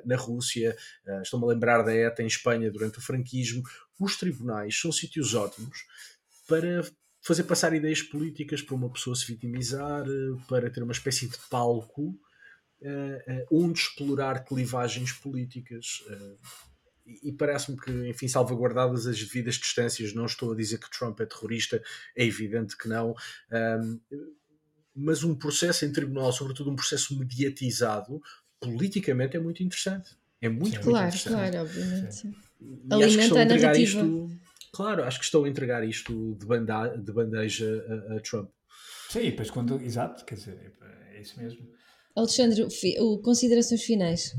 na 0.04 0.16
Rússia, 0.16 0.76
uh, 1.06 1.22
estou-me 1.22 1.46
a 1.46 1.48
lembrar 1.48 1.82
da 1.82 1.94
ETA 1.94 2.22
em 2.22 2.26
Espanha 2.26 2.70
durante 2.70 2.98
o 2.98 3.02
franquismo, 3.02 3.62
os 3.98 4.16
tribunais 4.16 4.78
são 4.78 4.92
sítios 4.92 5.34
ótimos 5.34 5.78
para 6.46 6.86
fazer 7.22 7.44
passar 7.44 7.72
ideias 7.72 8.02
políticas 8.02 8.60
para 8.60 8.74
uma 8.74 8.90
pessoa 8.90 9.16
se 9.16 9.26
vitimizar, 9.26 10.04
para 10.46 10.70
ter 10.70 10.82
uma 10.82 10.92
espécie 10.92 11.26
de 11.28 11.38
palco 11.50 12.16
onde 13.50 13.80
explorar 13.80 14.44
clivagens 14.44 15.10
políticas 15.12 16.04
e 17.22 17.32
parece-me 17.32 17.76
que, 17.76 17.90
enfim, 18.08 18.26
salvaguardadas 18.28 19.06
as 19.06 19.18
devidas 19.18 19.54
distâncias, 19.54 20.12
não 20.12 20.26
estou 20.26 20.52
a 20.52 20.56
dizer 20.56 20.78
que 20.78 20.90
Trump 20.90 21.20
é 21.20 21.26
terrorista, 21.26 21.82
é 22.16 22.24
evidente 22.24 22.76
que 22.76 22.88
não, 22.88 23.14
um, 23.52 24.00
mas 24.94 25.22
um 25.22 25.34
processo 25.34 25.84
em 25.84 25.92
tribunal, 25.92 26.32
sobretudo 26.32 26.70
um 26.70 26.76
processo 26.76 27.16
mediatizado, 27.18 28.20
politicamente 28.58 29.36
é 29.36 29.40
muito 29.40 29.62
interessante. 29.62 30.16
É 30.40 30.48
muito, 30.48 30.62
muito 30.62 30.80
claro, 30.80 31.08
interessante. 31.08 31.32
Claro, 31.32 31.58
obviamente. 31.60 32.14
Sim. 32.14 32.34
E 32.60 32.94
Alimenta 32.94 33.38
a, 33.38 33.42
a 33.42 33.44
narrativa. 33.44 34.00
Isto, 34.00 34.30
claro, 34.72 35.04
acho 35.04 35.18
que 35.18 35.24
estou 35.24 35.44
a 35.44 35.48
entregar 35.48 35.86
isto 35.86 36.34
de, 36.34 36.46
banda, 36.46 36.96
de 36.96 37.12
bandeja 37.12 37.84
a, 38.10 38.16
a 38.16 38.20
Trump. 38.20 38.50
Sim, 39.10 39.32
pois 39.32 39.50
quando. 39.50 39.80
Exato, 39.80 40.24
quer 40.24 40.34
dizer, 40.34 40.74
é 41.12 41.20
isso 41.20 41.38
mesmo. 41.38 41.68
Alexandre, 42.14 42.66
o, 42.98 43.18
considerações 43.18 43.82
finais. 43.82 44.34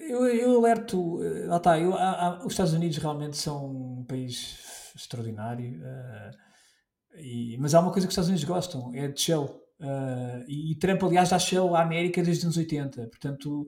Eu, 0.00 0.26
eu 0.26 0.58
alerto, 0.58 1.22
eh, 1.22 1.46
lá 1.46 1.56
está, 1.56 1.78
eu, 1.78 1.94
há, 1.94 2.26
há, 2.26 2.46
os 2.46 2.52
Estados 2.52 2.72
Unidos 2.72 2.96
realmente 2.98 3.36
são 3.36 3.98
um 4.00 4.04
país 4.04 4.92
extraordinário, 4.96 5.80
uh, 5.80 7.18
e, 7.18 7.56
mas 7.58 7.74
há 7.74 7.80
uma 7.80 7.92
coisa 7.92 8.06
que 8.06 8.10
os 8.10 8.12
Estados 8.12 8.28
Unidos 8.28 8.44
gostam, 8.44 8.90
é 8.94 9.08
de 9.08 9.20
Shell. 9.20 9.44
Uh, 9.80 10.44
e, 10.46 10.72
e 10.72 10.74
Trump, 10.76 11.02
aliás, 11.02 11.30
dá 11.30 11.38
Shell 11.38 11.74
à 11.74 11.82
América 11.82 12.22
desde 12.22 12.40
os 12.40 12.44
anos 12.44 12.56
80, 12.56 13.08
portanto, 13.08 13.66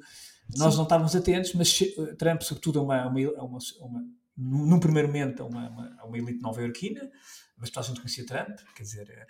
nós 0.56 0.72
Sim. 0.72 0.76
não 0.76 0.84
estávamos 0.84 1.16
atentos, 1.16 1.52
mas 1.54 1.78
Trump, 2.18 2.42
sobretudo, 2.42 2.78
é 2.78 2.82
uma, 2.82 3.08
uma, 3.08 3.18
uma, 3.44 3.58
uma 3.80 4.04
num 4.36 4.80
primeiro 4.80 5.08
momento, 5.08 5.42
é 5.42 5.46
uma, 5.46 5.68
uma, 5.68 6.04
uma 6.04 6.18
elite 6.18 6.42
nova-iorquina, 6.42 7.10
mas 7.56 7.70
toda 7.70 7.86
a 7.86 7.88
gente 7.88 8.00
conhecia 8.00 8.26
Trump, 8.26 8.58
quer 8.74 8.82
dizer, 8.82 9.26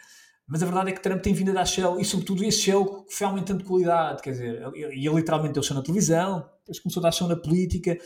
mas 0.46 0.62
a 0.62 0.66
verdade 0.66 0.90
é 0.90 0.92
que 0.92 1.00
Trump 1.00 1.22
tem 1.22 1.32
vindo 1.32 1.50
a 1.50 1.54
dar 1.54 1.64
Shell, 1.64 1.98
e 1.98 2.04
sobretudo 2.04 2.44
esse 2.44 2.70
que 2.70 3.14
foi 3.14 3.26
aumentando 3.26 3.60
de 3.60 3.64
qualidade, 3.64 4.22
quer 4.22 4.30
dizer, 4.32 4.62
e 4.74 5.06
ele 5.06 5.16
literalmente 5.16 5.54
deu 5.54 5.62
show 5.62 5.76
na 5.76 5.82
televisão, 5.82 6.48
depois 6.60 6.78
começou 6.80 7.00
a 7.00 7.04
dar 7.04 7.12
show 7.12 7.26
na 7.26 7.36
política, 7.36 7.96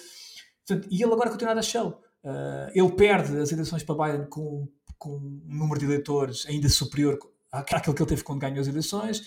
portanto, 0.67 0.89
e 0.91 1.03
ele 1.03 1.13
agora 1.13 1.31
continua 1.31 1.53
a 1.53 1.55
dar 1.55 1.63
Shell. 1.63 2.01
Uh, 2.23 2.71
ele 2.75 2.93
perde 2.93 3.37
as 3.39 3.51
eleições 3.51 3.83
para 3.83 3.95
Biden 3.95 4.27
com, 4.29 4.69
com 4.99 5.17
um 5.17 5.41
número 5.47 5.81
de 5.81 5.87
eleitores 5.87 6.47
ainda 6.47 6.69
superior 6.69 7.19
àquele 7.51 7.95
que 7.95 8.03
ele 8.03 8.09
teve 8.09 8.23
quando 8.23 8.41
ganhou 8.41 8.61
as 8.61 8.69
eleições, 8.69 9.23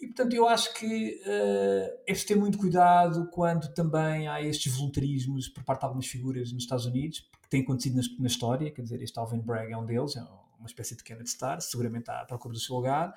e 0.00 0.06
portanto 0.08 0.34
eu 0.34 0.48
acho 0.48 0.74
que 0.74 1.20
uh, 1.24 2.02
é 2.02 2.06
preciso 2.06 2.28
ter 2.28 2.36
muito 2.36 2.58
cuidado 2.58 3.28
quando 3.30 3.72
também 3.72 4.28
há 4.28 4.42
estes 4.42 4.76
voluntarismos 4.76 5.48
por 5.48 5.64
parte 5.64 5.80
de 5.80 5.86
algumas 5.86 6.06
figuras 6.06 6.52
nos 6.52 6.64
Estados 6.64 6.86
Unidos, 6.86 7.28
que 7.42 7.48
têm 7.48 7.62
acontecido 7.62 7.96
na, 7.96 8.02
na 8.18 8.26
história, 8.26 8.70
quer 8.70 8.82
dizer, 8.82 9.00
este 9.00 9.18
Alvin 9.18 9.40
Bragg 9.40 9.72
é 9.72 9.76
um 9.76 9.86
deles, 9.86 10.16
é 10.16 10.22
um 10.22 10.42
uma 10.62 10.68
espécie 10.68 10.96
de 10.96 11.02
Kenneth 11.02 11.28
Star, 11.28 11.60
seguramente 11.60 12.10
à 12.10 12.24
procura 12.24 12.54
do 12.54 12.60
seu 12.60 12.76
lugar. 12.76 13.12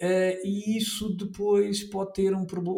Uh, 0.00 0.44
e 0.44 0.76
isso 0.76 1.16
depois 1.16 1.84
pode 1.84 2.12
ter 2.12 2.34
um 2.34 2.44
problema, 2.44 2.76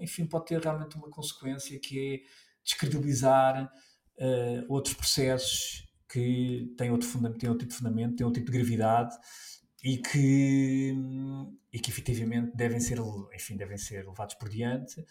enfim, 0.00 0.24
pode 0.24 0.46
ter 0.46 0.60
realmente 0.60 0.96
uma 0.96 1.10
consequência 1.10 1.78
que 1.80 1.98
é 1.98 2.20
descredibilizar 2.62 3.64
uh, 3.64 4.64
outros 4.68 4.94
processos 4.94 5.84
que 6.08 6.72
têm 6.78 6.92
outro, 6.92 7.08
fundamento, 7.08 7.40
têm 7.40 7.50
outro 7.50 7.66
tipo 7.66 7.72
de 7.72 7.78
fundamento, 7.78 8.16
têm 8.16 8.24
outro 8.24 8.40
tipo 8.40 8.52
de 8.52 8.58
gravidade 8.58 9.16
e 9.82 9.98
que, 9.98 10.94
e 11.72 11.78
que 11.80 11.90
efetivamente 11.90 12.56
devem 12.56 12.78
ser, 12.78 12.98
enfim, 13.34 13.56
devem 13.56 13.76
ser 13.76 14.06
levados 14.06 14.36
por 14.36 14.48
diante. 14.48 15.04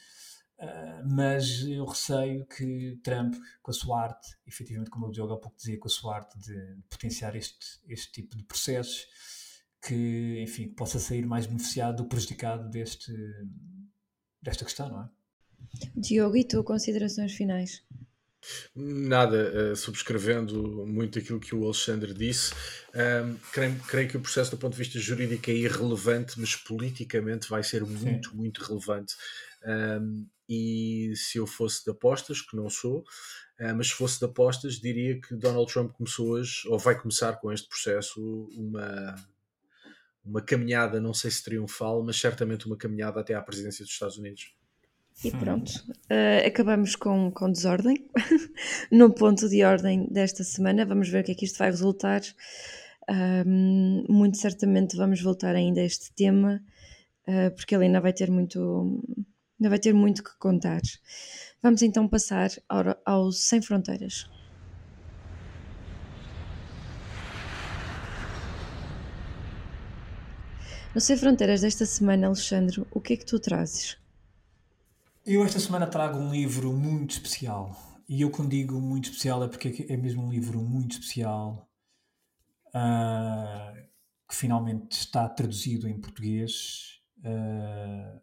Uh, 0.64 1.04
mas 1.06 1.62
eu 1.68 1.84
receio 1.84 2.46
que 2.46 2.98
Trump, 3.04 3.36
com 3.62 3.72
a 3.72 3.74
sua 3.74 4.04
arte, 4.04 4.38
efetivamente, 4.48 4.90
como 4.90 5.08
o 5.08 5.12
Diogo 5.12 5.34
há 5.34 5.38
pouco 5.38 5.58
dizia, 5.58 5.78
com 5.78 5.88
a 5.88 5.92
sua 5.92 6.16
arte 6.16 6.40
de 6.40 6.78
potenciar 6.90 7.36
este, 7.36 7.82
este 7.90 8.14
tipo 8.14 8.38
de 8.38 8.44
processos, 8.44 9.06
que, 9.86 10.40
enfim, 10.42 10.70
possa 10.70 11.00
sair 11.00 11.26
mais 11.26 11.46
beneficiado 11.46 11.98
do 11.98 12.06
prejudicado 12.06 12.70
deste, 12.70 13.12
desta 14.42 14.64
questão, 14.64 14.88
não 14.90 15.04
é? 15.04 15.10
Diogo, 15.98 16.38
e 16.38 16.46
tu, 16.46 16.64
considerações 16.64 17.34
finais? 17.34 17.84
Nada, 18.76 19.72
uh, 19.72 19.76
subscrevendo 19.76 20.86
muito 20.86 21.20
aquilo 21.20 21.40
que 21.40 21.56
o 21.56 21.64
Alexandre 21.66 22.14
disse, 22.14 22.54
um, 22.94 23.36
creio, 23.52 23.80
creio, 23.88 24.10
que 24.10 24.18
o 24.18 24.22
processo 24.22 24.52
do 24.52 24.58
ponto 24.58 24.74
de 24.74 24.80
vista 24.80 25.00
jurídico 25.00 25.50
é 25.50 25.54
irrelevante, 25.54 26.40
mas 26.40 26.56
politicamente 26.56 27.50
vai 27.50 27.64
ser 27.64 27.86
muito, 27.86 28.30
Sim. 28.30 28.36
muito 28.36 28.64
relevante. 28.64 29.16
Um, 29.66 30.28
e 30.54 31.16
se 31.16 31.38
eu 31.38 31.48
fosse 31.48 31.84
de 31.84 31.92
apostas, 31.92 32.42
que 32.42 32.56
não 32.56 32.70
sou, 32.70 33.00
uh, 33.00 33.76
mas 33.76 33.88
se 33.88 33.94
fosse 33.94 34.20
de 34.20 34.26
apostas, 34.26 34.76
diria 34.76 35.20
que 35.20 35.36
Donald 35.36 35.72
Trump 35.72 35.92
começou 35.94 36.30
hoje, 36.30 36.68
ou 36.68 36.78
vai 36.78 37.00
começar 37.00 37.34
com 37.40 37.52
este 37.52 37.68
processo, 37.68 38.22
uma, 38.56 39.16
uma 40.26 40.42
caminhada, 40.42 41.00
não 41.00 41.14
sei 41.14 41.32
se 41.32 41.44
triunfal, 41.44 42.04
mas 42.04 42.20
certamente 42.20 42.68
uma 42.68 42.78
caminhada 42.78 43.20
até 43.20 43.34
à 43.34 43.42
presidência 43.42 43.84
dos 43.84 43.94
Estados 43.94 44.18
Unidos. 44.18 44.54
E 45.24 45.32
pronto, 45.32 45.70
uh, 45.70 46.48
acabamos 46.48 46.96
com, 46.96 47.32
com 47.32 47.52
desordem. 47.52 48.10
no 48.92 49.14
ponto 49.14 49.48
de 49.48 49.64
ordem 49.64 50.08
desta 50.12 50.44
semana, 50.44 50.86
vamos 50.86 51.08
ver 51.10 51.22
o 51.22 51.24
que 51.26 51.32
é 51.32 51.36
que 51.36 51.46
isto 51.46 51.60
vai 51.60 51.70
resultar. 51.70 52.22
Um, 53.10 54.06
muito 54.10 54.38
certamente 54.38 54.96
vamos 54.96 55.22
voltar 55.22 55.56
ainda 55.56 55.82
a 55.82 55.86
este 55.86 56.12
tema, 56.14 56.62
uh, 57.28 57.54
porque 57.56 57.76
ele 57.76 57.86
ainda 57.86 58.02
vai 58.02 58.14
ter 58.14 58.32
muito 58.32 59.02
Ainda 59.64 59.70
vai 59.70 59.80
ter 59.80 59.94
muito 59.94 60.22
que 60.22 60.38
contar. 60.40 60.82
Vamos 61.62 61.82
então 61.82 62.06
passar 62.06 62.50
ao, 62.68 62.84
ao 63.06 63.32
Sem 63.32 63.62
Fronteiras. 63.62 64.30
No 70.94 71.00
Sem 71.00 71.16
Fronteiras 71.16 71.62
desta 71.62 71.86
semana, 71.86 72.28
Alexandre, 72.28 72.86
o 72.92 73.00
que 73.00 73.14
é 73.14 73.16
que 73.16 73.26
tu 73.26 73.40
trazes? 73.40 73.98
Eu 75.26 75.46
esta 75.46 75.62
semana 75.62 75.88
trago 75.88 76.20
um 76.20 76.30
livro 76.30 76.74
muito 76.74 77.12
especial. 77.12 78.02
E 78.10 78.22
eu 78.22 78.30
quando 78.30 78.50
digo 78.50 78.82
muito 78.82 79.06
especial 79.06 79.46
é 79.46 79.48
porque 79.48 79.86
é 79.88 79.96
mesmo 79.96 80.26
um 80.26 80.30
livro 80.30 80.60
muito 80.60 81.00
especial 81.00 81.70
uh, 82.68 83.82
que 84.28 84.36
finalmente 84.36 84.92
está 84.92 85.30
traduzido 85.30 85.88
em 85.88 85.98
português. 85.98 87.02
Uh, 87.20 88.22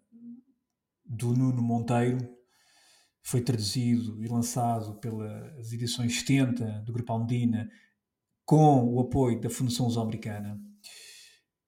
do 1.11 1.35
Nuno 1.35 1.61
Monteiro, 1.61 2.19
foi 3.21 3.41
traduzido 3.41 4.23
e 4.23 4.29
lançado 4.29 4.95
pelas 5.01 5.73
edições 5.73 6.21
70 6.21 6.83
do 6.83 6.93
Grupo 6.93 7.13
Almedina, 7.13 7.69
com 8.47 8.95
o 8.95 9.01
apoio 9.01 9.41
da 9.41 9.51
Fundação 9.51 9.87
Luso-Americana. 9.87 10.59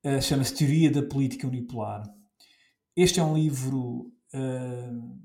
Uh, 0.05 0.22
Chama-se 0.22 0.55
Teoria 0.55 0.90
da 0.90 1.03
Política 1.03 1.47
Unipolar. 1.47 2.03
Este 2.97 3.18
é 3.18 3.22
um 3.22 3.36
livro. 3.36 4.12
Uh, 4.32 5.20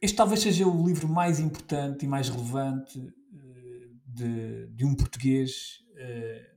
este 0.00 0.16
talvez 0.16 0.40
seja 0.40 0.66
o 0.66 0.86
livro 0.86 1.08
mais 1.08 1.40
importante 1.40 2.04
e 2.04 2.08
mais 2.08 2.28
relevante 2.28 2.98
uh, 2.98 4.00
de, 4.06 4.66
de, 4.68 4.84
um 4.84 4.94
português 4.94 5.80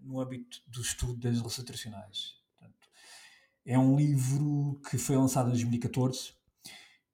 no 0.02 0.20
âmbito 0.20 0.60
do 0.68 0.82
estudo 0.82 1.20
das 1.20 1.38
relações 1.38 1.60
internacionais. 1.60 2.34
Portanto, 2.58 2.90
é 3.66 3.78
um 3.78 3.96
livro 3.96 4.82
que 4.90 4.98
foi 4.98 5.16
lançado 5.16 5.48
em 5.48 5.52
2014 5.52 6.34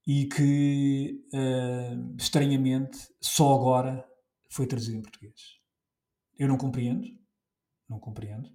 e 0.06 0.26
que, 0.26 1.24
uh, 1.34 2.16
estranhamente, 2.18 2.98
só 3.20 3.54
agora 3.54 4.06
foi 4.50 4.66
traduzido 4.66 4.98
em 4.98 5.02
português. 5.02 5.60
Eu 6.38 6.48
não 6.48 6.58
compreendo, 6.58 7.08
não 7.88 8.00
compreendo, 8.00 8.50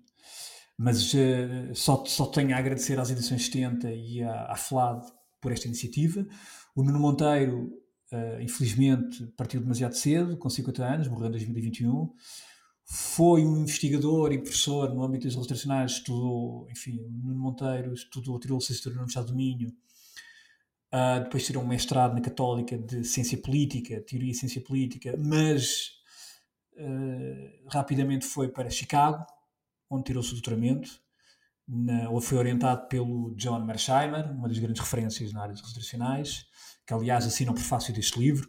mas 0.77 1.13
uh, 1.15 1.75
só, 1.75 2.05
só 2.05 2.27
tenho 2.27 2.55
a 2.55 2.59
agradecer 2.59 2.99
às 2.99 3.11
edições 3.11 3.47
70 3.47 3.93
e 3.93 4.23
à, 4.23 4.53
à 4.53 4.57
FLAD 4.57 5.07
por 5.41 5.53
esta 5.53 5.69
iniciativa. 5.69 6.27
O 6.75 6.83
Nuno 6.83 6.99
Monteiro, 6.99 7.73
uh, 8.13 8.41
infelizmente, 8.41 9.27
partiu 9.37 9.61
demasiado 9.61 9.95
cedo, 9.95 10.37
com 10.37 10.51
50 10.51 10.85
anos, 10.85 11.09
morreu 11.09 11.29
em 11.29 11.33
2021. 11.33 12.13
Foi 12.89 13.45
um 13.45 13.63
investigador 13.63 14.33
e 14.33 14.39
professor 14.39 14.95
no 14.95 15.03
âmbito 15.03 15.27
das 15.27 15.35
relações 15.35 15.93
estudou, 15.93 16.69
enfim, 16.71 17.01
o 17.01 17.09
Nuno 17.09 17.39
Monteiro 17.39 17.95
estudou, 17.95 18.39
tirou 18.39 18.59
licenciatura 18.59 18.97
na 18.97 19.03
Universidade 19.03 19.29
do 19.29 19.37
Minho, 19.37 19.73
Uh, 20.93 21.25
depois 21.25 21.45
tirou 21.45 21.63
um 21.63 21.67
mestrado 21.67 22.15
na 22.15 22.21
Católica 22.21 22.79
de 22.79 23.05
Ciência 23.05 23.37
Política, 23.39 24.01
Teoria 24.01 24.31
e 24.31 24.35
Ciência 24.35 24.63
Política, 24.63 25.17
mas 25.19 25.91
uh, 26.75 27.69
rapidamente 27.69 28.25
foi 28.25 28.49
para 28.49 28.71
Chicago, 28.71 29.27
onde 29.91 30.05
tirou 30.05 30.21
o 30.21 30.25
seu 30.25 30.35
doutoramento, 30.35 31.01
na, 31.67 32.09
ou 32.11 32.21
foi 32.21 32.39
orientado 32.39 32.87
pelo 32.89 33.35
John 33.35 33.65
Mersheimer, 33.65 34.31
uma 34.31 34.49
das 34.49 34.59
grandes 34.59 34.81
referências 34.81 35.33
na 35.33 35.43
área 35.43 35.53
dos 35.53 35.63
constitucionais, 35.63 36.47
que 36.87 36.95
aliás 36.95 37.27
assina 37.27 37.51
o 37.51 37.55
prefácio 37.55 37.93
deste 37.93 38.19
livro. 38.19 38.49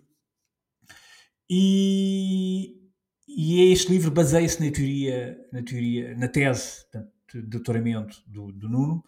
E, 1.50 2.78
e 3.28 3.72
este 3.72 3.90
livro 3.92 4.12
baseia-se 4.12 4.64
na 4.64 4.72
teoria, 4.72 5.38
na 5.52 5.64
teoria, 5.64 6.16
na 6.16 6.28
tese 6.28 6.86
de 7.34 7.42
doutoramento 7.42 8.22
do, 8.28 8.52
do 8.52 8.70
Nuno, 8.70 9.04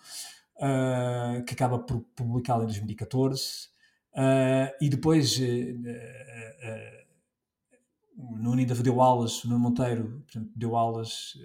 uh, 0.60 1.44
que 1.46 1.54
acaba 1.54 1.80
por 1.80 2.02
publicá-la 2.16 2.64
em 2.64 2.68
2014. 2.68 3.70
Uh, 4.14 4.72
e 4.82 4.90
depois 4.90 5.38
uh, 5.38 5.44
o 8.18 8.38
Nuno 8.38 8.60
ainda 8.60 8.76
deu 8.76 9.02
aulas, 9.02 9.44
o 9.44 9.48
Nuno 9.48 9.60
Monteiro 9.60 10.22
portanto, 10.22 10.52
deu 10.56 10.76
aulas 10.76 11.38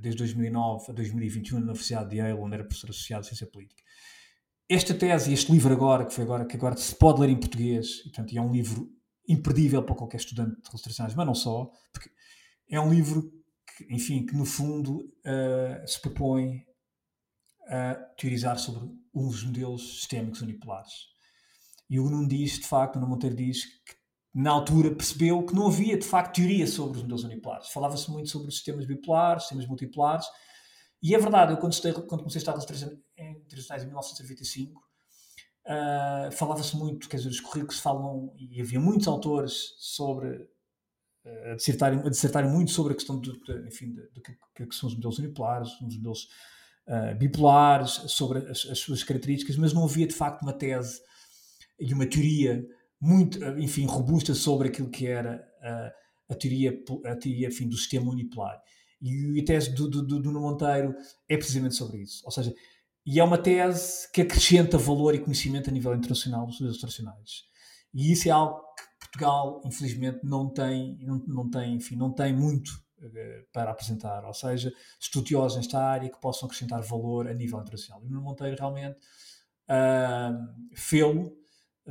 desde 0.00 0.18
2009 0.18 0.90
a 0.90 0.92
2021 0.92 1.58
na 1.58 1.64
Universidade 1.66 2.10
de 2.10 2.16
Yale, 2.16 2.38
onde 2.38 2.54
era 2.54 2.64
professor 2.64 2.90
associado 2.90 3.22
de 3.22 3.28
Ciência 3.28 3.46
Política. 3.46 3.82
Esta 4.68 4.94
tese 4.94 5.30
e 5.30 5.34
este 5.34 5.50
livro 5.52 5.72
agora, 5.72 6.04
que 6.04 6.12
foi 6.12 6.24
agora, 6.24 6.44
que 6.44 6.56
agora 6.56 6.76
se 6.76 6.94
pode 6.94 7.20
ler 7.20 7.30
em 7.30 7.38
português, 7.38 8.00
e, 8.00 8.02
portanto, 8.04 8.36
é 8.36 8.40
um 8.40 8.52
livro 8.52 8.90
imperdível 9.28 9.82
para 9.82 9.94
qualquer 9.94 10.18
estudante 10.18 10.60
de 10.60 10.68
relações 10.68 11.14
mas 11.14 11.26
não 11.26 11.34
só, 11.34 11.70
porque 11.92 12.10
é 12.68 12.80
um 12.80 12.90
livro 12.90 13.32
que, 13.76 13.94
enfim, 13.94 14.26
que 14.26 14.34
no 14.34 14.44
fundo 14.44 14.98
uh, 14.98 15.86
se 15.86 16.00
propõe 16.00 16.64
a 17.66 17.94
teorizar 18.16 18.58
sobre 18.58 18.90
uns 19.14 19.44
modelos 19.44 20.00
sistémicos 20.00 20.40
unipolares. 20.40 20.92
E 21.88 22.00
o 22.00 22.08
Nuno 22.08 22.28
diz, 22.28 22.58
de 22.58 22.66
facto, 22.66 22.96
o 22.96 23.00
Nuno 23.00 23.12
Monteiro 23.12 23.36
diz 23.36 23.64
que 23.64 23.96
na 24.34 24.50
altura 24.50 24.94
percebeu 24.94 25.44
que 25.44 25.54
não 25.54 25.68
havia 25.68 25.96
de 25.98 26.06
facto 26.06 26.36
teoria 26.36 26.66
sobre 26.66 26.98
os 26.98 27.02
modelos 27.02 27.24
unipolares. 27.24 27.68
Falava-se 27.68 28.10
muito 28.10 28.28
sobre 28.28 28.48
os 28.48 28.56
sistemas 28.56 28.86
bipolares, 28.86 29.44
sistemas 29.44 29.66
multipolares, 29.66 30.26
e 31.02 31.14
é 31.14 31.18
verdade, 31.18 31.52
eu 31.52 31.58
quando, 31.58 31.72
estei, 31.72 31.92
quando 31.92 32.22
comecei 32.22 32.38
a 32.38 32.52
estar 32.52 32.52
internacionais 33.18 33.82
em 33.82 33.86
1995, 33.86 34.82
uh, 35.66 36.32
falava-se 36.32 36.76
muito, 36.76 37.08
quer 37.08 37.18
dizer, 37.18 37.28
os 37.28 37.40
currículos 37.40 37.78
falam, 37.78 38.34
e 38.36 38.60
havia 38.60 38.80
muitos 38.80 39.06
autores 39.06 39.74
sobre, 39.78 40.30
uh, 41.24 41.52
a, 41.52 41.54
dissertarem, 41.54 42.00
a 42.00 42.08
dissertarem 42.08 42.50
muito 42.50 42.70
sobre 42.70 42.92
a 42.92 42.96
questão 42.96 43.20
do, 43.20 43.32
enfim, 43.66 43.94
de, 43.94 44.20
que, 44.20 44.66
que, 44.66 44.74
são 44.74 44.88
os 44.88 44.94
modelos 44.94 45.18
unipolares, 45.18 45.68
os 45.80 45.96
modelos 45.96 46.28
uh, 46.88 47.16
bipolares, 47.16 47.92
sobre 48.08 48.38
as, 48.50 48.66
as 48.66 48.78
suas 48.78 49.02
características, 49.02 49.56
mas 49.56 49.72
não 49.72 49.84
havia 49.84 50.06
de 50.06 50.14
facto 50.14 50.42
uma 50.42 50.52
tese 50.52 51.00
e 51.78 51.92
uma 51.92 52.06
teoria 52.06 52.64
muito, 53.00 53.38
enfim, 53.58 53.86
robusta 53.86 54.34
sobre 54.34 54.68
aquilo 54.68 54.90
que 54.90 55.06
era 55.06 55.46
a, 55.62 55.92
a 56.30 56.34
teoria, 56.34 56.78
a 57.04 57.16
teoria 57.16 57.48
enfim, 57.48 57.68
do 57.68 57.76
sistema 57.76 58.10
unipolar. 58.10 58.60
E 59.00 59.40
a 59.40 59.44
tese 59.44 59.74
do, 59.74 59.88
do, 59.88 60.02
do, 60.02 60.20
do 60.20 60.40
Monteiro 60.40 60.94
é 61.28 61.36
precisamente 61.36 61.74
sobre 61.74 61.98
isso. 61.98 62.22
Ou 62.24 62.30
seja, 62.30 62.54
e 63.04 63.20
é 63.20 63.24
uma 63.24 63.38
tese 63.38 64.10
que 64.12 64.22
acrescenta 64.22 64.78
valor 64.78 65.14
e 65.14 65.20
conhecimento 65.20 65.70
a 65.70 65.72
nível 65.72 65.94
internacional 65.94 66.46
dos 66.46 66.54
estudos 66.54 66.76
internacionais. 66.76 67.44
E 67.94 68.10
isso 68.10 68.28
é 68.28 68.32
algo 68.32 68.60
que 68.76 69.06
Portugal, 69.06 69.62
infelizmente, 69.64 70.20
não 70.24 70.52
tem, 70.52 70.98
não, 71.02 71.22
não 71.26 71.50
tem, 71.50 71.74
enfim, 71.74 71.94
não 71.94 72.12
tem 72.12 72.34
muito 72.34 72.70
uh, 72.70 72.85
para 73.52 73.70
apresentar. 73.70 74.24
Ou 74.24 74.34
seja, 74.34 74.72
estudiosos 75.00 75.56
nesta 75.56 75.80
área 75.80 76.08
que 76.08 76.20
possam 76.20 76.46
acrescentar 76.46 76.82
valor 76.82 77.28
a 77.28 77.34
nível 77.34 77.60
internacional. 77.60 78.02
E 78.04 78.14
o 78.14 78.20
Monteiro 78.20 78.56
realmente 78.58 78.98
uh, 79.68 80.74
fê-lo 80.74 81.36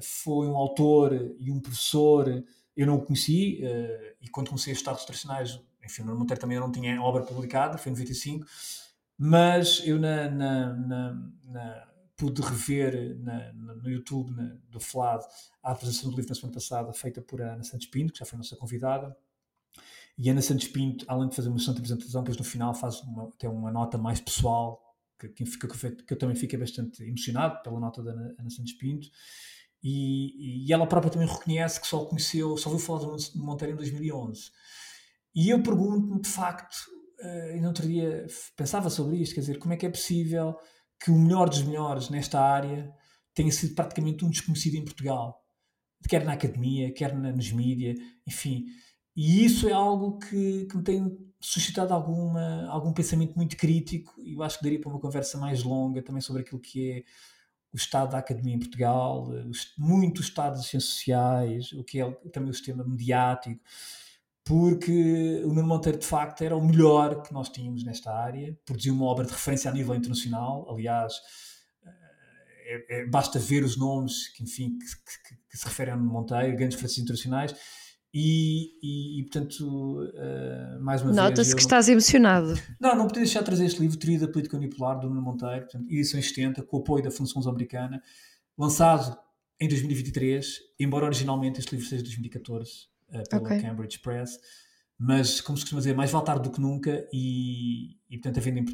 foi 0.01 0.47
um 0.47 0.55
autor 0.55 1.13
e 1.39 1.51
um 1.51 1.59
professor, 1.59 2.43
eu 2.75 2.87
não 2.87 2.95
o 2.95 3.01
conheci, 3.01 3.61
uh, 3.63 4.15
e 4.21 4.27
quando 4.29 4.49
comecei 4.49 4.71
a 4.71 4.75
estudar 4.75 4.93
os 4.93 5.05
tradicionais, 5.05 5.59
enfim, 5.83 6.03
no 6.03 6.15
Monteiro 6.15 6.41
também 6.41 6.59
não 6.59 6.71
tinha 6.71 7.01
obra 7.01 7.23
publicada, 7.23 7.77
foi 7.77 7.91
em 7.91 7.95
95, 7.95 8.45
mas 9.17 9.81
eu 9.85 9.97
na, 9.97 10.29
na, 10.29 10.73
na, 10.73 11.31
na 11.45 11.87
pude 12.17 12.41
rever 12.41 13.17
no 13.53 13.89
YouTube 13.89 14.33
do 14.69 14.79
FLAD 14.79 15.25
a 15.61 15.71
apresentação 15.71 16.09
do 16.09 16.15
livro 16.15 16.29
na 16.29 16.35
semana 16.35 16.53
passada, 16.53 16.93
feita 16.93 17.21
por 17.21 17.41
Ana 17.41 17.63
Santos 17.63 17.87
Pinto, 17.87 18.13
que 18.13 18.19
já 18.19 18.25
foi 18.25 18.37
nossa 18.37 18.55
convidada, 18.55 19.15
e 20.17 20.29
Ana 20.29 20.41
Santos 20.41 20.67
Pinto, 20.67 21.05
além 21.07 21.27
de 21.29 21.35
fazer 21.35 21.49
uma 21.49 21.57
excelente 21.57 21.79
apresentação, 21.79 22.21
depois 22.21 22.37
no 22.37 22.43
final 22.43 22.73
faz 22.73 23.01
uma, 23.01 23.29
até 23.29 23.49
uma 23.49 23.71
nota 23.71 23.97
mais 23.97 24.19
pessoal, 24.19 24.81
que, 25.19 25.27
que, 25.29 25.45
que, 25.45 26.13
eu 26.13 26.17
também 26.17 26.35
fiquei 26.35 26.57
bastante 26.57 27.03
emocionado 27.03 27.61
pela 27.61 27.79
nota 27.79 28.01
da 28.03 28.11
Ana, 28.11 28.35
Ana 28.39 28.49
Santos 28.49 28.73
Pinto, 28.73 29.07
e, 29.83 30.65
e, 30.65 30.73
ela 30.73 30.87
própria 30.87 31.11
também 31.11 31.27
reconhece 31.27 31.79
que 31.79 31.85
só 31.85 32.05
conheceu, 32.05 32.57
só 32.57 32.71
ouviu 32.71 32.85
falar 32.85 33.01
do 33.01 33.17
Monteiro 33.35 33.73
em 33.73 33.77
2011. 33.77 34.49
E 35.35 35.49
eu 35.49 35.61
pergunto-me, 35.61 36.21
de 36.21 36.29
facto, 36.29 36.75
uh, 37.19 37.55
e 37.55 37.61
no 37.61 37.67
outro 37.67 37.85
dia 37.87 38.25
pensava 38.55 38.89
sobre 38.89 39.17
isto, 39.17 39.35
quer 39.35 39.41
dizer, 39.41 39.59
como 39.59 39.73
é 39.73 39.77
que 39.77 39.85
é 39.85 39.89
possível 39.89 40.57
que 40.99 41.11
o 41.11 41.15
melhor 41.15 41.49
dos 41.49 41.61
melhores 41.61 42.09
nesta 42.09 42.39
área 42.39 42.91
tenha 43.33 43.51
sido 43.51 43.75
praticamente 43.75 44.25
um 44.25 44.29
desconhecido 44.29 44.75
em 44.75 44.83
Portugal, 44.83 45.39
quer 46.07 46.23
na 46.23 46.33
academia, 46.33 46.91
quer 46.93 47.13
na, 47.15 47.31
nos 47.31 47.51
mídias, 47.51 47.99
enfim. 48.25 48.65
E 49.15 49.45
isso 49.45 49.69
é 49.69 49.71
algo 49.71 50.19
que, 50.19 50.65
que 50.65 50.77
me 50.77 50.83
tem 50.83 51.17
suscitado 51.39 51.93
alguma, 51.93 52.67
algum 52.67 52.91
pensamento 52.91 53.35
muito 53.35 53.55
crítico 53.55 54.13
e 54.17 54.33
eu 54.33 54.43
acho 54.43 54.57
que 54.57 54.63
daria 54.63 54.79
para 54.79 54.89
uma 54.89 54.99
conversa 54.99 55.37
mais 55.37 55.63
longa 55.63 56.01
também 56.01 56.21
sobre 56.21 56.41
aquilo 56.41 56.59
que 56.59 56.91
é 56.91 57.03
o 57.71 57.77
estado 57.77 58.11
da 58.11 58.17
academia 58.17 58.55
em 58.55 58.59
Portugal, 58.59 59.27
muito 59.77 60.19
o 60.19 60.21
estado 60.21 60.55
das 60.55 60.65
ciências 60.65 60.93
sociais, 60.93 61.71
o 61.73 61.83
que 61.83 62.01
é 62.01 62.09
também 62.31 62.49
o 62.49 62.53
sistema 62.53 62.83
mediático, 62.85 63.61
porque 64.45 65.41
o 65.43 65.49
Nuno 65.49 65.67
Monteiro 65.67 65.97
de 65.97 66.05
facto 66.05 66.41
era 66.41 66.55
o 66.55 66.65
melhor 66.65 67.21
que 67.21 67.33
nós 67.33 67.49
tínhamos 67.49 67.83
nesta 67.83 68.13
área, 68.13 68.57
produziu 68.65 68.93
uma 68.93 69.05
obra 69.05 69.25
de 69.25 69.31
referência 69.31 69.69
a 69.69 69.73
nível 69.73 69.93
internacional, 69.93 70.65
aliás, 70.69 71.15
é, 72.67 73.01
é, 73.01 73.05
basta 73.05 73.37
ver 73.37 73.63
os 73.63 73.77
nomes 73.77 74.29
que, 74.29 74.43
enfim, 74.43 74.79
que, 74.79 74.85
que, 74.85 75.35
que 75.49 75.57
se 75.57 75.65
referem 75.65 75.93
a 75.93 75.97
Nuno 75.97 76.11
Monteiro, 76.11 76.55
grandes 76.55 76.75
referências 76.75 77.03
internacionais, 77.03 77.55
e, 78.17 78.71
e, 78.81 79.19
e, 79.19 79.23
portanto, 79.23 79.59
uh, 79.59 80.81
mais 80.81 81.01
uma 81.01 81.11
Nota 81.11 81.23
vez. 81.23 81.31
Nota-se 81.31 81.53
que 81.53 81.61
estás 81.61 81.89
emocionado. 81.89 82.57
Não, 82.79 82.95
não 82.95 83.07
podia 83.07 83.23
deixar 83.23 83.39
de 83.39 83.45
trazer 83.45 83.65
este 83.65 83.81
livro, 83.81 83.97
Teoria 83.97 84.21
da 84.21 84.29
Política 84.29 84.55
Unipolar, 84.55 84.97
do 84.97 85.09
Nuno 85.09 85.21
Monteiro, 85.21 85.63
portanto, 85.63 85.91
edição 85.91 86.21
70, 86.21 86.63
com 86.63 86.77
o 86.77 86.79
apoio 86.79 87.03
da 87.03 87.11
Fundação 87.11 87.45
Americana, 87.49 88.01
lançado 88.57 89.17
em 89.59 89.67
2023, 89.67 90.59
embora 90.79 91.07
originalmente 91.07 91.59
este 91.59 91.71
livro 91.73 91.85
seja 91.89 92.03
de 92.03 92.09
2014, 92.09 92.71
uh, 93.09 93.29
pela 93.29 93.41
okay. 93.41 93.61
Cambridge 93.61 93.99
Press. 93.99 94.39
Mas, 94.97 95.41
como 95.41 95.57
se 95.57 95.65
costuma 95.65 95.81
dizer, 95.81 95.93
mais 95.93 96.09
vale 96.09 96.23
tarde 96.23 96.43
do 96.43 96.51
que 96.51 96.61
nunca, 96.61 97.05
e, 97.11 97.97
e 98.09 98.17
portanto, 98.17 98.37
a 98.37 98.41
venda, 98.41 98.59
em, 98.61 98.65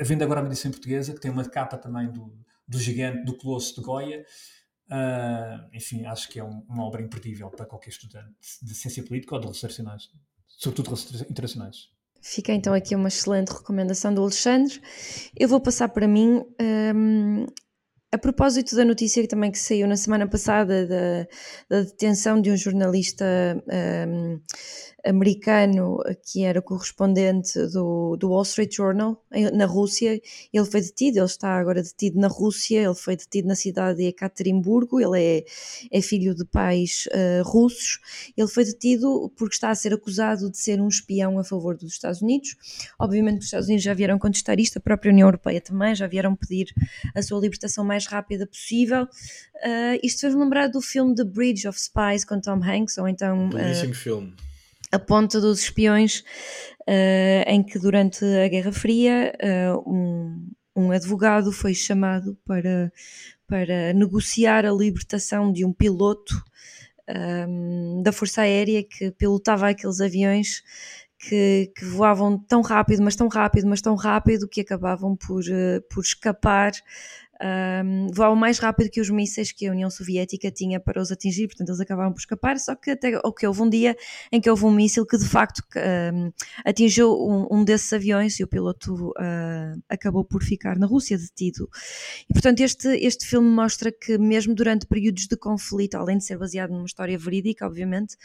a 0.00 0.04
venda 0.04 0.24
agora 0.24 0.38
é 0.38 0.42
uma 0.44 0.50
edição 0.50 0.68
em 0.68 0.72
portuguesa, 0.72 1.12
que 1.12 1.20
tem 1.20 1.32
uma 1.32 1.44
capa 1.44 1.76
também 1.76 2.12
do, 2.12 2.32
do 2.68 2.78
gigante, 2.78 3.24
do 3.24 3.36
Colosso 3.36 3.74
de 3.74 3.80
Goya. 3.80 4.24
Uh, 4.90 5.68
enfim, 5.72 6.06
acho 6.06 6.28
que 6.28 6.38
é 6.38 6.44
um, 6.44 6.64
uma 6.68 6.84
obra 6.84 7.02
imperdível 7.02 7.50
para 7.50 7.66
qualquer 7.66 7.90
estudante 7.90 8.34
de 8.62 8.74
ciência 8.74 9.02
política 9.02 9.34
ou 9.34 9.40
de 9.40 9.46
relações 9.46 9.64
internacionais, 9.64 10.10
sobretudo 10.46 10.86
relações 10.86 11.20
internacionais. 11.22 11.90
Fica 12.20 12.52
então 12.52 12.74
aqui 12.74 12.96
uma 12.96 13.08
excelente 13.08 13.50
recomendação 13.52 14.12
do 14.12 14.22
Alexandre. 14.22 14.80
Eu 15.36 15.48
vou 15.48 15.60
passar 15.60 15.88
para 15.88 16.08
mim. 16.08 16.42
Um, 16.60 17.46
a 18.10 18.16
propósito 18.16 18.74
da 18.74 18.84
notícia 18.84 19.22
que 19.22 19.28
também 19.28 19.50
que 19.50 19.58
saiu 19.58 19.86
na 19.86 19.96
semana 19.96 20.26
passada 20.26 20.86
da, 20.86 21.26
da 21.68 21.82
detenção 21.82 22.40
de 22.40 22.50
um 22.50 22.56
jornalista 22.56 23.24
um, 24.08 24.40
americano 25.04 25.98
que 26.24 26.42
era 26.42 26.60
correspondente 26.60 27.58
do, 27.68 28.16
do 28.16 28.30
Wall 28.30 28.42
Street 28.42 28.74
Journal 28.74 29.22
na 29.52 29.64
Rússia, 29.64 30.20
ele 30.52 30.64
foi 30.64 30.80
detido, 30.80 31.18
ele 31.18 31.26
está 31.26 31.58
agora 31.58 31.82
detido 31.82 32.18
na 32.18 32.28
Rússia, 32.28 32.80
ele 32.82 32.94
foi 32.94 33.16
detido 33.16 33.46
na 33.46 33.54
cidade 33.54 33.98
de 33.98 34.06
Ekaterimburgo, 34.06 35.00
ele 35.00 35.22
é, 35.22 35.44
é 35.98 36.02
filho 36.02 36.34
de 36.34 36.44
pais 36.44 37.08
uh, 37.12 37.48
russos, 37.48 38.00
ele 38.36 38.48
foi 38.48 38.64
detido 38.64 39.32
porque 39.36 39.54
está 39.54 39.70
a 39.70 39.74
ser 39.74 39.94
acusado 39.94 40.50
de 40.50 40.58
ser 40.58 40.80
um 40.80 40.88
espião 40.88 41.38
a 41.38 41.44
favor 41.44 41.76
dos 41.76 41.92
Estados 41.92 42.20
Unidos. 42.20 42.56
Obviamente 42.98 43.40
os 43.40 43.44
Estados 43.46 43.68
Unidos 43.68 43.84
já 43.84 43.94
vieram 43.94 44.18
contestar 44.18 44.58
isto, 44.58 44.78
a 44.78 44.80
própria 44.80 45.12
União 45.12 45.28
Europeia 45.28 45.60
também, 45.60 45.94
já 45.94 46.06
vieram 46.06 46.34
pedir 46.34 46.74
a 47.14 47.22
sua 47.22 47.40
libertação 47.40 47.84
mais 47.84 47.97
mais 47.98 48.06
rápida 48.06 48.46
possível. 48.46 49.04
Uh, 49.04 49.98
isto 50.02 50.20
fez-me 50.20 50.40
lembrar 50.40 50.68
do 50.68 50.80
filme 50.80 51.14
The 51.14 51.24
Bridge 51.24 51.66
of 51.66 51.78
Spies 51.78 52.24
com 52.24 52.40
Tom 52.40 52.62
Hanks, 52.62 52.96
ou 52.98 53.08
então. 53.08 53.48
Belíssimo 53.48 53.92
uh, 53.92 53.96
filme. 53.96 54.34
A 54.90 54.98
Ponta 54.98 55.40
dos 55.40 55.60
Espiões, 55.60 56.20
uh, 56.88 57.44
em 57.46 57.62
que 57.62 57.78
durante 57.78 58.24
a 58.24 58.48
Guerra 58.48 58.72
Fria 58.72 59.34
um, 59.86 60.48
um 60.74 60.92
advogado 60.92 61.52
foi 61.52 61.74
chamado 61.74 62.38
para, 62.44 62.90
para 63.46 63.92
negociar 63.92 64.64
a 64.64 64.72
libertação 64.72 65.52
de 65.52 65.64
um 65.64 65.72
piloto 65.72 66.42
um, 67.46 68.02
da 68.02 68.12
Força 68.12 68.42
Aérea 68.42 68.82
que 68.82 69.10
pilotava 69.10 69.68
aqueles 69.68 70.00
aviões 70.00 70.62
que, 71.18 71.72
que, 71.76 71.84
voavam 71.84 72.38
tão 72.38 72.60
rápido, 72.60 73.02
mas 73.02 73.16
tão 73.16 73.26
rápido, 73.26 73.66
mas 73.66 73.82
tão 73.82 73.96
rápido 73.96 74.48
que 74.48 74.60
acabavam 74.60 75.16
por, 75.16 75.42
uh, 75.42 75.82
por 75.90 76.02
escapar 76.02 76.72
um, 77.40 78.08
voavam 78.12 78.36
mais 78.36 78.58
rápido 78.58 78.90
que 78.90 79.00
os 79.00 79.10
mísseis 79.10 79.52
que 79.52 79.66
a 79.66 79.70
União 79.70 79.88
Soviética 79.90 80.50
tinha 80.50 80.80
para 80.80 81.00
os 81.00 81.12
atingir, 81.12 81.46
portanto 81.46 81.68
eles 81.68 81.80
acabavam 81.80 82.12
por 82.12 82.18
escapar, 82.18 82.58
só 82.58 82.74
que 82.74 82.90
até 82.90 83.12
que 83.36 83.46
houve 83.46 83.62
um 83.62 83.68
dia 83.68 83.96
em 84.32 84.40
que 84.40 84.50
houve 84.50 84.64
um 84.64 84.70
míssil 84.70 85.06
que 85.06 85.16
de 85.16 85.24
facto 85.24 85.62
um, 86.12 86.32
atingiu 86.64 87.12
um, 87.12 87.46
um, 87.50 87.64
desses 87.64 87.92
aviões 87.92 88.38
e 88.40 88.44
o 88.44 88.48
piloto 88.48 89.10
uh, 89.10 89.82
acabou 89.88 90.24
por 90.24 90.42
ficar 90.42 90.76
na 90.76 90.86
Rússia 90.86 91.16
detido. 91.16 91.68
E 92.28 92.32
portanto 92.32 92.60
este, 92.60 92.88
este 92.88 93.26
filme 93.26 93.48
mostra 93.48 93.92
que 93.92 94.18
mesmo 94.18 94.54
durante 94.54 94.86
períodos 94.86 95.26
de 95.26 95.36
conflito, 95.36 95.94
além 95.96 96.18
de 96.18 96.24
ser 96.24 96.38
baseado 96.38 96.70
numa 96.70 96.86
história 96.86 97.16
verídica, 97.16 97.66
obviamente, 97.66 98.16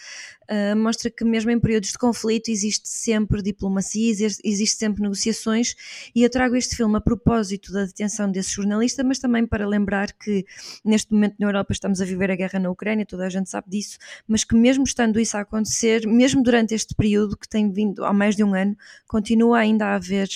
uh, 0.49 0.75
mostra 0.75 1.11
que 1.11 1.23
mesmo 1.23 1.51
em 1.51 1.59
períodos 1.59 1.91
de 1.91 1.97
conflito 1.97 2.49
existe 2.49 2.89
sempre 2.89 3.41
diplomacia, 3.41 4.11
existe 4.43 4.77
sempre 4.77 5.01
negociações 5.03 5.75
e 6.15 6.23
eu 6.23 6.29
trago 6.29 6.55
este 6.55 6.75
filme 6.75 6.97
a 6.97 7.01
propósito 7.01 7.71
da 7.71 7.85
detenção 7.85 8.31
desse 8.31 8.51
jornalista, 8.51 9.02
mas 9.03 9.19
também 9.19 9.45
para 9.45 9.67
lembrar 9.67 10.11
que 10.13 10.45
neste 10.83 11.13
momento 11.13 11.35
na 11.39 11.47
Europa 11.47 11.73
estamos 11.73 12.01
a 12.01 12.05
viver 12.05 12.31
a 12.31 12.35
guerra 12.35 12.59
na 12.59 12.69
Ucrânia, 12.69 13.05
toda 13.05 13.25
a 13.25 13.29
gente 13.29 13.49
sabe 13.49 13.69
disso, 13.69 13.97
mas 14.27 14.43
que 14.43 14.55
mesmo 14.55 14.83
estando 14.83 15.19
isso 15.19 15.37
a 15.37 15.41
acontecer, 15.41 16.07
mesmo 16.07 16.41
durante 16.43 16.73
este 16.73 16.95
período 16.95 17.37
que 17.37 17.47
tem 17.47 17.71
vindo 17.71 18.03
há 18.05 18.13
mais 18.13 18.35
de 18.35 18.43
um 18.43 18.53
ano, 18.53 18.75
continua 19.07 19.59
ainda 19.59 19.87
a 19.87 19.95
haver 19.95 20.29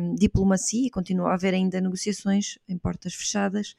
um, 0.00 0.14
diplomacia, 0.14 0.90
continua 0.90 1.30
a 1.30 1.34
haver 1.34 1.54
ainda 1.54 1.80
negociações 1.80 2.58
em 2.68 2.78
portas 2.78 3.14
fechadas. 3.14 3.74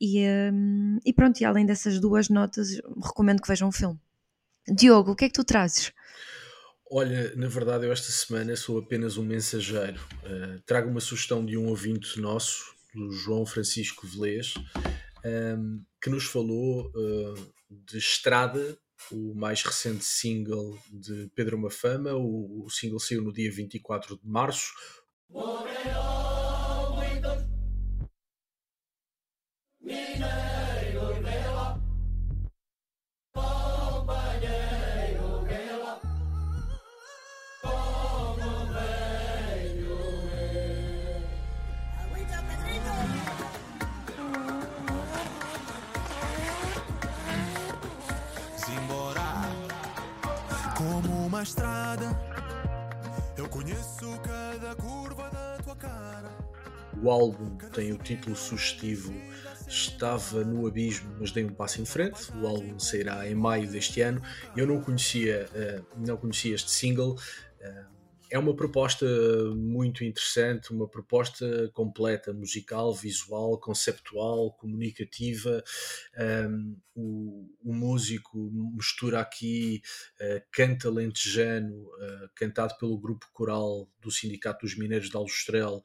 E, 0.00 0.26
um, 0.52 0.98
e 1.04 1.12
pronto, 1.12 1.40
e 1.40 1.44
além 1.44 1.64
dessas 1.64 1.98
duas 1.98 2.28
notas, 2.28 2.80
recomendo 3.02 3.40
que 3.40 3.48
vejam 3.48 3.68
o 3.68 3.72
filme. 3.72 3.98
Diogo, 4.68 5.12
o 5.12 5.16
que 5.16 5.24
é 5.24 5.28
que 5.28 5.34
tu 5.34 5.44
trazes? 5.44 5.92
Olha, 6.90 7.34
na 7.34 7.48
verdade, 7.48 7.84
eu 7.84 7.92
esta 7.92 8.12
semana 8.12 8.54
sou 8.54 8.78
apenas 8.78 9.16
um 9.16 9.24
mensageiro. 9.24 10.00
Uh, 10.22 10.60
trago 10.64 10.88
uma 10.88 11.00
sugestão 11.00 11.44
de 11.44 11.56
um 11.56 11.66
ouvinte 11.66 12.20
nosso, 12.20 12.75
do 12.96 13.12
João 13.12 13.44
Francisco 13.44 14.06
Velez, 14.06 14.54
um, 15.24 15.84
que 16.00 16.08
nos 16.08 16.24
falou 16.24 16.90
uh, 16.90 17.52
de 17.70 17.98
Estrada, 17.98 18.78
o 19.12 19.34
mais 19.34 19.62
recente 19.62 20.04
single 20.04 20.76
de 20.90 21.30
Pedro 21.34 21.58
Mafama. 21.58 22.14
O, 22.14 22.64
o 22.64 22.70
single 22.70 22.98
saiu 22.98 23.22
no 23.22 23.32
dia 23.32 23.52
24 23.52 24.16
de 24.16 24.26
março. 24.26 24.72
Uma 51.36 51.42
estrada. 51.42 52.18
Eu 53.36 53.46
conheço 53.50 54.18
cada 54.22 54.74
curva 54.74 55.28
da 55.28 55.58
tua 55.62 55.76
cara. 55.76 56.30
O 57.02 57.10
álbum 57.10 57.58
tem 57.74 57.92
o 57.92 57.98
título 57.98 58.34
sugestivo 58.34 59.12
Estava 59.68 60.42
no 60.44 60.66
Abismo, 60.66 61.14
mas 61.20 61.32
dei 61.32 61.44
um 61.44 61.52
passo 61.52 61.82
em 61.82 61.84
frente. 61.84 62.32
O 62.40 62.46
álbum 62.46 62.78
sairá 62.78 63.28
em 63.28 63.34
maio 63.34 63.68
deste 63.70 64.00
ano. 64.00 64.22
Eu 64.56 64.66
não 64.66 64.80
conhecia, 64.80 65.46
uh, 65.52 65.84
não 66.06 66.16
conhecia 66.16 66.54
este 66.54 66.70
single. 66.70 67.18
É 68.30 68.38
uma 68.38 68.54
proposta 68.56 69.06
muito 69.54 70.04
interessante, 70.04 70.72
uma 70.72 70.88
proposta 70.88 71.70
completa, 71.72 72.32
musical, 72.32 72.92
visual, 72.92 73.58
conceptual, 73.58 74.52
comunicativa. 74.54 75.62
Um, 76.48 76.76
o, 76.94 77.48
o, 77.62 77.72
músico 77.72 78.50
mistura 78.74 79.20
aqui 79.20 79.80
uh, 80.20 80.42
canta 80.50 80.90
lentejano, 80.90 81.74
uh, 81.76 82.28
cantado 82.34 82.76
pelo 82.78 82.98
grupo 82.98 83.26
coral 83.32 83.88
do 84.00 84.10
Sindicato 84.10 84.66
dos 84.66 84.76
Mineiros 84.76 85.08
de 85.08 85.16
Aljustrel, 85.16 85.82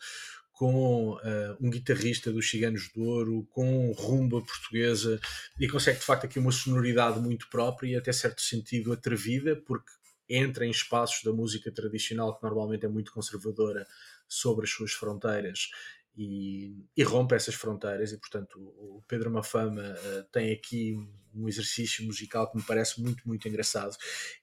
com 0.61 1.13
uh, 1.13 1.57
um 1.59 1.69
guitarrista 1.69 2.31
dos 2.31 2.49
Ciganos 2.49 2.89
de 2.93 2.99
Ouro, 2.99 3.47
com 3.51 3.91
rumba 3.91 4.41
portuguesa, 4.41 5.19
e 5.59 5.67
consegue 5.67 5.99
de 5.99 6.05
facto 6.05 6.25
aqui 6.25 6.39
uma 6.39 6.51
sonoridade 6.51 7.19
muito 7.19 7.49
própria 7.49 7.89
e 7.89 7.95
até 7.95 8.11
certo 8.11 8.41
sentido 8.41 8.93
atrevida, 8.93 9.55
porque 9.55 9.91
entra 10.35 10.65
em 10.65 10.71
espaços 10.71 11.23
da 11.23 11.31
música 11.31 11.71
tradicional 11.71 12.35
que 12.35 12.43
normalmente 12.43 12.85
é 12.85 12.89
muito 12.89 13.11
conservadora 13.13 13.85
sobre 14.27 14.65
as 14.65 14.71
suas 14.71 14.91
fronteiras 14.91 15.69
e, 16.15 16.85
e 16.95 17.03
rompe 17.03 17.35
essas 17.35 17.55
fronteiras 17.55 18.11
e 18.11 18.17
portanto 18.17 18.59
o 18.59 19.01
Pedro 19.07 19.31
Mafama 19.31 19.81
uh, 19.81 20.23
tem 20.31 20.51
aqui 20.51 20.97
um 21.33 21.47
exercício 21.47 22.05
musical 22.05 22.51
que 22.51 22.57
me 22.57 22.63
parece 22.63 23.01
muito 23.01 23.25
muito 23.25 23.47
engraçado. 23.47 23.95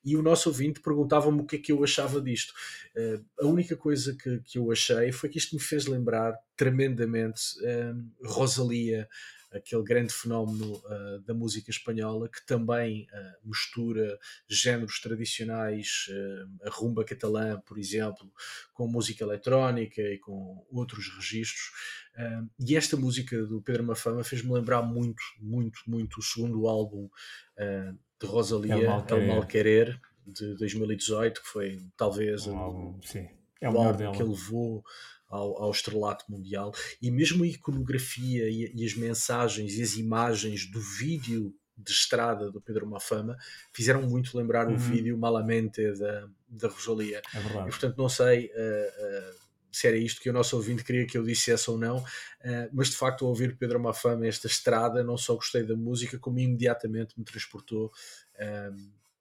E 0.03 0.17
o 0.17 0.23
nosso 0.23 0.49
ouvinte 0.49 0.81
perguntava-me 0.81 1.41
o 1.41 1.45
que 1.45 1.57
é 1.57 1.59
que 1.59 1.73
eu 1.73 1.85
achava 1.85 2.21
disto. 2.21 2.53
Uh, 2.97 3.25
a 3.45 3.47
única 3.47 3.77
coisa 3.77 4.17
que, 4.17 4.41
que 4.41 4.59
eu 4.59 4.73
achei 4.73 5.13
foi 5.13 5.29
que 5.29 5.39
isto 5.39 5.55
me 5.55 5.61
fez 5.61 5.87
lembrar 5.87 6.35
tremendamente 6.57 7.43
uh, 7.61 8.27
Rosalia 8.27 9.09
aquele 9.53 9.83
grande 9.83 10.13
fenómeno 10.13 10.75
uh, 10.75 11.21
da 11.21 11.33
música 11.33 11.71
espanhola 11.71 12.29
que 12.29 12.45
também 12.47 13.07
uh, 13.13 13.49
mistura 13.49 14.19
géneros 14.49 15.01
tradicionais, 15.01 16.07
uh, 16.11 16.67
a 16.67 16.71
rumba 16.71 17.05
catalã, 17.05 17.61
por 17.61 17.79
exemplo, 17.79 18.31
com 18.73 18.87
música 18.87 19.25
eletrónica 19.25 20.03
e 20.03 20.19
com 20.19 20.67
outros 20.71 21.09
registros. 21.17 21.71
e 22.59 22.77
esta 22.77 22.97
música 22.97 23.45
do 23.47 23.63
Pedro 23.63 23.85
Mafama 23.85 24.25
fez-me 24.25 24.53
lembrar 24.53 24.83
muito, 24.83 25.23
muito, 25.41 25.81
muito 25.87 26.19
o 26.19 26.23
segundo 26.23 26.67
álbum 26.69 27.09
de 28.21 28.27
Rosalia, 28.27 28.75
El 28.75 29.27
Mal 29.27 29.47
Querer, 29.47 30.01
de 30.27 30.57
2018, 30.57 31.43
que 31.43 31.49
foi 31.49 31.81
talvez 31.97 32.47
um 32.47 32.57
álbum, 32.57 33.01
sim. 33.03 33.29
É 33.61 33.69
o, 33.69 33.73
o 33.73 33.79
álbum 33.79 33.99
dela. 33.99 34.15
que 34.15 34.23
ele 34.23 34.31
levou 34.31 34.85
ao, 35.29 35.63
ao 35.63 35.71
estrelato 35.71 36.25
mundial 36.29 36.73
e 37.01 37.11
mesmo 37.11 37.45
a 37.45 37.47
iconografia 37.47 38.49
e, 38.49 38.73
e, 38.75 38.85
as 38.85 38.95
mensagens 38.95 39.75
e 39.75 39.83
as 39.83 39.97
imagens 39.97 40.71
do 40.71 40.81
vídeo 40.81 41.55
de 41.77 41.93
estrada 41.93 42.51
do 42.51 42.61
Pedro 42.61 42.87
Mafama 42.87 43.37
fizeram 43.73 44.03
muito 44.03 44.37
lembrar 44.37 44.67
uhum. 44.67 44.75
o 44.75 44.79
vídeo 44.79 45.17
Malamente 45.17 45.81
da, 45.93 46.29
da 46.49 46.69
Rosalia. 46.69 47.23
É 47.33 47.41
verdade. 47.41 47.69
E 47.69 47.71
portanto 47.71 47.97
não 47.97 48.09
sei 48.09 48.47
uh, 48.47 48.49
uh, 48.49 49.35
se 49.71 49.87
era 49.87 49.97
isto 49.97 50.21
que 50.21 50.31
o 50.31 50.33
nosso 50.33 50.57
ouvinte 50.57 50.83
queria 50.83 51.07
que 51.07 51.17
eu 51.17 51.23
dissesse 51.23 51.71
ou 51.71 51.79
não, 51.79 51.99
uh, 51.99 52.69
mas 52.73 52.89
de 52.89 52.97
facto 52.97 53.25
ao 53.25 53.29
ouvir 53.29 53.57
Pedro 53.57 53.79
Mafama 53.79 54.27
esta 54.27 54.49
estrada 54.49 55.05
não 55.05 55.17
só 55.17 55.35
gostei 55.35 55.63
da 55.63 55.77
música 55.77 56.19
como 56.19 56.41
imediatamente 56.41 57.15
me 57.17 57.25
transportou 57.25 57.93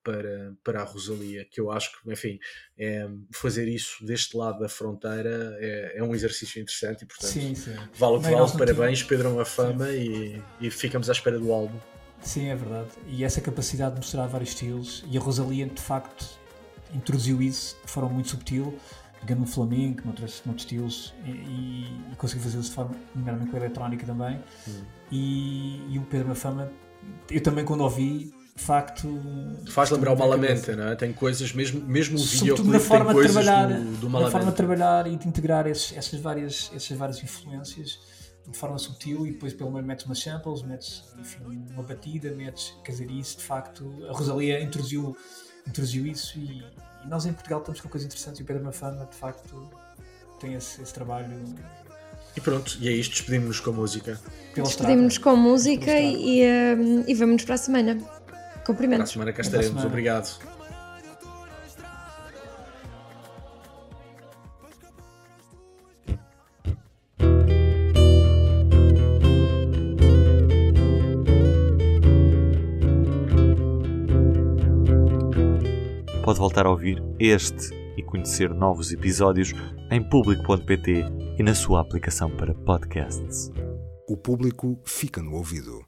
para, 0.07 0.53
para 0.63 0.81
a 0.81 0.85
Rosalia, 0.85 1.43
que 1.43 1.59
eu 1.59 1.69
acho 1.69 1.91
que, 1.91 2.09
enfim, 2.09 2.39
é, 2.79 3.09
fazer 3.33 3.67
isso 3.67 4.05
deste 4.05 4.37
lado 4.37 4.57
da 4.57 4.69
fronteira 4.69 5.57
é, 5.59 5.97
é 5.97 6.03
um 6.03 6.15
exercício 6.15 6.61
interessante 6.61 7.01
e, 7.01 7.05
portanto, 7.05 7.29
sim, 7.29 7.53
sim. 7.53 7.75
vale 7.93 8.15
o 8.15 8.21
que 8.21 8.31
vale. 8.31 8.57
Parabéns, 8.57 9.03
Pedro 9.03 9.33
uma 9.33 9.43
fama 9.43 9.89
e, 9.89 10.41
e 10.61 10.71
ficamos 10.71 11.09
à 11.09 11.11
espera 11.11 11.37
do 11.37 11.51
álbum. 11.51 11.77
Sim, 12.21 12.47
é 12.47 12.55
verdade. 12.55 12.87
E 13.05 13.25
essa 13.25 13.41
capacidade 13.41 13.95
de 13.95 13.97
mostrar 13.97 14.25
vários 14.27 14.51
estilos, 14.51 15.03
e 15.11 15.17
a 15.17 15.19
Rosalia, 15.19 15.65
de 15.65 15.81
facto, 15.81 16.25
introduziu 16.95 17.41
isso 17.41 17.77
de 17.85 17.91
forma 17.91 18.09
muito 18.09 18.29
subtil, 18.29 18.79
pegando 19.19 19.41
no 19.41 19.47
flamenco, 19.47 20.03
noutros, 20.05 20.41
noutros 20.45 20.63
estilos, 20.63 21.13
e, 21.25 21.31
e, 21.31 22.13
e 22.13 22.15
conseguiu 22.15 22.43
fazer 22.43 22.59
isso 22.59 22.69
de 22.69 22.75
forma, 22.75 22.95
nomeadamente 23.13 23.51
com 23.51 23.57
a 23.57 23.59
eletrónica 23.59 24.05
também. 24.05 24.41
Hum. 24.69 24.83
E, 25.11 25.93
e 25.93 25.99
o 25.99 26.03
Pedro 26.03 26.29
Mafama, 26.29 26.71
eu 27.29 27.43
também, 27.43 27.65
quando 27.65 27.81
ouvi, 27.81 28.33
de 28.57 28.63
facto. 28.63 29.21
Faz 29.69 29.91
lembrar 29.91 30.13
o 30.13 30.17
Malamente, 30.17 30.71
não 30.71 30.87
é? 30.87 30.95
Tem 30.95 31.13
coisas, 31.13 31.53
mesmo, 31.53 31.79
mesmo 31.81 32.17
o 32.17 32.23
videoclipe 32.23 32.71
na 32.71 32.79
forma 32.79 33.05
tem 33.05 33.13
coisas 33.13 33.35
de 33.35 33.43
trabalhar, 33.43 33.79
do, 33.79 33.97
do 33.97 34.09
Na 34.09 34.31
forma 34.31 34.51
de 34.51 34.57
trabalhar 34.57 35.07
e 35.07 35.15
de 35.15 35.27
integrar 35.27 35.67
esses, 35.67 35.95
essas, 35.95 36.19
várias, 36.19 36.71
essas 36.75 36.97
várias 36.97 37.21
influências 37.21 37.99
de 38.49 38.57
forma 38.57 38.77
sutil 38.79 39.27
e 39.27 39.31
depois 39.31 39.53
pelo 39.53 39.69
menos 39.69 39.85
metes 39.85 40.05
umas 40.05 40.19
samples, 40.19 40.63
metes 40.63 41.03
enfim, 41.19 41.65
uma 41.71 41.83
batida, 41.83 42.31
metes, 42.31 42.73
quer 42.83 42.93
dizer, 42.93 43.11
isso 43.11 43.37
de 43.37 43.43
facto, 43.43 43.93
a 44.09 44.13
Rosalia 44.13 44.59
introduziu, 44.59 45.15
introduziu 45.67 46.07
isso 46.07 46.39
e, 46.39 46.63
e 47.05 47.07
nós 47.07 47.25
em 47.25 47.33
Portugal 47.33 47.59
estamos 47.59 47.79
com 47.79 47.89
coisas 47.89 48.07
interessantes 48.07 48.39
e 48.39 48.43
o 48.43 48.45
Pedro 48.45 48.63
Mafama 48.63 49.05
de 49.05 49.15
facto 49.15 49.69
tem 50.39 50.53
esse, 50.53 50.81
esse 50.81 50.93
trabalho 50.93 51.29
e 52.35 52.41
pronto, 52.41 52.77
e 52.79 52.87
é 52.87 52.91
isto, 52.91 53.13
despedimos-nos 53.13 53.59
com 53.59 53.71
música. 53.71 54.19
Despedimos-nos 54.55 55.17
com 55.17 55.35
música 55.35 55.99
e, 55.99 56.43
um, 56.75 57.03
e 57.07 57.13
vamos-nos 57.15 57.45
para 57.45 57.55
a 57.55 57.57
semana. 57.57 58.16
Cumprimentos. 58.67 59.13
Para 59.13 59.31
a 59.31 59.31
semana 59.31 59.33
cá 59.33 59.41
estaremos. 59.41 59.85
Obrigado. 59.85 60.39
Pode 76.25 76.39
voltar 76.39 76.65
a 76.65 76.69
ouvir 76.69 77.01
este 77.17 77.73
e 77.95 78.03
conhecer 78.03 78.49
novos 78.49 78.91
episódios 78.91 79.53
em 79.89 80.03
público.pt 80.03 81.05
e 81.39 81.41
na 81.41 81.55
sua 81.55 81.79
aplicação 81.79 82.29
para 82.29 82.53
podcasts. 82.53 83.49
O 84.09 84.17
público 84.17 84.77
fica 84.83 85.23
no 85.23 85.35
ouvido. 85.35 85.85